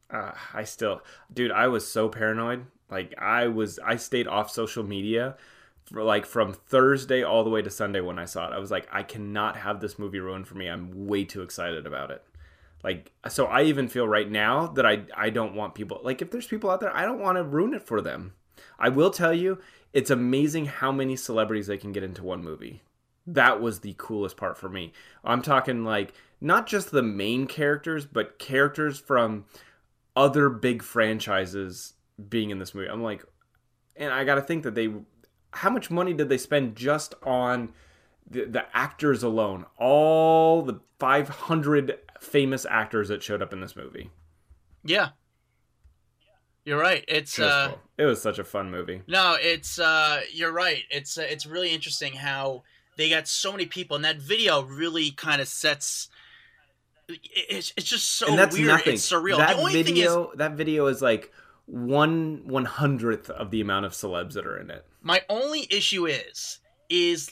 Uh, 0.10 0.32
I 0.54 0.65
still, 0.65 1.01
dude, 1.34 1.51
I 1.51 1.67
was 1.67 1.88
so 1.88 2.10
paranoid. 2.10 2.65
Like 2.89 3.13
I 3.17 3.47
was, 3.47 3.80
I 3.80 3.95
stayed 3.95 4.27
off 4.27 4.51
social 4.51 4.84
media 4.84 5.38
for 5.86 6.04
like 6.04 6.25
from 6.25 6.54
Thursday 6.54 7.23
all 7.23 7.43
the 7.43 7.49
way 7.49 7.62
to 7.62 7.69
Sunday 7.69 8.01
when 8.01 8.19
I 8.19 8.25
saw 8.25 8.47
it. 8.47 8.54
I 8.54 8.60
was 8.60 8.71
like, 8.71 8.88
I 8.91 9.04
cannot 9.04 9.56
have 9.58 9.80
this 9.80 9.97
movie 9.97 10.19
ruined 10.19 10.47
for 10.47 10.56
me. 10.56 10.67
I'm 10.67 11.08
way 11.08 11.23
too 11.23 11.41
excited 11.41 11.88
about 11.88 12.12
it. 12.12 12.23
Like, 12.84 13.12
so 13.30 13.46
I 13.46 13.63
even 13.63 13.88
feel 13.88 14.08
right 14.08 14.30
now 14.30 14.67
that 14.67 14.86
I, 14.86 15.04
I 15.15 15.30
don't 15.30 15.56
want 15.56 15.76
people 15.76 16.02
like 16.04 16.22
if 16.22 16.32
there's 16.32 16.48
people 16.48 16.70
out 16.70 16.80
there, 16.80 16.96
I 16.96 17.06
don't 17.06 17.20
want 17.20 17.38
to 17.38 17.44
ruin 17.44 17.74
it 17.74 17.84
for 17.84 18.02
them. 18.02 18.34
I 18.80 18.89
will 18.89 19.12
tell 19.12 19.34
you, 19.34 19.60
it's 19.94 20.10
amazing 20.10 20.65
how 20.65 20.91
many 20.91 21.15
celebrities 21.15 21.67
they 21.67 21.78
can 21.78 21.91
get 21.91 22.04
into 22.04 22.24
one 22.24 22.44
movie. 22.44 22.82
That 23.28 23.62
was 23.62 23.80
the 23.80 23.96
coolest 23.98 24.38
part 24.38 24.58
for 24.58 24.70
me. 24.70 24.94
I'm 25.24 25.41
talking 25.41 25.84
like 25.84 26.13
not 26.39 26.65
just 26.65 26.91
the 26.91 27.04
main 27.04 27.46
characters, 27.46 28.06
but 28.06 28.39
characters 28.39 29.00
from 29.00 29.46
other 30.15 30.50
big 30.50 30.82
franchises 30.82 31.94
being 32.30 32.50
in 32.50 32.60
this 32.60 32.74
movie. 32.74 32.89
I'm 32.89 33.04
like, 33.04 33.24
and 33.96 34.12
I 34.12 34.24
got 34.24 34.36
to 34.36 34.41
think 34.41 34.63
that 34.63 34.76
they, 34.76 34.89
how 35.54 35.70
much 35.70 35.91
money 35.91 36.13
did 36.13 36.30
they 36.30 36.38
spend 36.38 36.76
just 36.76 37.13
on 37.24 37.74
the, 38.30 38.46
the 38.46 38.65
actors 38.76 39.22
alone? 39.22 39.65
All 39.78 40.63
the 40.63 40.80
500 41.00 42.00
famous 42.21 42.65
actors 42.69 43.10
that 43.10 43.23
showed 43.23 43.41
up 43.41 43.51
in 43.51 43.60
this 43.60 43.75
movie. 43.75 44.12
Yeah. 44.84 45.10
You're 46.63 46.79
right. 46.79 47.03
It's 47.07 47.38
It 47.39 47.41
was, 47.41 47.51
uh 47.51 47.67
cool. 47.69 47.79
it 47.97 48.05
was 48.05 48.21
such 48.21 48.38
a 48.38 48.43
fun 48.43 48.69
movie. 48.69 49.01
no, 49.07 49.36
it's 49.39 49.79
uh 49.79 50.21
you're 50.31 50.53
right. 50.53 50.84
It's 50.91 51.17
uh, 51.17 51.25
it's 51.27 51.47
really 51.47 51.71
interesting 51.71 52.13
how 52.13 52.63
they 52.97 53.10
got 53.10 53.27
so 53.27 53.51
many 53.51 53.65
people 53.65 53.95
and 53.95 54.05
that 54.05 54.17
video 54.21 54.62
really 54.62 55.10
kind 55.12 55.41
of 55.41 55.47
sets 55.47 56.10
it's, 57.10 57.73
it's 57.75 57.88
just 57.89 58.12
so 58.12 58.27
and 58.27 58.38
that's 58.38 58.55
weird. 58.55 58.67
nothing. 58.67 58.93
It's 58.93 59.12
surreal. 59.12 59.38
That 59.38 59.55
the 59.57 59.62
only 59.63 59.84
thing 59.84 59.97
is 59.97 60.03
video, 60.03 60.31
that 60.36 60.53
video 60.53 60.86
is 60.86 61.01
like 61.01 61.31
one 61.65 62.43
one 62.45 62.65
hundredth 62.65 63.29
of 63.31 63.49
the 63.51 63.60
amount 63.60 63.86
of 63.86 63.93
celebs 63.93 64.34
that 64.34 64.45
are 64.45 64.57
in 64.60 64.69
it. 64.69 64.86
My 65.01 65.21
only 65.27 65.67
issue 65.71 66.05
is 66.05 66.60
is 66.89 67.31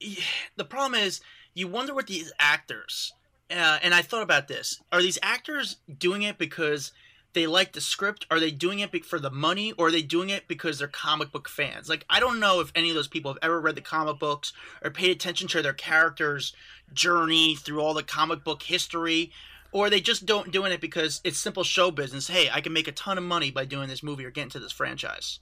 the 0.56 0.64
problem 0.64 1.00
is 1.00 1.20
you 1.54 1.68
wonder 1.68 1.94
what 1.94 2.08
these 2.08 2.32
actors 2.38 3.12
uh, 3.50 3.78
and 3.82 3.94
I 3.94 4.02
thought 4.02 4.22
about 4.22 4.48
this 4.48 4.80
are 4.92 5.02
these 5.02 5.18
actors 5.22 5.76
doing 5.98 6.22
it 6.22 6.38
because 6.38 6.92
they 7.32 7.46
like 7.46 7.72
the 7.72 7.80
script 7.80 8.26
are 8.30 8.40
they 8.40 8.50
doing 8.50 8.80
it 8.80 9.04
for 9.04 9.18
the 9.18 9.30
money 9.30 9.72
or 9.72 9.88
are 9.88 9.90
they 9.90 10.02
doing 10.02 10.30
it 10.30 10.48
because 10.48 10.78
they're 10.78 10.88
comic 10.88 11.32
book 11.32 11.48
fans 11.48 11.88
like 11.88 12.04
I 12.10 12.20
don't 12.20 12.40
know 12.40 12.60
if 12.60 12.72
any 12.74 12.90
of 12.90 12.96
those 12.96 13.08
people 13.08 13.32
have 13.32 13.38
ever 13.42 13.60
read 13.60 13.76
the 13.76 13.82
comic 13.82 14.18
books 14.18 14.52
or 14.82 14.90
paid 14.90 15.10
attention 15.10 15.48
to 15.48 15.62
their 15.62 15.72
characters 15.72 16.54
journey 16.92 17.54
through 17.56 17.80
all 17.80 17.94
the 17.94 18.02
comic 18.02 18.44
book 18.44 18.62
history 18.62 19.30
or 19.72 19.88
they 19.88 20.00
just 20.00 20.26
don't 20.26 20.50
doing 20.50 20.72
it 20.72 20.80
because 20.80 21.20
it's 21.24 21.38
simple 21.38 21.64
show 21.64 21.90
business 21.90 22.28
hey 22.28 22.50
I 22.50 22.60
can 22.60 22.72
make 22.72 22.88
a 22.88 22.92
ton 22.92 23.18
of 23.18 23.24
money 23.24 23.50
by 23.50 23.64
doing 23.64 23.88
this 23.88 24.02
movie 24.02 24.24
or 24.24 24.30
getting 24.30 24.50
to 24.50 24.60
this 24.60 24.72
franchise 24.72 25.40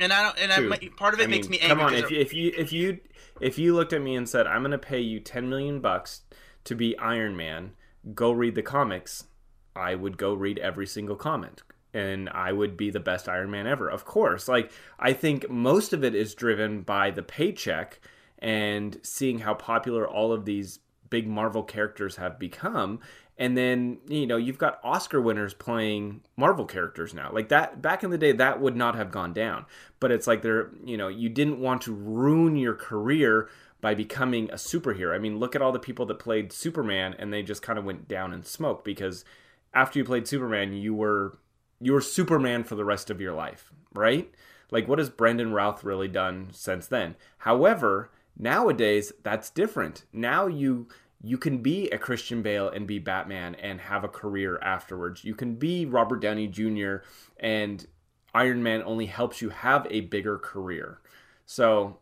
and 0.00 0.12
I 0.12 0.22
don't. 0.24 0.38
And 0.40 0.52
I, 0.72 0.88
part 0.96 1.14
of 1.14 1.20
it 1.20 1.24
I 1.24 1.26
makes 1.28 1.48
mean, 1.48 1.60
me 1.60 1.68
angry. 1.68 1.84
Come 1.84 1.94
on, 1.94 1.94
if 1.94 2.10
you, 2.10 2.18
if 2.18 2.34
you 2.34 2.52
if 2.58 2.72
you 2.72 2.98
if 3.40 3.58
you 3.60 3.74
looked 3.76 3.92
at 3.92 4.02
me 4.02 4.16
and 4.16 4.28
said, 4.28 4.48
"I'm 4.48 4.62
going 4.62 4.72
to 4.72 4.78
pay 4.78 4.98
you 4.98 5.20
10 5.20 5.48
million 5.48 5.80
bucks 5.80 6.22
to 6.64 6.74
be 6.74 6.98
Iron 6.98 7.36
Man," 7.36 7.72
go 8.14 8.32
read 8.32 8.54
the 8.54 8.62
comics. 8.62 9.24
I 9.76 9.94
would 9.94 10.18
go 10.18 10.34
read 10.34 10.58
every 10.58 10.86
single 10.86 11.16
comment 11.16 11.62
and 11.94 12.28
I 12.30 12.52
would 12.52 12.76
be 12.76 12.90
the 12.90 13.00
best 13.00 13.28
Iron 13.28 13.50
Man 13.50 13.66
ever. 13.66 13.88
Of 13.88 14.04
course. 14.04 14.48
Like 14.48 14.70
I 14.98 15.12
think 15.12 15.48
most 15.48 15.92
of 15.92 16.04
it 16.04 16.14
is 16.14 16.34
driven 16.34 16.82
by 16.82 17.10
the 17.10 17.22
paycheck 17.22 18.00
and 18.40 18.98
seeing 19.02 19.38
how 19.38 19.54
popular 19.54 20.06
all 20.06 20.32
of 20.32 20.44
these 20.44 20.80
big 21.08 21.28
Marvel 21.28 21.62
characters 21.62 22.16
have 22.16 22.38
become. 22.38 22.98
And 23.38 23.56
then, 23.56 23.98
you 24.08 24.26
know, 24.26 24.36
you've 24.36 24.58
got 24.58 24.80
Oscar 24.84 25.20
winners 25.20 25.54
playing 25.54 26.20
Marvel 26.36 26.66
characters 26.66 27.14
now. 27.14 27.30
Like 27.32 27.48
that 27.48 27.80
back 27.80 28.04
in 28.04 28.10
the 28.10 28.18
day 28.18 28.32
that 28.32 28.60
would 28.60 28.76
not 28.76 28.96
have 28.96 29.10
gone 29.10 29.32
down. 29.32 29.66
But 30.00 30.10
it's 30.10 30.26
like 30.26 30.42
they're, 30.42 30.70
you 30.84 30.96
know, 30.96 31.08
you 31.08 31.28
didn't 31.28 31.60
want 31.60 31.82
to 31.82 31.94
ruin 31.94 32.56
your 32.56 32.74
career 32.74 33.48
by 33.84 33.94
becoming 33.94 34.48
a 34.48 34.54
superhero. 34.54 35.14
I 35.14 35.18
mean, 35.18 35.38
look 35.38 35.54
at 35.54 35.60
all 35.60 35.70
the 35.70 35.78
people 35.78 36.06
that 36.06 36.18
played 36.18 36.54
Superman 36.54 37.14
and 37.18 37.30
they 37.30 37.42
just 37.42 37.60
kind 37.60 37.78
of 37.78 37.84
went 37.84 38.08
down 38.08 38.32
in 38.32 38.42
smoke 38.42 38.82
because 38.82 39.26
after 39.74 39.98
you 39.98 40.06
played 40.06 40.26
Superman, 40.26 40.72
you 40.72 40.94
were 40.94 41.36
you 41.82 41.92
were 41.92 42.00
Superman 42.00 42.64
for 42.64 42.76
the 42.76 42.84
rest 42.86 43.10
of 43.10 43.20
your 43.20 43.34
life, 43.34 43.74
right? 43.92 44.32
Like 44.70 44.88
what 44.88 44.98
has 44.98 45.10
Brandon 45.10 45.52
Routh 45.52 45.84
really 45.84 46.08
done 46.08 46.48
since 46.50 46.86
then? 46.86 47.16
However, 47.36 48.10
nowadays 48.38 49.12
that's 49.22 49.50
different. 49.50 50.06
Now 50.14 50.46
you 50.46 50.88
you 51.22 51.36
can 51.36 51.58
be 51.58 51.90
a 51.90 51.98
Christian 51.98 52.40
Bale 52.40 52.70
and 52.70 52.86
be 52.86 52.98
Batman 52.98 53.54
and 53.56 53.82
have 53.82 54.02
a 54.02 54.08
career 54.08 54.58
afterwards. 54.62 55.24
You 55.24 55.34
can 55.34 55.56
be 55.56 55.84
Robert 55.84 56.22
Downey 56.22 56.48
Jr. 56.48 57.04
and 57.36 57.86
Iron 58.34 58.62
Man 58.62 58.82
only 58.82 59.06
helps 59.06 59.42
you 59.42 59.50
have 59.50 59.86
a 59.90 60.00
bigger 60.00 60.38
career. 60.38 61.00
So, 61.44 61.98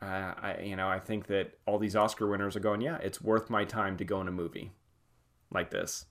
uh, 0.00 0.34
I 0.36 0.60
you 0.62 0.76
know 0.76 0.88
I 0.88 0.98
think 0.98 1.26
that 1.28 1.58
all 1.66 1.78
these 1.78 1.96
Oscar 1.96 2.26
winners 2.26 2.56
are 2.56 2.60
going, 2.60 2.80
yeah, 2.80 2.98
it's 2.98 3.20
worth 3.20 3.50
my 3.50 3.64
time 3.64 3.96
to 3.98 4.04
go 4.04 4.20
in 4.20 4.28
a 4.28 4.32
movie 4.32 4.72
like 5.50 5.70
this. 5.70 6.06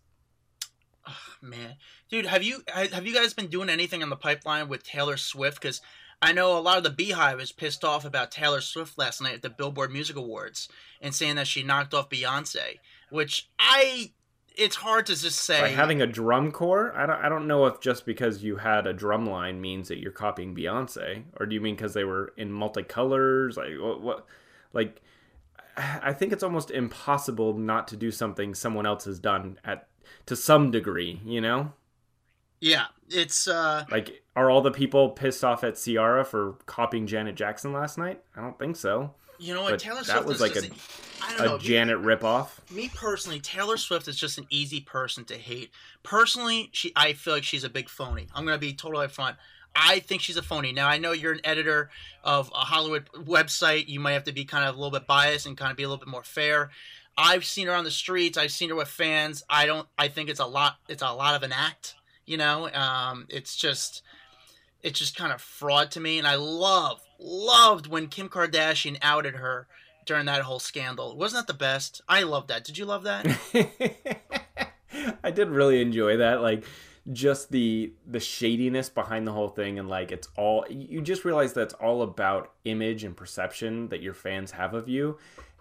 Oh, 1.07 1.13
man, 1.41 1.75
dude, 2.09 2.25
have 2.25 2.43
you 2.43 2.63
have 2.73 3.05
you 3.05 3.13
guys 3.13 3.33
been 3.33 3.47
doing 3.47 3.69
anything 3.69 4.01
on 4.01 4.09
the 4.09 4.15
pipeline 4.15 4.67
with 4.67 4.83
Taylor 4.83 5.17
Swift? 5.17 5.61
Because 5.61 5.81
I 6.21 6.33
know 6.33 6.57
a 6.57 6.59
lot 6.59 6.77
of 6.77 6.83
the 6.83 6.89
BeyHive 7.11 7.41
is 7.41 7.51
pissed 7.51 7.83
off 7.83 8.05
about 8.05 8.31
Taylor 8.31 8.61
Swift 8.61 8.97
last 8.97 9.21
night 9.21 9.35
at 9.35 9.41
the 9.41 9.49
Billboard 9.49 9.91
Music 9.91 10.15
Awards 10.15 10.67
and 11.01 11.13
saying 11.13 11.35
that 11.35 11.47
she 11.47 11.61
knocked 11.61 11.93
off 11.93 12.09
Beyonce, 12.09 12.79
which 13.11 13.49
I 13.59 14.13
it's 14.57 14.75
hard 14.77 15.05
to 15.07 15.19
just 15.19 15.39
say. 15.41 15.61
By 15.61 15.69
having 15.69 16.01
a 16.01 16.07
drum 16.07 16.51
corps, 16.51 16.93
I 16.95 17.05
don't, 17.05 17.25
I 17.25 17.29
don't 17.29 17.47
know 17.47 17.65
if 17.65 17.79
just 17.79 18.05
because 18.05 18.43
you 18.43 18.57
had 18.57 18.87
a 18.87 18.93
drum 18.93 19.25
line 19.25 19.61
means 19.61 19.87
that 19.87 19.99
you're 19.99 20.11
copying 20.11 20.55
Beyonce, 20.55 21.23
or 21.39 21.45
do 21.45 21.55
you 21.55 21.61
mean 21.61 21.75
because 21.75 21.93
they 21.93 22.03
were 22.03 22.33
in 22.37 22.51
multicolors? 22.51 23.57
Like 23.57 23.79
what, 23.79 24.01
what? 24.01 24.25
Like, 24.73 25.01
I 25.77 26.13
think 26.13 26.33
it's 26.33 26.43
almost 26.43 26.71
impossible 26.71 27.57
not 27.57 27.87
to 27.89 27.97
do 27.97 28.11
something 28.11 28.53
someone 28.53 28.85
else 28.85 29.05
has 29.05 29.19
done 29.19 29.59
at 29.63 29.87
to 30.25 30.35
some 30.35 30.71
degree. 30.71 31.21
You 31.25 31.41
know? 31.41 31.73
Yeah, 32.59 32.85
it's 33.09 33.47
uh 33.47 33.85
like 33.91 34.23
are 34.35 34.49
all 34.49 34.61
the 34.61 34.71
people 34.71 35.09
pissed 35.09 35.43
off 35.43 35.63
at 35.63 35.75
Ciara 35.75 36.25
for 36.25 36.53
copying 36.65 37.07
Janet 37.07 37.35
Jackson 37.35 37.73
last 37.73 37.97
night? 37.97 38.21
I 38.35 38.41
don't 38.41 38.57
think 38.57 38.75
so. 38.75 39.13
You 39.39 39.53
know 39.53 39.63
what? 39.63 39.71
But 39.71 39.79
Taylor 39.79 40.03
Swift 40.03 40.25
was 40.25 40.35
is 40.35 40.41
like 40.41 40.55
a, 40.55 40.59
an- 40.59 40.73
I 41.23 41.31
don't 41.37 41.41
a 41.41 41.49
know. 41.49 41.57
Janet 41.57 41.97
ripoff. 42.01 42.49
me 42.71 42.89
personally, 42.93 43.39
Taylor 43.39 43.77
Swift 43.77 44.07
is 44.07 44.15
just 44.15 44.37
an 44.37 44.47
easy 44.49 44.81
person 44.81 45.25
to 45.25 45.35
hate. 45.35 45.71
Personally, 46.03 46.69
she 46.73 46.91
I 46.95 47.13
feel 47.13 47.33
like 47.33 47.43
she's 47.43 47.63
a 47.63 47.69
big 47.69 47.89
phony. 47.89 48.27
I'm 48.35 48.45
gonna 48.45 48.57
be 48.57 48.73
totally 48.73 49.07
upfront. 49.07 49.35
I 49.75 49.99
think 49.99 50.21
she's 50.21 50.37
a 50.37 50.41
phony. 50.41 50.71
Now 50.71 50.87
I 50.87 50.97
know 50.97 51.11
you're 51.11 51.33
an 51.33 51.41
editor 51.43 51.89
of 52.23 52.49
a 52.53 52.59
Hollywood 52.59 53.09
website. 53.13 53.87
You 53.89 53.99
might 53.99 54.13
have 54.13 54.23
to 54.25 54.31
be 54.31 54.45
kind 54.45 54.63
of 54.67 54.75
a 54.75 54.77
little 54.77 54.91
bit 54.91 55.05
biased 55.07 55.45
and 55.45 55.57
kind 55.57 55.71
of 55.71 55.77
be 55.77 55.83
a 55.83 55.87
little 55.89 56.03
bit 56.03 56.09
more 56.09 56.23
fair. 56.23 56.69
I've 57.17 57.45
seen 57.45 57.67
her 57.67 57.73
on 57.73 57.83
the 57.85 57.91
streets. 57.91 58.37
I've 58.37 58.51
seen 58.51 58.69
her 58.69 58.75
with 58.75 58.87
fans. 58.89 59.43
I 59.49 59.65
don't. 59.65 59.87
I 59.97 60.07
think 60.09 60.29
it's 60.29 60.39
a 60.39 60.45
lot. 60.45 60.75
It's 60.87 61.01
a 61.01 61.11
lot 61.13 61.35
of 61.35 61.43
an 61.43 61.51
act. 61.51 61.95
You 62.25 62.37
know, 62.37 62.69
um, 62.73 63.27
it's 63.29 63.55
just, 63.55 64.01
it's 64.81 64.97
just 64.97 65.15
kind 65.15 65.31
of 65.31 65.39
fraud 65.39 65.91
to 65.91 65.99
me. 65.99 66.17
And 66.17 66.25
I 66.27 66.35
love, 66.35 66.99
loved 67.19 67.87
when 67.87 68.07
Kim 68.07 68.29
Kardashian 68.29 68.97
outed 69.01 69.35
her 69.35 69.67
during 70.05 70.25
that 70.25 70.43
whole 70.43 70.59
scandal. 70.59 71.15
Wasn't 71.17 71.39
that 71.39 71.51
the 71.51 71.57
best? 71.57 72.01
I 72.07 72.23
love 72.23 72.47
that. 72.47 72.63
Did 72.63 72.77
you 72.77 72.85
love 72.85 73.03
that? 73.03 73.25
I 75.23 75.31
did 75.31 75.49
really 75.49 75.81
enjoy 75.81 76.17
that. 76.17 76.41
Like 76.41 76.65
just 77.11 77.51
the 77.51 77.93
the 78.07 78.19
shadiness 78.19 78.89
behind 78.89 79.27
the 79.27 79.31
whole 79.31 79.49
thing 79.49 79.77
and 79.77 79.87
like 79.87 80.11
it's 80.11 80.27
all 80.37 80.65
you 80.69 81.01
just 81.01 81.23
realize 81.23 81.53
that 81.53 81.61
it's 81.61 81.73
all 81.75 82.01
about 82.01 82.53
image 82.63 83.03
and 83.03 83.15
perception 83.15 83.89
that 83.89 84.01
your 84.01 84.13
fans 84.13 84.51
have 84.51 84.73
of 84.73 84.89
you 84.89 85.17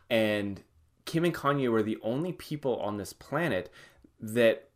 and 0.09 0.63
Kim 1.05 1.23
and 1.23 1.35
Kanye 1.35 1.71
were 1.71 1.83
the 1.83 1.99
only 2.03 2.33
people 2.33 2.77
on 2.77 2.97
this 2.97 3.13
planet 3.13 3.71
that 4.21 4.71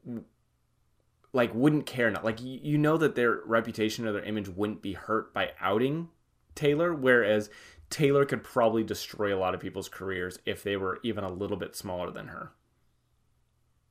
like 1.33 1.55
wouldn't 1.55 1.87
care 1.87 2.11
not 2.11 2.23
like 2.23 2.39
you 2.43 2.77
know 2.77 2.99
that 2.99 3.15
their 3.15 3.41
reputation 3.47 4.07
or 4.07 4.13
their 4.13 4.25
image 4.25 4.49
wouldn't 4.49 4.83
be 4.83 4.93
hurt 4.93 5.33
by 5.33 5.53
outing 5.61 6.09
Taylor 6.59 6.93
whereas 6.93 7.49
Taylor 7.89 8.25
could 8.25 8.43
probably 8.43 8.83
destroy 8.83 9.35
a 9.35 9.39
lot 9.39 9.55
of 9.55 9.61
people's 9.61 9.89
careers 9.89 10.41
if 10.45 10.63
they 10.63 10.77
were 10.77 10.99
even 11.03 11.23
a 11.23 11.33
little 11.33 11.57
bit 11.57 11.77
smaller 11.77 12.11
than 12.11 12.29
her. 12.29 12.51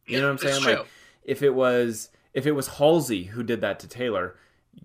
You 0.06 0.20
know 0.20 0.32
what 0.32 0.44
I'm 0.44 0.60
saying? 0.60 0.64
Like 0.64 0.86
if 1.24 1.42
it 1.42 1.56
was 1.56 2.10
if 2.34 2.46
it 2.46 2.52
was 2.52 2.68
Halsey 2.68 3.24
who 3.26 3.42
did 3.42 3.62
that 3.62 3.80
to 3.80 3.88
Taylor, 3.88 4.36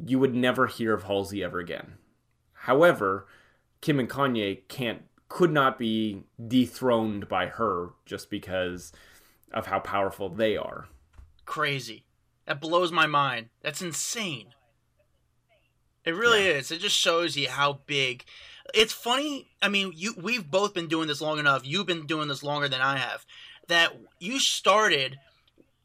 you 0.06 0.18
would 0.18 0.34
never 0.34 0.68
hear 0.68 0.94
of 0.94 1.04
Halsey 1.04 1.42
ever 1.42 1.58
again. 1.58 1.94
However, 2.52 3.26
Kim 3.80 3.98
and 3.98 4.08
Kanye 4.08 4.60
can't 4.68 5.02
could 5.28 5.50
not 5.50 5.78
be 5.78 6.24
dethroned 6.46 7.28
by 7.28 7.46
her 7.46 7.90
just 8.06 8.30
because 8.30 8.92
of 9.52 9.66
how 9.66 9.80
powerful 9.80 10.28
they 10.28 10.56
are. 10.56 10.86
Crazy. 11.44 12.04
That 12.46 12.60
blows 12.60 12.92
my 12.92 13.06
mind. 13.06 13.48
That's 13.62 13.82
insane. 13.82 14.54
It 16.04 16.14
really 16.14 16.46
is. 16.46 16.70
It 16.70 16.80
just 16.80 16.96
shows 16.96 17.36
you 17.36 17.48
how 17.48 17.80
big. 17.86 18.24
It's 18.74 18.92
funny. 18.92 19.48
I 19.60 19.68
mean, 19.68 19.92
you 19.94 20.14
we've 20.20 20.48
both 20.50 20.74
been 20.74 20.88
doing 20.88 21.08
this 21.08 21.20
long 21.20 21.38
enough. 21.38 21.66
You've 21.66 21.86
been 21.86 22.06
doing 22.06 22.28
this 22.28 22.42
longer 22.42 22.68
than 22.68 22.80
I 22.80 22.96
have. 22.96 23.24
That 23.68 23.96
you 24.18 24.38
started 24.38 25.18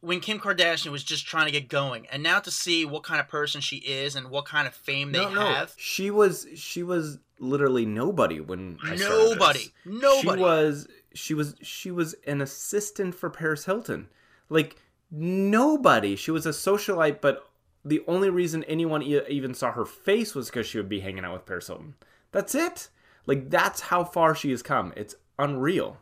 when 0.02 0.20
Kim 0.20 0.40
Kardashian 0.40 0.92
was 0.92 1.04
just 1.04 1.26
trying 1.26 1.46
to 1.46 1.52
get 1.52 1.68
going, 1.68 2.08
and 2.12 2.24
now 2.24 2.40
to 2.40 2.52
see 2.52 2.86
what 2.86 3.04
kind 3.04 3.20
of 3.20 3.28
person 3.28 3.62
she 3.62 3.78
is 3.78 4.16
and 4.16 4.30
what 4.30 4.46
kind 4.46 4.68
of 4.68 4.74
fame 4.74 5.12
they 5.12 5.24
no, 5.24 5.34
no. 5.34 5.42
have. 5.42 5.74
She 5.78 6.10
was 6.10 6.48
she 6.56 6.84
was 6.84 7.20
literally 7.40 7.86
nobody 7.86 8.40
when 8.40 8.78
I 8.84 8.96
Nobody. 8.96 9.72
Nobody. 9.86 10.42
She 10.42 10.44
was 10.44 10.88
she 11.14 11.34
was 11.34 11.56
she 11.62 11.92
was 11.92 12.16
an 12.26 12.42
assistant 12.42 13.16
for 13.16 13.30
Paris 13.30 13.66
Hilton. 13.66 14.08
Like 14.50 14.78
nobody. 15.12 16.16
She 16.16 16.32
was 16.32 16.46
a 16.46 16.52
socialite, 16.52 17.22
but 17.22 17.48
the 17.88 18.02
only 18.08 18.30
reason 18.30 18.64
anyone 18.66 19.02
e- 19.04 19.22
even 19.30 19.54
saw 19.54 19.72
her 19.72 19.86
face 19.86 20.36
was 20.36 20.48
because 20.48 20.68
she 20.68 20.78
would 20.78 20.90
be 20.90 21.00
hanging 21.00 21.24
out 21.26 21.34
with 21.34 21.46
Paris 21.46 21.68
Hilton. 21.68 21.96
That's 22.32 22.54
it. 22.56 22.90
Like 23.26 23.50
that's 23.50 23.82
how 23.82 24.04
far 24.04 24.36
she 24.36 24.52
has 24.52 24.62
come. 24.62 24.94
It's 24.96 25.16
unreal. 25.40 25.98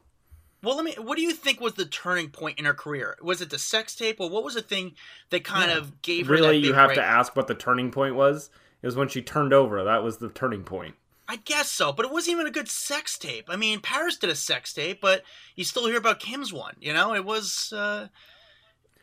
Well, 0.64 0.76
let 0.78 0.86
me. 0.86 0.96
What 1.00 1.16
do 1.16 1.22
you 1.22 1.34
think 1.34 1.62
was 1.62 1.74
the 1.76 1.86
turning 1.86 2.30
point 2.30 2.58
in 2.58 2.66
her 2.66 2.74
career? 2.74 3.18
Was 3.22 3.40
it 3.42 3.50
the 3.52 3.60
sex 3.60 3.96
tape, 3.96 4.20
or 4.20 4.30
what 4.30 4.44
was 4.44 4.56
the 4.56 4.62
thing 4.62 4.94
that 5.30 5.44
kind 5.44 5.70
of 5.72 6.02
gave 6.02 6.26
her 6.28 6.34
Really, 6.34 6.58
you 6.58 6.74
have 6.74 6.88
break? 6.88 6.98
to 6.98 7.04
ask 7.04 7.36
what 7.36 7.48
the 7.48 7.54
turning 7.56 7.92
point 7.92 8.16
was. 8.16 8.50
It 8.82 8.88
was 8.88 8.96
when 8.96 9.08
she 9.08 9.22
turned 9.22 9.54
over. 9.54 9.84
That 9.84 10.04
was 10.04 10.18
the 10.18 10.30
turning 10.30 10.64
point. 10.64 10.96
I 11.28 11.38
guess 11.38 11.72
so, 11.72 11.92
but 11.92 12.06
it 12.06 12.12
wasn't 12.12 12.34
even 12.36 12.48
a 12.48 12.52
good 12.52 12.68
sex 12.68 13.18
tape. 13.18 13.46
I 13.50 13.56
mean, 13.56 13.80
Paris 13.80 14.18
did 14.18 14.30
a 14.30 14.36
sex 14.36 14.74
tape, 14.74 15.02
but 15.02 15.24
you 15.56 15.64
still 15.64 15.88
hear 15.88 15.98
about 15.98 16.20
Kim's 16.20 16.54
one. 16.54 16.76
You 16.80 16.94
know, 16.94 17.14
it 17.16 17.26
was. 17.26 17.72
uh 17.76 18.08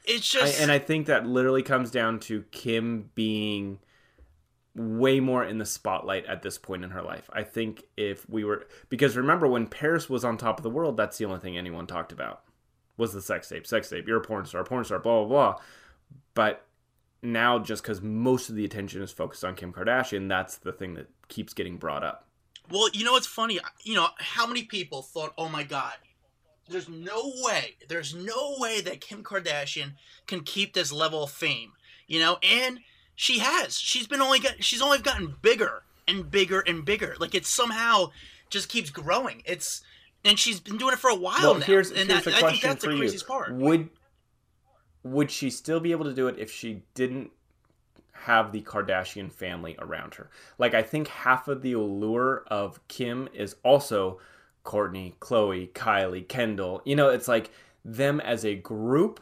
It's 0.04 0.34
I, 0.34 0.40
just. 0.40 0.60
and 0.60 0.70
I 0.72 0.78
think 0.78 1.06
that 1.06 1.26
literally 1.26 1.62
comes 1.62 1.90
down 1.90 2.20
to 2.20 2.42
Kim 2.50 3.10
being 3.14 3.78
way 4.74 5.20
more 5.20 5.44
in 5.44 5.58
the 5.58 5.66
spotlight 5.66 6.24
at 6.26 6.42
this 6.42 6.58
point 6.58 6.82
in 6.84 6.90
her 6.90 7.02
life. 7.02 7.28
I 7.32 7.42
think 7.42 7.84
if 7.96 8.28
we 8.28 8.44
were 8.44 8.66
because 8.88 9.16
remember 9.16 9.46
when 9.46 9.66
Paris 9.66 10.08
was 10.08 10.24
on 10.24 10.36
top 10.36 10.58
of 10.58 10.62
the 10.62 10.70
world, 10.70 10.96
that's 10.96 11.18
the 11.18 11.24
only 11.24 11.40
thing 11.40 11.56
anyone 11.56 11.86
talked 11.86 12.12
about 12.12 12.42
was 12.96 13.12
the 13.12 13.22
sex 13.22 13.48
tape. 13.48 13.66
Sex 13.66 13.88
tape. 13.88 14.06
You're 14.08 14.18
a 14.18 14.22
porn 14.22 14.46
star. 14.46 14.64
Porn 14.64 14.84
star. 14.84 14.98
Blah 14.98 15.24
blah 15.24 15.28
blah. 15.28 15.62
But 16.34 16.66
now, 17.22 17.58
just 17.58 17.82
because 17.82 18.00
most 18.02 18.48
of 18.48 18.56
the 18.56 18.64
attention 18.64 19.02
is 19.02 19.12
focused 19.12 19.44
on 19.44 19.54
Kim 19.54 19.72
Kardashian, 19.72 20.28
that's 20.28 20.56
the 20.56 20.72
thing 20.72 20.94
that 20.94 21.08
keeps 21.28 21.54
getting 21.54 21.76
brought 21.76 22.02
up. 22.02 22.26
Well, 22.70 22.88
you 22.92 23.04
know 23.04 23.12
what's 23.12 23.26
funny? 23.26 23.60
You 23.84 23.94
know 23.94 24.08
how 24.18 24.46
many 24.46 24.64
people 24.64 25.02
thought, 25.02 25.32
"Oh 25.36 25.48
my 25.48 25.62
God, 25.62 25.94
there's 26.68 26.88
no 26.88 27.32
way, 27.42 27.76
there's 27.88 28.14
no 28.14 28.54
way 28.58 28.80
that 28.80 29.00
Kim 29.00 29.22
Kardashian 29.22 29.92
can 30.26 30.40
keep 30.40 30.74
this 30.74 30.92
level 30.92 31.24
of 31.24 31.30
fame." 31.30 31.72
You 32.06 32.20
know, 32.20 32.38
and 32.42 32.80
she 33.14 33.38
has. 33.38 33.78
She's 33.78 34.06
been 34.06 34.20
only 34.20 34.38
got. 34.38 34.62
She's 34.62 34.82
only 34.82 34.98
gotten 34.98 35.36
bigger 35.42 35.82
and 36.08 36.30
bigger 36.30 36.60
and 36.60 36.84
bigger. 36.84 37.16
Like 37.18 37.34
it 37.34 37.46
somehow 37.46 38.10
just 38.50 38.68
keeps 38.68 38.90
growing. 38.90 39.42
It's 39.44 39.82
and 40.24 40.38
she's 40.38 40.60
been 40.60 40.76
doing 40.76 40.92
it 40.92 40.98
for 40.98 41.10
a 41.10 41.14
while 41.14 41.40
Well, 41.42 41.54
now. 41.54 41.66
here's 41.66 41.90
and 41.90 42.10
here's 42.10 42.24
that, 42.24 42.26
a 42.26 42.36
I 42.36 42.40
think 42.40 42.40
question 42.40 42.68
that's 42.70 42.84
for 42.84 42.90
the 42.90 42.96
you: 42.96 43.02
craziest 43.02 43.26
part. 43.26 43.54
Would 43.54 43.90
would 45.02 45.30
she 45.30 45.50
still 45.50 45.80
be 45.80 45.90
able 45.90 46.04
to 46.04 46.14
do 46.14 46.28
it 46.28 46.38
if 46.38 46.52
she 46.52 46.82
didn't 46.94 47.32
have 48.12 48.52
the 48.52 48.62
Kardashian 48.62 49.32
family 49.32 49.76
around 49.80 50.14
her. 50.14 50.30
Like 50.58 50.74
I 50.74 50.82
think 50.82 51.08
half 51.08 51.48
of 51.48 51.62
the 51.62 51.72
allure 51.72 52.44
of 52.46 52.86
Kim 52.88 53.28
is 53.34 53.56
also 53.64 54.20
Kourtney, 54.64 55.16
Khloé, 55.18 55.72
Kylie, 55.72 56.28
Kendall. 56.28 56.82
You 56.84 56.96
know, 56.96 57.08
it's 57.08 57.28
like 57.28 57.50
them 57.84 58.20
as 58.20 58.44
a 58.44 58.54
group 58.54 59.20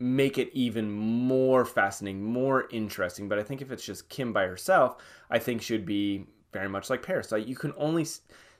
make 0.00 0.38
it 0.38 0.50
even 0.54 0.90
more 0.90 1.64
fascinating, 1.64 2.24
more 2.24 2.66
interesting. 2.70 3.28
But 3.28 3.38
I 3.38 3.42
think 3.42 3.60
if 3.60 3.70
it's 3.70 3.84
just 3.84 4.08
Kim 4.08 4.32
by 4.32 4.46
herself, 4.46 4.96
I 5.30 5.38
think 5.38 5.60
she'd 5.60 5.84
be 5.84 6.26
very 6.52 6.68
much 6.68 6.90
like 6.90 7.02
Paris. 7.02 7.30
Like 7.30 7.46
you 7.46 7.54
can 7.54 7.74
only 7.76 8.06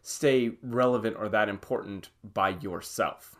stay 0.02 0.52
relevant 0.62 1.16
or 1.18 1.28
that 1.30 1.48
important 1.48 2.10
by 2.22 2.50
yourself. 2.50 3.36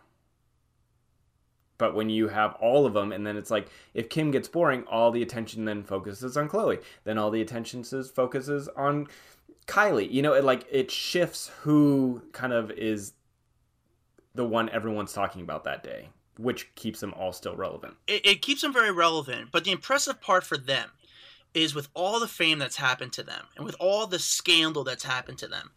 But 1.77 1.95
when 1.95 2.11
you 2.11 2.29
have 2.29 2.55
all 2.55 2.85
of 2.85 2.93
them, 2.93 3.11
and 3.13 3.27
then 3.27 3.37
it's 3.37 3.51
like 3.51 3.71
if 3.95 4.11
Kim 4.11 4.31
gets 4.31 4.49
boring, 4.49 4.85
all 4.85 5.11
the 5.11 5.23
attention 5.23 5.65
then 5.65 5.83
focuses 5.83 6.37
on 6.37 6.49
Khloé. 6.49 6.83
Then 7.05 7.17
all 7.17 7.31
the 7.31 7.41
attention 7.41 7.85
focuses 7.85 8.69
on 8.77 9.07
Kylie. 9.71 10.11
You 10.11 10.23
know, 10.23 10.35
it 10.35 10.45
like 10.45 10.67
it 10.71 10.91
shifts 10.91 11.51
who 11.63 12.23
kind 12.33 12.53
of 12.53 12.71
is 12.73 13.13
the 14.35 14.45
one 14.45 14.69
everyone's 14.71 15.13
talking 15.13 15.43
about 15.43 15.65
that 15.65 15.83
day 15.83 16.09
which 16.41 16.75
keeps 16.75 17.01
them 17.01 17.13
all 17.15 17.33
still 17.33 17.55
relevant. 17.55 17.95
It, 18.07 18.25
it 18.27 18.43
keeps 18.43 18.63
them 18.63 18.73
very 18.73 18.91
relevant, 18.91 19.51
but 19.53 19.65
the 19.65 19.73
impressive 19.73 20.21
part 20.21 20.45
for 20.45 20.57
them 20.57 20.91
is 21.53 21.75
with 21.75 21.89
all 21.95 22.21
the 22.21 22.29
fame 22.29 22.59
that's 22.59 22.77
happened 22.77 23.13
to 23.15 23.23
them 23.23 23.47
and 23.57 23.65
with 23.65 23.77
all 23.81 24.07
the 24.07 24.19
scandal 24.19 24.85
that's 24.85 25.05
happened 25.05 25.39
to 25.39 25.49
them, 25.49 25.71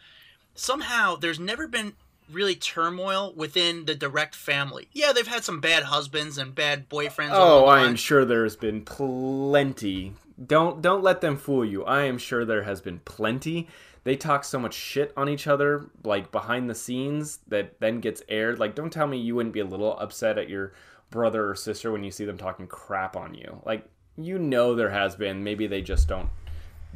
somehow 0.56 1.16
there's 1.16 1.40
never 1.40 1.68
been 1.68 1.94
really 2.32 2.56
turmoil 2.56 3.34
within 3.36 3.86
the 3.86 3.96
direct 3.96 4.36
family. 4.36 4.88
Yeah, 4.94 5.12
they've 5.12 5.28
had 5.28 5.44
some 5.44 5.60
bad 5.60 5.84
husbands 5.84 6.38
and 6.38 6.56
bad 6.56 6.90
boyfriends. 6.90 7.32
Oh, 7.34 7.66
I 7.66 7.82
am 7.82 7.96
sure 7.96 8.24
there's 8.24 8.56
been 8.56 8.86
plenty. 8.86 10.14
Don't 10.44 10.82
don't 10.82 11.04
let 11.04 11.22
them 11.22 11.38
fool 11.38 11.64
you. 11.66 11.84
I 11.84 12.04
am 12.04 12.18
sure 12.18 12.46
there 12.46 12.64
has 12.64 12.82
been 12.82 13.00
plenty 13.00 13.68
they 14.04 14.18
talk 14.18 14.44
so 14.44 14.60
much 14.60 14.74
shit 14.74 15.14
on 15.16 15.30
each 15.30 15.48
other, 15.48 15.90
like 16.04 16.32
behind 16.32 16.70
the 16.70 16.76
scenes, 16.76 17.40
that 17.48 17.80
then 17.80 18.02
gets 18.02 18.22
aired. 18.28 18.60
Like, 18.60 18.76
don't 18.76 18.92
tell 18.92 19.08
me 19.08 19.18
you 19.18 19.36
wouldn't 19.36 19.54
be 19.54 19.62
a 19.62 19.66
little 19.66 19.98
upset 19.98 20.38
at 20.38 20.50
your 20.50 20.74
brother 21.10 21.50
or 21.50 21.56
sister 21.56 21.92
when 21.92 22.04
you 22.04 22.12
see 22.12 22.26
them 22.26 22.38
talking 22.38 22.68
crap 22.68 23.16
on 23.16 23.34
you. 23.34 23.62
Like, 23.66 23.86
you 24.18 24.38
know 24.38 24.76
there 24.76 24.90
has 24.90 25.16
been. 25.16 25.44
Maybe 25.44 25.68
they 25.68 25.82
just 25.82 26.08
don't 26.08 26.30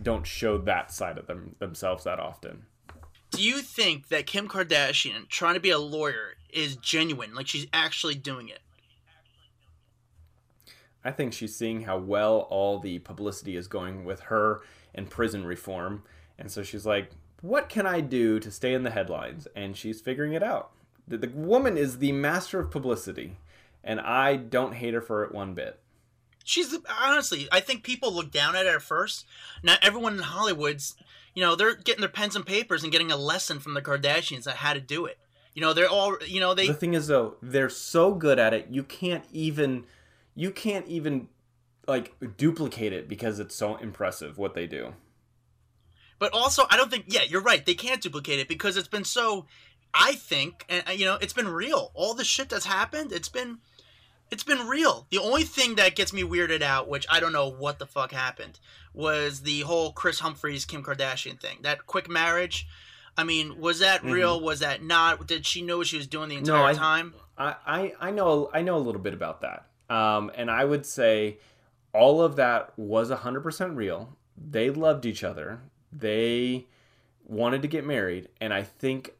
don't 0.03 0.27
show 0.27 0.59
that 0.59 0.91
side 0.91 1.17
of 1.17 1.25
them 1.25 1.55
themselves 1.59 2.03
that 2.03 2.19
often. 2.19 2.65
Do 3.31 3.41
you 3.41 3.59
think 3.59 4.09
that 4.09 4.27
Kim 4.27 4.47
Kardashian 4.47 5.27
trying 5.27 5.55
to 5.55 5.59
be 5.59 5.71
a 5.71 5.79
lawyer 5.79 6.35
is 6.51 6.75
genuine? 6.75 7.33
Like 7.33 7.47
she's 7.47 7.67
actually 7.73 8.15
doing 8.15 8.49
it? 8.49 8.59
I 11.07 11.11
think 11.11 11.33
she's 11.33 11.55
seeing 11.55 11.81
how 11.81 11.97
well 11.97 12.47
all 12.49 12.79
the 12.79 12.99
publicity 12.99 13.55
is 13.55 13.67
going 13.67 14.05
with 14.05 14.19
her 14.21 14.61
and 14.93 15.09
prison 15.09 15.45
reform 15.45 16.03
and 16.37 16.51
so 16.51 16.63
she's 16.63 16.85
like, 16.85 17.11
what 17.41 17.69
can 17.69 17.85
I 17.85 18.01
do 18.01 18.39
to 18.39 18.51
stay 18.51 18.73
in 18.73 18.83
the 18.83 18.91
headlines? 18.91 19.47
And 19.55 19.75
she's 19.75 20.01
figuring 20.01 20.33
it 20.33 20.43
out. 20.43 20.71
The, 21.07 21.17
the 21.17 21.29
woman 21.29 21.77
is 21.77 21.99
the 21.99 22.11
master 22.11 22.59
of 22.59 22.71
publicity, 22.71 23.37
and 23.83 23.99
I 23.99 24.35
don't 24.35 24.73
hate 24.73 24.93
her 24.93 25.01
for 25.01 25.23
it 25.23 25.33
one 25.33 25.53
bit. 25.53 25.79
She's 26.43 26.75
honestly, 27.01 27.47
I 27.51 27.59
think 27.59 27.83
people 27.83 28.13
look 28.13 28.31
down 28.31 28.55
at 28.55 28.65
her 28.65 28.79
first. 28.79 29.25
Now, 29.63 29.75
everyone 29.81 30.13
in 30.13 30.19
Hollywood's, 30.19 30.95
you 31.33 31.41
know, 31.41 31.55
they're 31.55 31.75
getting 31.75 32.01
their 32.01 32.09
pens 32.09 32.35
and 32.35 32.45
papers 32.45 32.83
and 32.83 32.91
getting 32.91 33.11
a 33.11 33.17
lesson 33.17 33.59
from 33.59 33.73
the 33.73 33.81
Kardashians 33.81 34.47
on 34.47 34.55
how 34.55 34.73
to 34.73 34.79
do 34.79 35.05
it. 35.05 35.17
You 35.53 35.61
know, 35.61 35.73
they're 35.73 35.89
all, 35.89 36.17
you 36.25 36.39
know, 36.39 36.53
they. 36.53 36.67
The 36.67 36.73
thing 36.73 36.93
is, 36.93 37.07
though, 37.07 37.35
they're 37.41 37.69
so 37.69 38.13
good 38.13 38.39
at 38.39 38.53
it, 38.53 38.67
you 38.69 38.83
can't 38.83 39.25
even, 39.31 39.85
you 40.37 40.51
can't 40.51 40.87
even, 40.87 41.27
like, 41.87 42.15
duplicate 42.37 42.93
it 42.93 43.09
because 43.09 43.39
it's 43.39 43.55
so 43.55 43.75
impressive 43.75 44.37
what 44.37 44.53
they 44.53 44.67
do. 44.67 44.93
But 46.19 46.33
also, 46.33 46.63
I 46.69 46.77
don't 46.77 46.89
think. 46.89 47.05
Yeah, 47.07 47.23
you're 47.23 47.41
right. 47.41 47.65
They 47.65 47.73
can't 47.73 48.01
duplicate 48.01 48.39
it 48.39 48.47
because 48.47 48.77
it's 48.77 48.87
been 48.87 49.03
so. 49.03 49.45
I 49.93 50.13
think, 50.13 50.65
and 50.69 50.83
you 50.99 51.05
know, 51.05 51.17
it's 51.21 51.33
been 51.33 51.47
real. 51.47 51.91
All 51.93 52.13
the 52.13 52.23
shit 52.23 52.49
that's 52.49 52.65
happened, 52.65 53.11
it's 53.11 53.29
been, 53.29 53.59
it's 54.29 54.43
been 54.43 54.67
real. 54.67 55.07
The 55.09 55.17
only 55.17 55.43
thing 55.43 55.75
that 55.75 55.95
gets 55.95 56.13
me 56.13 56.23
weirded 56.23 56.61
out, 56.61 56.87
which 56.87 57.05
I 57.09 57.19
don't 57.19 57.33
know 57.33 57.49
what 57.49 57.79
the 57.79 57.85
fuck 57.85 58.11
happened, 58.11 58.59
was 58.93 59.41
the 59.41 59.61
whole 59.61 59.91
Kris 59.91 60.19
Humphries 60.19 60.65
Kim 60.65 60.83
Kardashian 60.83 61.39
thing. 61.39 61.59
That 61.61 61.85
quick 61.87 62.09
marriage. 62.09 62.67
I 63.15 63.23
mean, 63.23 63.59
was 63.59 63.79
that 63.79 64.01
mm-hmm. 64.01 64.11
real? 64.11 64.41
Was 64.41 64.59
that 64.59 64.83
not? 64.83 65.25
Did 65.25 65.45
she 65.45 65.61
know 65.61 65.77
what 65.77 65.87
she 65.87 65.97
was 65.97 66.07
doing 66.07 66.29
the 66.29 66.37
entire 66.37 66.57
no, 66.57 66.65
I, 66.65 66.73
time? 66.73 67.13
I, 67.37 67.55
I 67.65 67.93
I 67.99 68.11
know 68.11 68.49
I 68.53 68.61
know 68.61 68.77
a 68.77 68.79
little 68.79 69.01
bit 69.01 69.13
about 69.13 69.41
that. 69.41 69.67
Um, 69.89 70.31
and 70.35 70.51
I 70.51 70.65
would 70.65 70.85
say 70.85 71.37
all 71.93 72.21
of 72.21 72.35
that 72.35 72.77
was 72.77 73.09
100% 73.09 73.75
real. 73.75 74.17
They 74.37 74.69
loved 74.69 75.05
each 75.05 75.23
other 75.23 75.61
they 75.91 76.67
wanted 77.25 77.61
to 77.61 77.67
get 77.67 77.85
married, 77.85 78.29
and 78.39 78.53
I 78.53 78.63
think, 78.63 79.13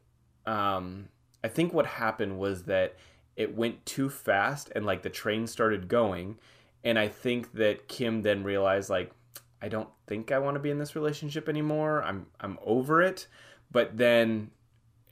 um, 0.46 1.08
I 1.42 1.48
think 1.48 1.72
what 1.72 1.86
happened 1.86 2.38
was 2.38 2.64
that 2.64 2.96
it 3.36 3.56
went 3.56 3.84
too 3.86 4.08
fast, 4.08 4.70
and 4.74 4.84
like 4.84 5.02
the 5.02 5.10
train 5.10 5.46
started 5.46 5.88
going, 5.88 6.38
and 6.84 6.98
I 6.98 7.08
think 7.08 7.52
that 7.54 7.88
Kim 7.88 8.22
then 8.22 8.44
realized 8.44 8.90
like, 8.90 9.12
I 9.60 9.68
don't 9.68 9.88
think 10.06 10.30
I 10.30 10.38
want 10.38 10.54
to 10.54 10.60
be 10.60 10.70
in 10.70 10.78
this 10.78 10.94
relationship 10.94 11.48
anymore. 11.48 12.02
I'm 12.02 12.26
I'm 12.40 12.58
over 12.64 13.02
it. 13.02 13.26
But 13.70 13.98
then 13.98 14.50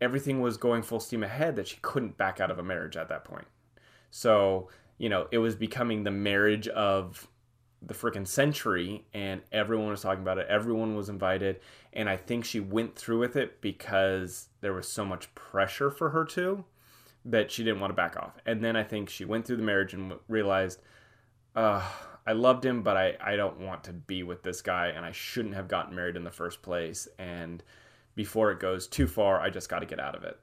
everything 0.00 0.40
was 0.40 0.56
going 0.56 0.82
full 0.82 1.00
steam 1.00 1.22
ahead 1.22 1.56
that 1.56 1.68
she 1.68 1.78
couldn't 1.82 2.16
back 2.16 2.40
out 2.40 2.50
of 2.50 2.58
a 2.58 2.62
marriage 2.62 2.96
at 2.96 3.08
that 3.08 3.24
point. 3.24 3.46
So, 4.10 4.68
you 4.98 5.08
know, 5.08 5.26
it 5.30 5.38
was 5.38 5.54
becoming 5.54 6.04
the 6.04 6.10
marriage 6.10 6.68
of 6.68 7.28
the 7.82 7.94
freaking 7.94 8.26
century 8.26 9.04
and 9.12 9.42
everyone 9.52 9.90
was 9.90 10.00
talking 10.00 10.22
about 10.22 10.38
it. 10.38 10.46
Everyone 10.48 10.96
was 10.96 11.08
invited 11.08 11.60
and 11.96 12.08
i 12.08 12.16
think 12.16 12.44
she 12.44 12.60
went 12.60 12.94
through 12.94 13.18
with 13.18 13.34
it 13.34 13.60
because 13.60 14.48
there 14.60 14.72
was 14.72 14.86
so 14.86 15.04
much 15.04 15.34
pressure 15.34 15.90
for 15.90 16.10
her 16.10 16.24
to 16.24 16.64
that 17.24 17.50
she 17.50 17.64
didn't 17.64 17.80
want 17.80 17.90
to 17.90 17.94
back 17.94 18.16
off. 18.16 18.36
And 18.44 18.62
then 18.62 18.76
i 18.76 18.84
think 18.84 19.08
she 19.08 19.24
went 19.24 19.46
through 19.46 19.56
the 19.56 19.62
marriage 19.62 19.94
and 19.94 20.14
realized 20.28 20.80
uh, 21.56 21.82
i 22.26 22.32
loved 22.32 22.64
him 22.64 22.82
but 22.82 22.96
I, 22.96 23.16
I 23.20 23.36
don't 23.36 23.60
want 23.60 23.82
to 23.84 23.92
be 23.92 24.22
with 24.22 24.42
this 24.42 24.60
guy 24.60 24.88
and 24.88 25.04
i 25.04 25.12
shouldn't 25.12 25.54
have 25.54 25.68
gotten 25.68 25.96
married 25.96 26.16
in 26.16 26.24
the 26.24 26.30
first 26.30 26.62
place 26.62 27.08
and 27.18 27.62
before 28.14 28.52
it 28.52 28.60
goes 28.60 28.86
too 28.86 29.06
far 29.06 29.40
i 29.40 29.48
just 29.48 29.68
got 29.68 29.80
to 29.80 29.86
get 29.86 29.98
out 29.98 30.14
of 30.14 30.22
it. 30.22 30.38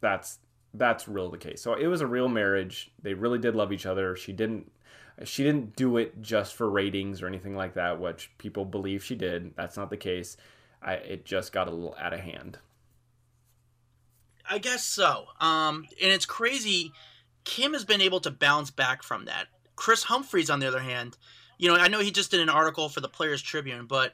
That's 0.00 0.38
that's 0.74 1.08
real 1.08 1.30
the 1.30 1.38
case 1.38 1.62
so 1.62 1.74
it 1.74 1.86
was 1.86 2.00
a 2.00 2.06
real 2.06 2.28
marriage 2.28 2.90
they 3.02 3.14
really 3.14 3.38
did 3.38 3.54
love 3.54 3.72
each 3.72 3.86
other 3.86 4.16
she 4.16 4.32
didn't 4.32 4.70
she 5.22 5.44
didn't 5.44 5.76
do 5.76 5.96
it 5.96 6.20
just 6.20 6.54
for 6.54 6.68
ratings 6.68 7.22
or 7.22 7.28
anything 7.28 7.54
like 7.54 7.74
that, 7.74 8.00
which 8.00 8.30
people 8.38 8.64
believe 8.64 9.04
she 9.04 9.14
did. 9.14 9.54
That's 9.56 9.76
not 9.76 9.90
the 9.90 9.96
case. 9.96 10.36
I, 10.82 10.94
it 10.94 11.24
just 11.24 11.52
got 11.52 11.68
a 11.68 11.70
little 11.70 11.94
out 11.98 12.12
of 12.12 12.20
hand. 12.20 12.58
I 14.48 14.58
guess 14.58 14.84
so. 14.84 15.26
Um, 15.40 15.86
and 16.02 16.12
it's 16.12 16.26
crazy. 16.26 16.92
Kim 17.44 17.72
has 17.72 17.84
been 17.84 18.00
able 18.00 18.20
to 18.20 18.30
bounce 18.30 18.70
back 18.70 19.02
from 19.02 19.26
that. 19.26 19.46
Kris 19.76 20.02
Humphries, 20.04 20.50
on 20.50 20.60
the 20.60 20.68
other 20.68 20.80
hand, 20.80 21.16
you 21.58 21.68
know, 21.68 21.76
I 21.76 21.88
know 21.88 22.00
he 22.00 22.10
just 22.10 22.30
did 22.30 22.40
an 22.40 22.48
article 22.48 22.88
for 22.88 23.00
the 23.00 23.08
Players 23.08 23.40
Tribune, 23.40 23.86
but 23.86 24.12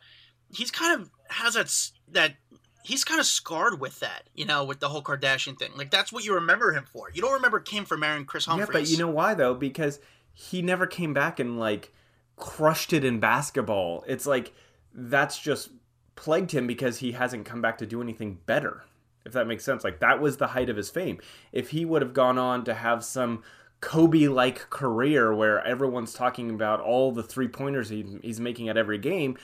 he's 0.53 0.71
kind 0.71 1.01
of 1.01 1.11
has 1.29 1.55
that 1.55 1.91
that 2.13 2.35
he's 2.83 3.05
kind 3.05 3.21
of 3.21 3.27
scarred 3.27 3.81
with 3.81 4.01
that, 4.01 4.25
you 4.35 4.45
know, 4.45 4.65
with 4.65 4.81
the 4.81 4.89
whole 4.89 5.03
Kardashian 5.03 5.59
thing. 5.59 5.71
Like 5.77 5.91
that's 5.91 6.13
what 6.13 6.25
you 6.25 6.35
remember 6.35 6.73
him 6.73 6.85
for. 6.91 7.11
You 7.13 7.23
don't 7.23 7.35
remember 7.35 7.61
Kim 7.61 7.85
for 7.85 7.97
marrying 7.97 8.25
Kris 8.25 8.47
Humphries. 8.47 8.69
Yeah, 8.69 8.81
but 8.81 8.89
you 8.89 8.99
know 8.99 9.11
why 9.11 9.35
though? 9.35 9.55
Because 9.55 10.01
he 10.33 10.63
never 10.63 10.87
came 10.87 11.13
back 11.13 11.39
and 11.41 11.59
like 11.59 11.93
crushed 12.37 12.93
it 12.93 13.05
in 13.05 13.21
basketball. 13.21 14.05
It's 14.07 14.27
like 14.27 14.53
that's 14.95 15.39
just 15.39 15.71
plagued 16.17 16.53
him 16.53 16.67
because 16.67 16.99
he 16.99 17.13
hasn't 17.13 17.47
come 17.47 17.63
back 17.63 17.79
to 17.79 17.87
do 17.87 18.03
anything 18.03 18.39
better. 18.47 18.85
If 19.25 19.33
that 19.33 19.47
makes 19.47 19.65
sense. 19.65 19.85
Like 19.85 20.01
that 20.01 20.21
was 20.21 20.39
the 20.39 20.49
height 20.49 20.71
of 20.71 20.77
his 20.77 20.91
fame. 20.91 21.21
If 21.53 21.71
he 21.71 21.85
would 21.85 22.03
have 22.03 22.15
gone 22.15 22.39
on 22.39 22.65
to 22.65 22.75
have 22.75 23.05
some 23.05 23.43
Kobe 23.81 24.29
like 24.29 24.71
career 24.71 25.35
where 25.35 25.65
everyone's 25.67 26.13
talking 26.13 26.51
about 26.51 26.81
all 26.81 27.13
the 27.13 27.23
three 27.23 27.49
pointers 27.49 27.89
he, 27.89 28.19
he's 28.23 28.41
making 28.41 28.69
at 28.69 28.77
every 28.77 28.99
game, 28.99 29.37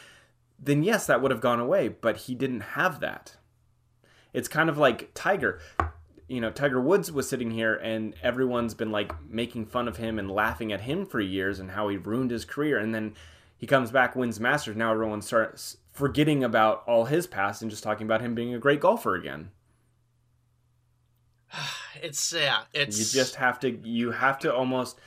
then 0.59 0.83
yes, 0.83 1.07
that 1.07 1.21
would 1.23 1.31
have 1.31 1.41
gone 1.41 1.61
away. 1.61 1.89
But 1.89 2.17
he 2.19 2.35
didn't 2.35 2.61
have 2.61 3.01
that. 3.01 3.37
It's 4.33 4.49
kind 4.49 4.69
of 4.69 4.77
like 4.77 5.11
Tiger 5.15 5.61
you 6.29 6.41
know, 6.41 6.51
Tiger 6.51 6.81
Woods 6.81 7.13
was 7.13 7.29
sitting 7.29 7.51
here 7.51 7.75
and 7.75 8.15
everyone's 8.23 8.75
been 8.75 8.91
like 8.91 9.13
making 9.29 9.67
fun 9.67 9.87
of 9.87 9.97
him 9.97 10.19
and 10.19 10.31
laughing 10.31 10.73
at 10.73 10.81
him 10.81 11.07
for 11.07 11.21
years 11.21 11.61
and 11.61 11.71
how 11.71 11.89
he 11.89 11.97
ruined 11.97 12.31
his 12.31 12.45
career. 12.45 12.79
And 12.79 12.95
then 12.95 13.15
he 13.57 13.67
comes 13.67 13.91
back, 13.91 14.17
wins 14.17 14.41
Masters. 14.41 14.77
Now 14.77 14.93
everyone 14.93 15.23
starts 15.23 15.77
forgetting 15.93 16.43
about 16.43 16.83
all 16.87 17.05
his 17.05 17.27
past 17.27 17.63
and 17.63 17.71
just 17.71 17.85
talking 17.85 18.07
about 18.07 18.21
him 18.21 18.35
being 18.35 18.55
a 18.55 18.59
great 18.59 18.81
golfer 18.81 19.15
again. 19.15 19.51
It's 22.03 22.31
yeah, 22.31 22.65
it's 22.75 22.99
you 22.99 23.07
just 23.07 23.37
have 23.37 23.59
to 23.61 23.71
you 23.71 24.11
have 24.11 24.39
to 24.41 24.55
almost 24.55 25.01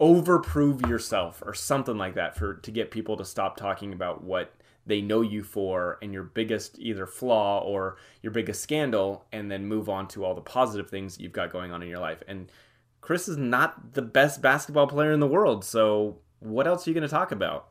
overprove 0.00 0.88
yourself 0.88 1.42
or 1.44 1.52
something 1.52 1.98
like 1.98 2.14
that 2.14 2.36
for 2.36 2.54
to 2.54 2.70
get 2.70 2.90
people 2.90 3.16
to 3.16 3.24
stop 3.24 3.56
talking 3.56 3.92
about 3.92 4.24
what 4.24 4.54
they 4.86 5.02
know 5.02 5.20
you 5.20 5.42
for 5.42 5.98
and 6.00 6.12
your 6.12 6.22
biggest 6.22 6.78
either 6.78 7.06
flaw 7.06 7.60
or 7.60 7.96
your 8.22 8.32
biggest 8.32 8.62
scandal 8.62 9.26
and 9.30 9.50
then 9.50 9.66
move 9.66 9.88
on 9.88 10.08
to 10.08 10.24
all 10.24 10.34
the 10.34 10.40
positive 10.40 10.88
things 10.88 11.20
you've 11.20 11.32
got 11.32 11.52
going 11.52 11.70
on 11.70 11.82
in 11.82 11.88
your 11.88 11.98
life. 11.98 12.22
And 12.26 12.50
chris 13.02 13.28
is 13.28 13.36
not 13.36 13.92
the 13.92 14.02
best 14.02 14.40
basketball 14.40 14.86
player 14.86 15.12
in 15.12 15.20
the 15.20 15.26
world, 15.26 15.64
so 15.64 16.18
what 16.40 16.66
else 16.66 16.86
are 16.86 16.90
you 16.90 16.94
going 16.94 17.06
to 17.06 17.14
talk 17.14 17.30
about? 17.30 17.68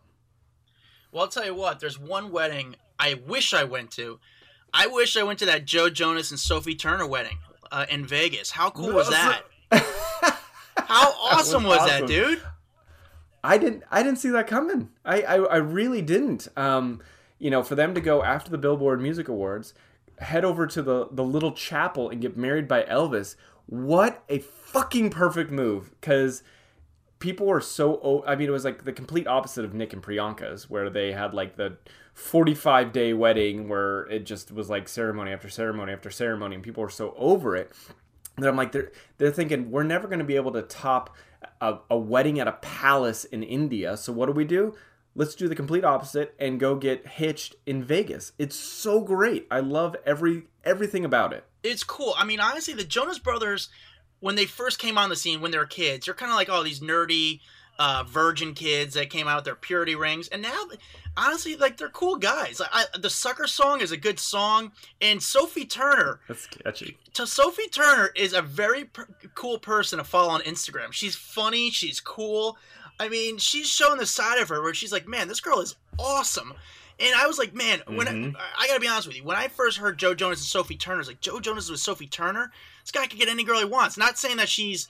Well, 1.12 1.24
I'll 1.24 1.30
tell 1.30 1.46
you 1.46 1.56
what. 1.56 1.80
There's 1.80 2.00
one 2.00 2.32
wedding 2.32 2.76
I 3.00 3.16
wish 3.16 3.54
I 3.54 3.64
went 3.64 3.90
to. 3.92 4.20
I 4.72 4.86
wish 4.86 5.18
I 5.18 5.24
went 5.24 5.40
to 5.40 5.48
that 5.48 5.66
Joe 5.66 5.90
Jonas 5.90 6.30
and 6.30 6.40
Sophie 6.40 6.76
Turner 6.76 7.08
wedding 7.08 7.40
uh, 7.72 7.88
in 7.90 8.06
Vegas. 8.06 8.52
How 8.52 8.70
cool 8.70 8.94
was 8.94 9.10
that? 9.10 9.42
How 10.90 11.12
awesome 11.22 11.64
was, 11.64 11.78
was 11.78 11.90
awesome. 11.92 12.02
that, 12.02 12.08
dude? 12.08 12.42
I 13.44 13.58
didn't. 13.58 13.84
I 13.90 14.04
didn't 14.04 14.20
see 14.20 14.30
that 14.30 14.48
coming. 14.48 14.90
I 15.06 15.22
I, 15.22 15.36
I 15.36 15.56
really 15.58 16.02
didn't. 16.02 16.48
Um, 16.58 17.02
you 17.38 17.50
know, 17.50 17.64
for 17.64 17.76
them 17.76 17.94
to 17.94 18.02
go 18.02 18.24
after 18.24 18.52
the 18.52 18.58
Billboard 18.58 19.02
Music 19.02 19.28
Awards, 19.30 19.74
head 20.18 20.44
over 20.44 20.68
to 20.68 20.82
the 20.82 21.08
the 21.12 21.24
little 21.24 21.54
chapel 21.54 22.10
and 22.10 22.22
get 22.22 22.36
married 22.36 22.68
by 22.68 22.84
Elvis. 22.84 23.36
What 23.68 24.24
a 24.28 24.40
fucking 24.40 25.12
perfect 25.12 25.52
move! 25.52 25.92
Because 26.02 26.44
people 27.20 27.46
were 27.46 27.62
so. 27.62 28.24
I 28.28 28.36
mean, 28.36 28.50
it 28.50 28.52
was 28.52 28.66
like 28.66 28.84
the 28.84 28.92
complete 28.92 29.28
opposite 29.28 29.64
of 29.64 29.74
Nick 29.74 29.94
and 29.94 30.04
Priyanka's, 30.04 30.70
where 30.70 30.90
they 30.90 31.14
had 31.14 31.34
like 31.34 31.56
the 31.56 31.78
45 32.16 32.92
day 32.92 33.14
wedding 33.14 33.70
where 33.70 34.02
it 34.08 34.26
just 34.26 34.52
was 34.52 34.70
like 34.70 34.90
ceremony 34.90 35.32
after 35.32 35.50
ceremony 35.50 35.94
after 35.94 36.10
ceremony, 36.10 36.56
and 36.56 36.64
people 36.64 36.84
were 36.84 36.90
so 36.90 37.14
over 37.16 37.56
it 37.56 37.72
that 38.40 38.50
I'm 38.50 38.56
like, 38.56 38.72
they're 38.72 38.92
they're 39.18 39.32
thinking 39.32 39.72
we're 39.72 39.84
never 39.84 40.08
going 40.08 40.20
to 40.20 40.26
be 40.26 40.36
able 40.36 40.52
to 40.54 40.62
top 40.62 41.16
a, 41.62 41.78
a 41.90 41.98
wedding 41.98 42.40
at 42.40 42.48
a 42.48 42.54
palace 42.54 43.26
in 43.26 43.44
India. 43.44 43.98
So 43.98 44.12
what 44.14 44.28
do 44.28 44.32
we 44.32 44.46
do? 44.46 44.76
Let's 45.16 45.36
do 45.36 45.48
the 45.48 45.56
complete 45.56 45.84
opposite 45.84 46.36
and 46.40 46.60
go 46.60 46.76
get 46.76 47.06
hitched 47.06 47.56
in 47.66 47.84
Vegas. 47.84 48.32
It's 48.38 48.56
so 48.56 49.02
great. 49.02 49.48
I 49.52 49.60
love 49.60 49.96
every 50.06 50.44
everything 50.64 51.04
about 51.04 51.34
it. 51.34 51.46
It's 51.64 51.84
cool. 51.84 52.14
I 52.18 52.26
mean, 52.26 52.40
honestly, 52.40 52.74
the 52.74 52.84
Jonas 52.84 53.20
Brothers, 53.20 53.70
when 54.20 54.36
they 54.36 54.46
first 54.46 54.80
came 54.80 54.98
on 54.98 55.10
the 55.10 55.16
scene 55.16 55.42
when 55.42 55.52
they 55.52 55.58
were 55.58 55.66
kids, 55.66 56.06
they're 56.06 56.14
kind 56.14 56.32
of 56.32 56.38
like 56.38 56.50
all 56.50 56.64
these 56.64 56.80
nerdy 56.80 57.42
uh, 57.80 58.04
virgin 58.06 58.54
kids 58.54 58.94
that 58.94 59.10
came 59.10 59.28
out 59.28 59.38
with 59.38 59.46
their 59.46 59.56
purity 59.56 59.96
rings, 59.96 60.28
and 60.28 60.42
now, 60.42 60.66
honestly, 61.16 61.56
like 61.56 61.78
they're 61.78 61.90
cool 61.90 62.18
guys. 62.18 62.62
I, 62.72 62.86
the 63.00 63.10
"Sucker" 63.10 63.48
song 63.48 63.80
is 63.82 63.92
a 63.92 63.98
good 63.98 64.20
song, 64.20 64.74
and 65.02 65.24
Sophie 65.24 65.66
Turner. 65.66 66.20
That's 66.28 66.46
catchy. 66.46 66.98
So 67.14 67.26
Sophie 67.26 67.70
Turner 67.70 68.12
is 68.16 68.34
a 68.34 68.42
very 68.42 68.86
per- 68.86 69.08
cool 69.34 69.58
person 69.58 69.98
to 69.98 70.04
follow 70.04 70.30
on 70.30 70.42
Instagram. 70.42 70.92
She's 70.92 71.16
funny. 71.16 71.72
She's 71.72 72.00
cool. 72.02 72.58
I 73.00 73.08
mean, 73.08 73.38
she's 73.38 73.68
showing 73.68 73.98
the 73.98 74.06
side 74.06 74.40
of 74.40 74.50
her 74.50 74.62
where 74.62 74.74
she's 74.74 74.92
like, 74.92 75.08
man, 75.08 75.30
this 75.30 75.40
girl 75.40 75.62
is 75.62 75.76
awesome. 75.98 76.54
And 77.00 77.16
I 77.16 77.28
was 77.28 77.40
like, 77.40 77.54
man, 77.54 77.82
when 77.88 78.08
mm-hmm. 78.08 78.36
I, 78.36 78.64
I, 78.64 78.68
gotta 78.68 78.82
be 78.82 78.90
honest 78.90 79.08
with 79.08 79.16
you, 79.16 79.24
when 79.24 79.38
I 79.38 79.48
first 79.48 79.78
heard 79.78 79.98
Joe 79.98 80.14
Jonas 80.14 80.40
and 80.40 80.48
Sophie 80.48 80.76
Turner, 80.76 80.98
I 80.98 81.00
was 81.00 81.08
like, 81.08 81.22
Joe 81.22 81.40
Jonas 81.40 81.70
with 81.70 81.80
Sophie 81.80 82.08
Turner, 82.08 82.52
this 82.84 82.92
guy 82.92 83.08
could 83.08 83.18
get 83.18 83.30
any 83.30 83.46
girl 83.46 83.60
he 83.60 83.64
wants. 83.64 83.98
Not 83.98 84.18
saying 84.18 84.36
that 84.36 84.50
she's 84.50 84.90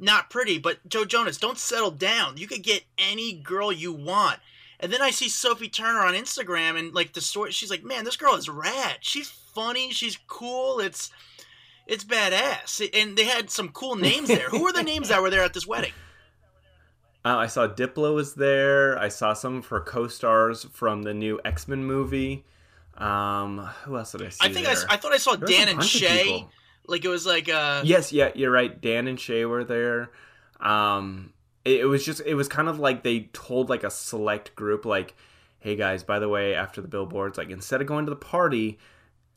not 0.00 0.30
pretty, 0.30 0.58
but 0.58 0.86
Joe 0.88 1.04
Jonas, 1.04 1.38
don't 1.38 1.58
settle 1.58 1.90
down. 1.90 2.36
You 2.36 2.46
could 2.46 2.62
get 2.62 2.84
any 2.98 3.32
girl 3.32 3.72
you 3.72 3.92
want. 3.92 4.40
And 4.80 4.92
then 4.92 5.02
I 5.02 5.10
see 5.10 5.28
Sophie 5.28 5.68
Turner 5.68 6.04
on 6.04 6.14
Instagram 6.14 6.78
and 6.78 6.94
like 6.94 7.12
the 7.12 7.20
story 7.20 7.50
she's 7.50 7.70
like, 7.70 7.82
"Man, 7.82 8.04
this 8.04 8.16
girl 8.16 8.34
is 8.34 8.48
rad. 8.48 8.98
She's 9.00 9.28
funny, 9.28 9.90
she's 9.90 10.18
cool. 10.28 10.78
It's 10.78 11.10
it's 11.86 12.04
badass." 12.04 12.88
And 12.94 13.16
they 13.16 13.24
had 13.24 13.50
some 13.50 13.70
cool 13.70 13.96
names 13.96 14.28
there. 14.28 14.48
Who 14.50 14.62
were 14.62 14.72
the 14.72 14.84
names 14.84 15.08
that 15.08 15.20
were 15.20 15.30
there 15.30 15.42
at 15.42 15.54
this 15.54 15.66
wedding? 15.66 15.92
Uh, 17.24 17.36
I 17.36 17.46
saw 17.48 17.66
Diplo 17.66 18.14
was 18.14 18.34
there. 18.34 18.96
I 18.98 19.08
saw 19.08 19.34
some 19.34 19.60
for 19.60 19.80
co-stars 19.80 20.64
from 20.72 21.02
the 21.02 21.12
new 21.12 21.40
X-Men 21.44 21.84
movie. 21.84 22.44
Um, 22.96 23.58
who 23.84 23.98
else 23.98 24.12
did 24.12 24.22
I 24.22 24.28
see? 24.30 24.38
I 24.40 24.52
think 24.52 24.66
I, 24.66 24.72
I, 24.88 24.96
thought 24.96 25.12
I 25.12 25.18
saw 25.18 25.36
there 25.36 25.48
Dan 25.48 25.68
and 25.68 25.84
Shay. 25.84 26.46
Like 26.88 27.04
it 27.04 27.08
was 27.08 27.26
like 27.26 27.48
uh 27.48 27.82
Yes, 27.84 28.12
yeah, 28.12 28.30
you're 28.34 28.50
right. 28.50 28.80
Dan 28.80 29.06
and 29.06 29.20
Shay 29.20 29.44
were 29.44 29.64
there. 29.64 30.10
Um 30.60 31.32
it, 31.64 31.80
it 31.80 31.84
was 31.84 32.04
just 32.04 32.22
it 32.24 32.34
was 32.34 32.48
kind 32.48 32.68
of 32.68 32.78
like 32.78 33.02
they 33.02 33.28
told 33.32 33.68
like 33.68 33.84
a 33.84 33.90
select 33.90 34.56
group 34.56 34.84
like, 34.84 35.14
"Hey 35.58 35.76
guys, 35.76 36.02
by 36.02 36.18
the 36.18 36.28
way, 36.28 36.54
after 36.54 36.80
the 36.80 36.88
billboards, 36.88 37.38
like 37.38 37.50
instead 37.50 37.80
of 37.80 37.86
going 37.86 38.06
to 38.06 38.10
the 38.10 38.16
party, 38.16 38.78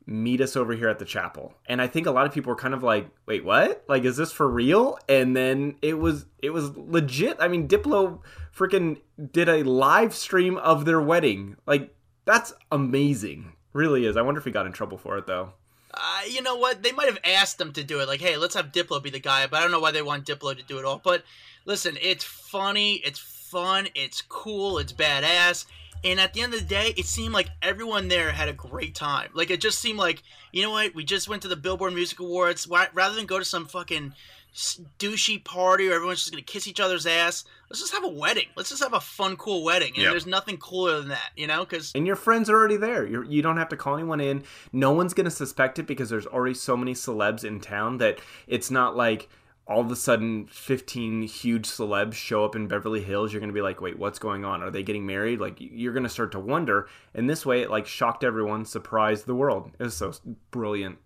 meet 0.06 0.42
us 0.42 0.56
over 0.56 0.74
here 0.74 0.90
at 0.90 1.00
the 1.00 1.06
chapel." 1.06 1.54
And 1.68 1.82
I 1.82 1.88
think 1.88 2.08
a 2.08 2.12
lot 2.12 2.26
of 2.26 2.34
people 2.34 2.50
were 2.50 2.56
kind 2.56 2.74
of 2.74 2.84
like, 2.84 3.10
"Wait, 3.26 3.44
what? 3.44 3.84
Like 3.88 4.06
is 4.06 4.18
this 4.18 4.32
for 4.32 4.48
real?" 4.48 4.98
And 5.10 5.36
then 5.36 5.76
it 5.82 6.00
was 6.00 6.26
it 6.42 6.52
was 6.52 6.76
legit. 6.78 7.38
I 7.40 7.48
mean, 7.48 7.68
Diplo 7.68 8.22
freaking 8.56 9.02
did 9.32 9.50
a 9.50 9.64
live 9.64 10.14
stream 10.14 10.58
of 10.58 10.86
their 10.86 11.02
wedding. 11.02 11.58
Like 11.66 11.94
that's 12.26 12.54
amazing. 12.72 13.54
Really 13.74 14.06
is. 14.06 14.18
I 14.18 14.22
wonder 14.22 14.40
if 14.40 14.46
he 14.46 14.52
got 14.52 14.66
in 14.66 14.72
trouble 14.72 14.98
for 14.98 15.18
it 15.18 15.28
though. 15.28 15.54
Uh, 15.94 16.22
you 16.30 16.42
know 16.42 16.56
what? 16.56 16.84
They 16.84 16.92
might 16.92 17.08
have 17.08 17.20
asked 17.24 17.58
them 17.58 17.74
to 17.74 17.84
do 17.84 18.00
it. 18.00 18.08
Like, 18.08 18.22
hey, 18.22 18.38
let's 18.38 18.56
have 18.56 18.72
Diplo 18.72 19.02
be 19.02 19.10
the 19.10 19.20
guy. 19.20 19.48
But 19.48 19.58
I 19.58 19.62
don't 19.62 19.72
know 19.72 19.80
why 19.80 19.92
they 19.92 20.02
want 20.02 20.26
Diplo 20.26 20.56
to 20.56 20.64
do 20.64 20.80
it 20.80 20.86
all. 20.86 21.02
But 21.04 21.24
listen, 21.66 21.98
it's 22.02 22.24
funny, 22.24 22.96
it's 22.96 23.20
fun, 23.20 23.88
it's 23.96 24.22
cool, 24.22 24.78
it's 24.78 24.94
badass. 24.94 25.66
And 26.04 26.20
at 26.20 26.34
the 26.34 26.42
end 26.42 26.54
of 26.54 26.60
the 26.60 26.66
day, 26.66 26.94
it 26.98 27.06
seemed 27.06 27.34
like 27.34 27.50
everyone 27.62 28.08
there 28.08 28.32
had 28.32 28.50
a 28.50 28.54
great 28.54 28.96
time. 28.96 29.30
Like, 29.34 29.52
it 29.52 29.62
just 29.62 29.80
seemed 29.80 30.00
like, 30.00 30.24
you 30.52 30.64
know 30.64 30.72
what? 30.72 30.96
We 30.96 31.04
just 31.04 31.30
went 31.30 31.44
to 31.44 31.48
the 31.48 31.56
Billboard 31.56 31.94
Music 31.94 32.20
Awards. 32.20 32.68
Rather 32.68 33.16
than 33.16 33.28
go 33.28 33.38
to 33.38 33.46
some 33.46 33.68
fucking 33.68 34.14
douchey 34.54 35.44
party 35.44 35.90
or 35.90 35.94
everyone's 35.94 36.20
just 36.20 36.32
gonna 36.32 36.42
kiss 36.42 36.68
each 36.68 36.80
other's 36.80 37.06
ass. 37.06 37.46
Let's 37.70 37.80
just 37.80 37.94
have 37.94 38.04
a 38.04 38.10
wedding. 38.10 38.48
Let's 38.56 38.70
just 38.70 38.84
have 38.84 38.94
a 38.94 39.00
fun, 39.00 39.38
cool 39.38 39.64
wedding. 39.64 39.94
And 39.96 40.04
yep. 40.04 40.12
there's 40.12 40.26
nothing 40.26 40.58
cooler 40.58 41.00
than 41.00 41.10
that, 41.10 41.32
you 41.38 41.48
know? 41.48 41.64
Because 41.64 41.92
and 41.96 42.06
your 42.06 42.18
friends 42.18 42.50
are 42.50 42.56
already 42.56 42.78
there. 42.78 43.06
You're, 43.06 43.24
you 43.24 43.42
don't 43.42 43.58
have 43.58 43.70
to 43.70 43.78
call 43.78 43.96
anyone 43.96 44.20
in. 44.20 44.44
No 44.74 44.92
one's 44.92 45.14
gonna 45.14 45.32
suspect 45.32 45.80
it 45.80 45.88
because 45.88 46.10
there's 46.10 46.28
already 46.28 46.56
so 46.56 46.76
many 46.76 46.94
celebs 46.94 47.44
in 47.44 47.60
town 47.60 47.98
that 47.98 48.20
it's 48.48 48.70
not 48.70 48.96
like 48.96 49.30
all 49.68 49.80
of 49.80 49.92
a 49.92 49.96
sudden 49.96 50.48
15 50.48 51.24
huge 51.24 51.68
celebs 51.68 52.14
show 52.14 52.44
up 52.44 52.56
in 52.56 52.68
Beverly 52.68 53.02
Hills, 53.02 53.32
you're 53.32 53.40
going 53.40 53.50
to 53.50 53.54
be 53.54 53.62
like, 53.62 53.80
wait, 53.80 53.98
what's 53.98 54.20
going 54.20 54.44
on? 54.44 54.62
Are 54.62 54.72
they 54.72 54.84
getting 54.84 55.06
married? 55.06 55.40
Like, 55.40 55.56
you're 55.60 55.94
going 55.94 56.04
to 56.04 56.10
start 56.10 56.34
to 56.34 56.40
wonder. 56.40 56.90
And 57.14 57.30
this 57.30 57.46
way, 57.46 57.62
it 57.62 57.70
like 57.70 57.86
shocked 57.86 58.24
everyone, 58.24 58.66
surprised 58.66 59.28
the 59.28 59.36
world. 59.36 59.72
It 59.80 59.84
was 59.84 59.96
so 59.96 60.12
brilliant. 60.50 60.98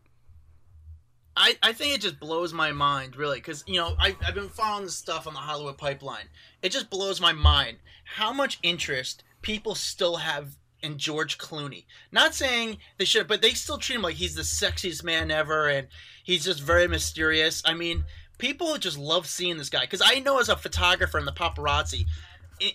I, 1.38 1.57
I 1.61 1.73
think 1.73 1.93
it 1.93 2.01
just 2.01 2.19
blows 2.19 2.53
my 2.53 2.71
mind, 2.71 3.15
really, 3.15 3.39
because, 3.39 3.63
you 3.67 3.77
know, 3.77 3.95
I, 3.99 4.15
I've 4.25 4.36
been 4.36 4.49
following 4.49 4.86
this 4.86 4.95
stuff 4.95 5.27
on 5.27 5.33
the 5.33 5.39
Hollywood 5.39 5.77
pipeline. 5.77 6.25
It 6.61 6.71
just 6.71 6.89
blows 6.89 7.19
my 7.19 7.33
mind 7.33 7.77
how 8.05 8.31
much 8.31 8.59
interest 8.63 9.23
people 9.41 9.75
still 9.75 10.17
have 10.17 10.55
in 10.81 10.97
George 10.97 11.38
Clooney. 11.38 11.86
Not 12.11 12.36
saying 12.36 12.77
they 12.97 13.05
should, 13.05 13.27
but 13.27 13.41
they 13.41 13.51
still 13.51 13.77
treat 13.77 13.95
him 13.95 14.01
like 14.01 14.15
he's 14.15 14.36
the 14.36 14.43
sexiest 14.43 15.03
man 15.03 15.31
ever 15.31 15.67
and 15.67 15.88
he's 16.23 16.45
just 16.45 16.61
very 16.61 16.88
mysterious. 16.88 17.61
I 17.65 17.73
mean, 17.73 18.05
people 18.38 18.77
just 18.77 18.97
love 18.97 19.25
seeing 19.25 19.57
this 19.57 19.69
guy 19.69 19.81
because 19.81 20.01
I 20.03 20.19
know 20.19 20.39
as 20.39 20.49
a 20.49 20.55
photographer 20.55 21.17
and 21.17 21.27
the 21.27 21.31
paparazzi, 21.31 22.05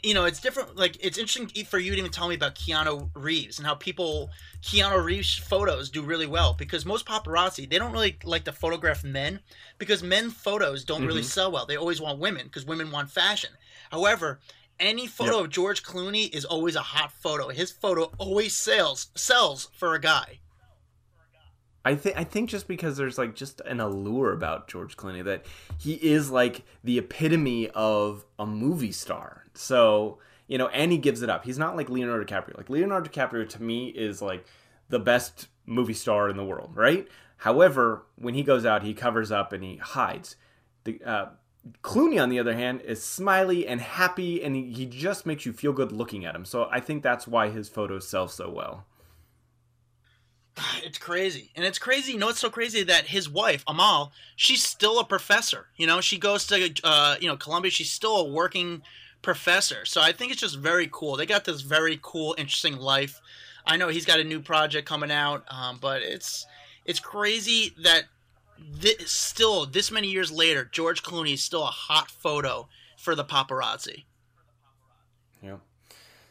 you 0.02 0.14
know, 0.14 0.24
it's 0.24 0.40
different. 0.40 0.76
Like, 0.76 0.96
it's 1.04 1.18
interesting 1.18 1.64
for 1.64 1.78
you 1.78 1.92
to 1.92 1.98
even 1.98 2.10
tell 2.10 2.28
me 2.28 2.34
about 2.34 2.54
Keanu 2.54 3.10
Reeves 3.14 3.58
and 3.58 3.66
how 3.66 3.74
people 3.74 4.30
Keanu 4.62 5.02
Reeves 5.02 5.36
photos 5.36 5.90
do 5.90 6.02
really 6.02 6.26
well 6.26 6.54
because 6.54 6.84
most 6.84 7.06
paparazzi 7.06 7.68
they 7.68 7.78
don't 7.78 7.92
really 7.92 8.18
like 8.24 8.44
to 8.44 8.52
photograph 8.52 9.02
men 9.04 9.40
because 9.78 10.02
men 10.02 10.30
photos 10.30 10.84
don't 10.84 11.00
mm-hmm. 11.00 11.06
really 11.08 11.22
sell 11.22 11.50
well. 11.50 11.66
They 11.66 11.76
always 11.76 12.00
want 12.00 12.18
women 12.18 12.46
because 12.46 12.64
women 12.64 12.90
want 12.90 13.10
fashion. 13.10 13.50
However, 13.90 14.40
any 14.78 15.06
photo 15.06 15.36
yep. 15.36 15.44
of 15.44 15.50
George 15.50 15.82
Clooney 15.82 16.32
is 16.34 16.44
always 16.44 16.76
a 16.76 16.80
hot 16.80 17.12
photo. 17.12 17.48
His 17.48 17.70
photo 17.70 18.10
always 18.18 18.56
sells 18.56 19.08
sells 19.14 19.70
for 19.74 19.94
a 19.94 20.00
guy. 20.00 20.40
I 21.84 21.94
think 21.94 22.16
I 22.16 22.24
think 22.24 22.50
just 22.50 22.68
because 22.68 22.96
there's 22.96 23.16
like 23.16 23.34
just 23.34 23.60
an 23.62 23.80
allure 23.80 24.32
about 24.32 24.68
George 24.68 24.96
Clooney 24.96 25.24
that 25.24 25.46
he 25.78 25.94
is 25.94 26.30
like 26.30 26.62
the 26.84 26.98
epitome 26.98 27.68
of 27.70 28.26
a 28.38 28.46
movie 28.46 28.92
star. 28.92 29.44
So, 29.54 30.18
you 30.46 30.58
know, 30.58 30.68
and 30.68 30.92
he 30.92 30.98
gives 30.98 31.22
it 31.22 31.30
up. 31.30 31.44
He's 31.44 31.58
not 31.58 31.76
like 31.76 31.88
Leonardo 31.88 32.24
DiCaprio. 32.24 32.56
Like 32.56 32.68
Leonardo 32.68 33.08
DiCaprio 33.08 33.48
to 33.48 33.62
me 33.62 33.88
is 33.88 34.20
like 34.20 34.44
the 34.90 34.98
best 34.98 35.48
movie 35.64 35.94
star 35.94 36.28
in 36.28 36.36
the 36.36 36.44
world, 36.44 36.72
right? 36.74 37.08
However, 37.38 38.04
when 38.16 38.34
he 38.34 38.42
goes 38.42 38.66
out, 38.66 38.82
he 38.82 38.92
covers 38.92 39.32
up 39.32 39.52
and 39.54 39.64
he 39.64 39.76
hides. 39.76 40.36
The 40.84 41.00
uh, 41.02 41.26
Clooney, 41.82 42.22
on 42.22 42.28
the 42.28 42.38
other 42.38 42.54
hand, 42.54 42.82
is 42.82 43.02
smiley 43.02 43.66
and 43.66 43.80
happy, 43.80 44.42
and 44.42 44.54
he, 44.54 44.70
he 44.72 44.86
just 44.86 45.24
makes 45.24 45.46
you 45.46 45.52
feel 45.54 45.72
good 45.72 45.92
looking 45.92 46.26
at 46.26 46.34
him. 46.34 46.44
So 46.44 46.68
I 46.70 46.80
think 46.80 47.02
that's 47.02 47.26
why 47.26 47.48
his 47.48 47.68
photos 47.68 48.06
sell 48.06 48.28
so 48.28 48.50
well. 48.50 48.86
It's 50.82 50.98
crazy. 50.98 51.50
And 51.56 51.64
it's 51.64 51.78
crazy. 51.78 52.12
You 52.12 52.18
know, 52.18 52.28
it's 52.28 52.40
so 52.40 52.50
crazy 52.50 52.82
that 52.84 53.06
his 53.06 53.28
wife, 53.28 53.62
Amal, 53.66 54.12
she's 54.36 54.62
still 54.62 54.98
a 54.98 55.04
professor. 55.04 55.66
You 55.76 55.86
know, 55.86 56.00
she 56.00 56.18
goes 56.18 56.46
to, 56.48 56.72
uh, 56.84 57.16
you 57.20 57.28
know, 57.28 57.36
Columbia. 57.36 57.70
She's 57.70 57.90
still 57.90 58.16
a 58.16 58.24
working 58.24 58.82
professor. 59.22 59.84
So 59.84 60.00
I 60.00 60.12
think 60.12 60.32
it's 60.32 60.40
just 60.40 60.58
very 60.58 60.88
cool. 60.90 61.16
They 61.16 61.26
got 61.26 61.44
this 61.44 61.60
very 61.60 61.98
cool, 62.02 62.34
interesting 62.38 62.76
life. 62.76 63.20
I 63.66 63.76
know 63.76 63.88
he's 63.88 64.06
got 64.06 64.20
a 64.20 64.24
new 64.24 64.40
project 64.40 64.88
coming 64.88 65.10
out, 65.10 65.44
um, 65.48 65.78
but 65.80 66.02
it's 66.02 66.46
it's 66.86 66.98
crazy 66.98 67.74
that 67.82 68.04
this, 68.58 69.10
still 69.10 69.66
this 69.66 69.90
many 69.90 70.08
years 70.08 70.32
later, 70.32 70.68
George 70.70 71.02
Clooney 71.02 71.34
is 71.34 71.44
still 71.44 71.62
a 71.62 71.66
hot 71.66 72.10
photo 72.10 72.68
for 72.96 73.14
the 73.14 73.24
paparazzi. 73.24 74.04
Yeah. 75.42 75.56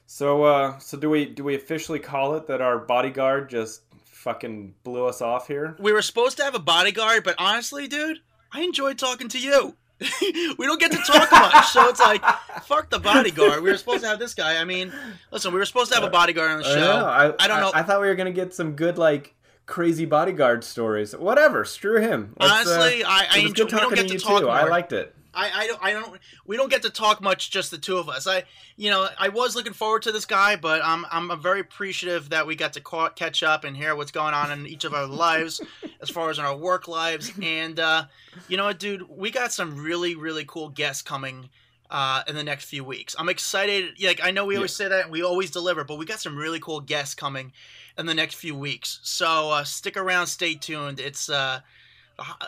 So, 0.05 0.43
uh, 0.43 0.80
so 0.80 0.97
do 0.97 1.09
we 1.09 1.25
do 1.25 1.43
we 1.43 1.55
officially 1.55 1.99
call 1.99 2.36
it 2.36 2.47
that 2.47 2.61
our 2.61 2.80
bodyguard 2.80 3.49
just 3.49 3.84
fucking 4.20 4.76
blew 4.84 5.05
us 5.05 5.22
off 5.22 5.47
here. 5.47 5.76
We 5.80 5.93
were 5.93 6.01
supposed 6.01 6.38
to 6.38 6.43
have 6.43 6.55
a 6.55 6.59
bodyguard, 6.59 7.24
but 7.24 7.36
honestly, 7.38 7.88
dude, 7.88 8.20
I 8.51 8.61
enjoyed 8.61 8.97
talking 8.97 9.30
to 9.30 9.39
you. 9.39 9.76
we 10.22 10.65
don't 10.65 10.80
get 10.80 10.91
to 10.91 10.97
talk 10.97 11.30
much, 11.32 11.65
so 11.67 11.89
it's 11.89 11.99
like 11.99 12.24
fuck 12.63 12.89
the 12.89 12.99
bodyguard. 12.99 13.61
We 13.61 13.70
were 13.70 13.78
supposed 13.78 14.01
to 14.03 14.07
have 14.07 14.20
this 14.20 14.34
guy. 14.34 14.61
I 14.61 14.63
mean, 14.63 14.93
listen, 15.32 15.51
we 15.51 15.59
were 15.59 15.65
supposed 15.65 15.91
to 15.91 15.95
have 15.95 16.05
a 16.05 16.09
bodyguard 16.09 16.51
on 16.51 16.59
the 16.59 16.65
I 16.70 16.74
show. 16.74 16.80
know, 16.80 17.05
I, 17.05 17.34
I 17.38 17.47
don't 17.47 17.59
know. 17.59 17.72
I, 17.74 17.84
thought 17.84 17.99
we 17.99 18.07
were 18.07 18.15
gonna 18.15 18.32
get 18.32 18.53
some 18.53 18.78
good 18.78 18.97
like 18.97 19.36
crazy 19.65 20.05
bodyguard 20.05 20.63
stories. 20.63 21.13
Whatever, 21.15 21.65
screw 21.65 21.99
him. 21.99 22.34
Let's, 22.39 22.67
uh, 22.70 22.76
Honestly, 22.80 23.03
I, 23.03 23.28
I 23.30 23.39
it 23.39 23.43
was 23.43 23.51
enjoy, 23.51 23.63
good 23.65 23.65
we 23.65 23.72
don't 23.72 23.80
talking 23.89 23.95
get 23.95 24.01
to 24.03 24.07
to 24.07 24.13
you 24.13 24.20
talk 24.20 24.39
too. 24.39 24.45
more. 24.45 24.55
I 24.55 24.63
liked 24.70 24.93
it. 24.93 25.15
I, 25.34 25.51
I 25.63 25.67
don't 25.67 25.84
I 25.84 25.93
don't 25.93 26.19
we 26.45 26.57
don't 26.57 26.69
get 26.69 26.82
to 26.84 26.89
talk 26.89 27.21
much 27.21 27.51
just 27.51 27.71
the 27.71 27.77
two 27.77 27.97
of 27.97 28.09
us. 28.09 28.27
I 28.27 28.43
you 28.75 28.89
know 28.89 29.07
I 29.17 29.30
was 29.30 29.55
looking 29.55 29.73
forward 29.73 30.01
to 30.03 30.11
this 30.11 30.25
guy, 30.25 30.55
but 30.55 30.82
I'm 30.84 31.05
I'm 31.11 31.39
very 31.41 31.59
appreciative 31.59 32.30
that 32.30 32.47
we 32.47 32.55
got 32.55 32.73
to 32.73 32.82
ca- 32.82 33.09
catch 33.09 33.43
up 33.43 33.63
and 33.63 33.75
hear 33.75 33.95
what's 33.95 34.11
going 34.11 34.34
on 34.34 34.51
in 34.51 34.67
each 34.67 34.86
of 34.86 34.93
our 34.93 35.05
lives, 35.07 35.61
as 36.01 36.09
far 36.09 36.30
as 36.30 36.39
in 36.39 36.45
our 36.45 36.55
work 36.55 36.88
lives. 36.88 37.32
And 37.41 37.80
uh, 37.80 38.05
you 38.47 38.57
know 38.57 38.65
what, 38.65 38.80
dude, 38.80 39.07
we 39.09 39.32
got 39.32 39.51
some 39.51 39.77
really 39.77 40.15
really 40.15 40.45
cool 40.45 40.69
guests 40.69 41.01
coming. 41.01 41.49
Uh, 41.91 42.21
in 42.27 42.36
the 42.36 42.43
next 42.43 42.65
few 42.65 42.84
weeks, 42.84 43.15
I'm 43.17 43.30
excited. 43.30 43.95
Like 43.99 44.23
I 44.23 44.30
know 44.30 44.45
we 44.45 44.55
always 44.57 44.75
say 44.75 44.88
that, 44.88 45.05
and 45.05 45.11
we 45.11 45.23
always 45.23 45.49
deliver, 45.49 45.84
but 45.84 45.97
we 45.97 46.05
got 46.05 46.19
some 46.19 46.38
really 46.38 46.59
cool 46.59 46.82
guests 46.82 47.15
coming 47.15 47.51
in 47.97 48.05
the 48.05 48.13
next 48.13 48.36
few 48.36 48.55
weeks. 48.55 48.99
So 49.01 49.49
uh, 49.49 49.63
stick 49.63 49.97
around, 49.97 50.27
stay 50.27 50.53
tuned. 50.53 50.99
It's 50.99 51.32
uh, 51.32 51.61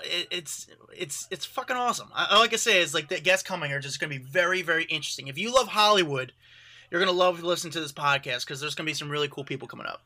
it's 0.04 0.68
it's 0.96 1.28
it's 1.32 1.46
fucking 1.46 1.76
awesome. 1.76 2.10
I, 2.14 2.40
like 2.40 2.54
I 2.54 2.58
say, 2.58 2.82
it's 2.82 2.94
like 2.94 3.10
the 3.10 3.20
guests 3.20 3.48
coming 3.48 3.72
are 3.72 3.80
just 3.80 4.00
going 4.00 4.12
to 4.12 4.20
be 4.20 4.24
very 4.24 4.62
very 4.62 4.84
interesting. 4.86 5.28
If 5.28 5.38
you 5.38 5.54
love 5.54 5.68
Hollywood, 5.68 6.34
you're 6.90 7.00
going 7.00 7.12
to 7.12 7.18
love 7.18 7.42
listening 7.42 7.72
to 7.74 7.80
this 7.80 7.94
podcast 7.94 8.46
because 8.46 8.60
there's 8.60 8.76
going 8.76 8.86
to 8.86 8.90
be 8.90 8.96
some 8.96 9.10
really 9.10 9.28
cool 9.30 9.44
people 9.44 9.68
coming 9.68 9.88
up. 9.88 10.02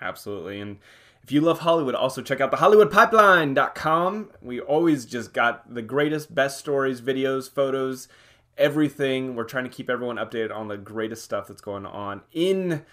Absolutely. 0.00 0.60
And 0.60 0.78
if 1.22 1.32
you 1.32 1.40
love 1.40 1.60
Hollywood, 1.60 1.94
also 1.94 2.22
check 2.22 2.40
out 2.40 2.50
the 2.50 2.56
HollywoodPipeline.com. 2.58 4.30
We 4.40 4.60
always 4.60 5.04
just 5.04 5.32
got 5.32 5.72
the 5.74 5.82
greatest, 5.82 6.34
best 6.34 6.58
stories, 6.58 7.00
videos, 7.00 7.50
photos, 7.50 8.08
everything. 8.56 9.34
We're 9.34 9.44
trying 9.44 9.64
to 9.64 9.70
keep 9.70 9.90
everyone 9.90 10.16
updated 10.16 10.54
on 10.54 10.68
the 10.68 10.78
greatest 10.78 11.24
stuff 11.24 11.48
that's 11.48 11.60
going 11.60 11.86
on 11.86 12.22
in. 12.32 12.84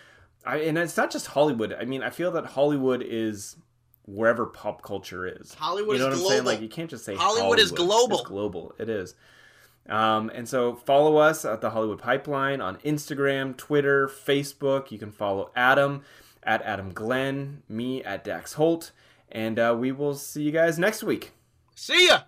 I, 0.46 0.58
and 0.58 0.78
it's 0.78 0.98
not 0.98 1.12
just 1.12 1.28
Hollywood. 1.28 1.74
I 1.74 1.86
mean, 1.86 2.04
I 2.04 2.10
feel 2.10 2.32
that 2.32 2.46
Hollywood 2.46 3.04
is 3.06 3.58
wherever 4.08 4.46
pop 4.48 4.82
culture 4.82 5.28
is. 5.28 5.54
Hollywood 5.54 5.98
you 5.98 6.04
know 6.04 6.08
is 6.10 6.14
what 6.14 6.14
I'm 6.14 6.20
global. 6.20 6.30
saying? 6.32 6.46
Like 6.46 6.62
you 6.62 6.70
can't 6.70 6.90
just 6.90 7.06
say 7.06 7.16
Hollywood 7.16 7.42
Hollywood, 7.42 7.60
is 7.60 7.72
global. 7.72 8.20
It's 8.20 8.28
global. 8.28 8.74
It 8.80 8.90
is. 8.90 9.14
Um, 9.90 10.32
and 10.34 10.48
so 10.50 10.76
follow 10.76 11.18
us 11.18 11.46
at 11.46 11.62
the 11.62 11.70
Hollywood 11.70 12.00
Pipeline 12.00 12.60
on 12.62 12.78
Instagram, 12.78 13.56
Twitter, 13.56 14.08
Facebook. 14.08 14.92
You 14.92 14.98
can 15.00 15.12
follow 15.12 15.52
Adam 15.56 16.02
at 16.44 16.62
Adam 16.64 16.92
Glenn, 16.92 17.64
me 17.70 18.04
at 18.04 18.24
Dax 18.24 18.54
Holt, 18.54 18.92
and 19.32 19.60
uh, 19.60 19.76
we 19.78 19.92
will 19.92 20.16
see 20.16 20.44
you 20.44 20.52
guys 20.52 20.80
next 20.80 21.04
week. 21.04 21.32
See 21.76 22.08
ya. 22.08 22.22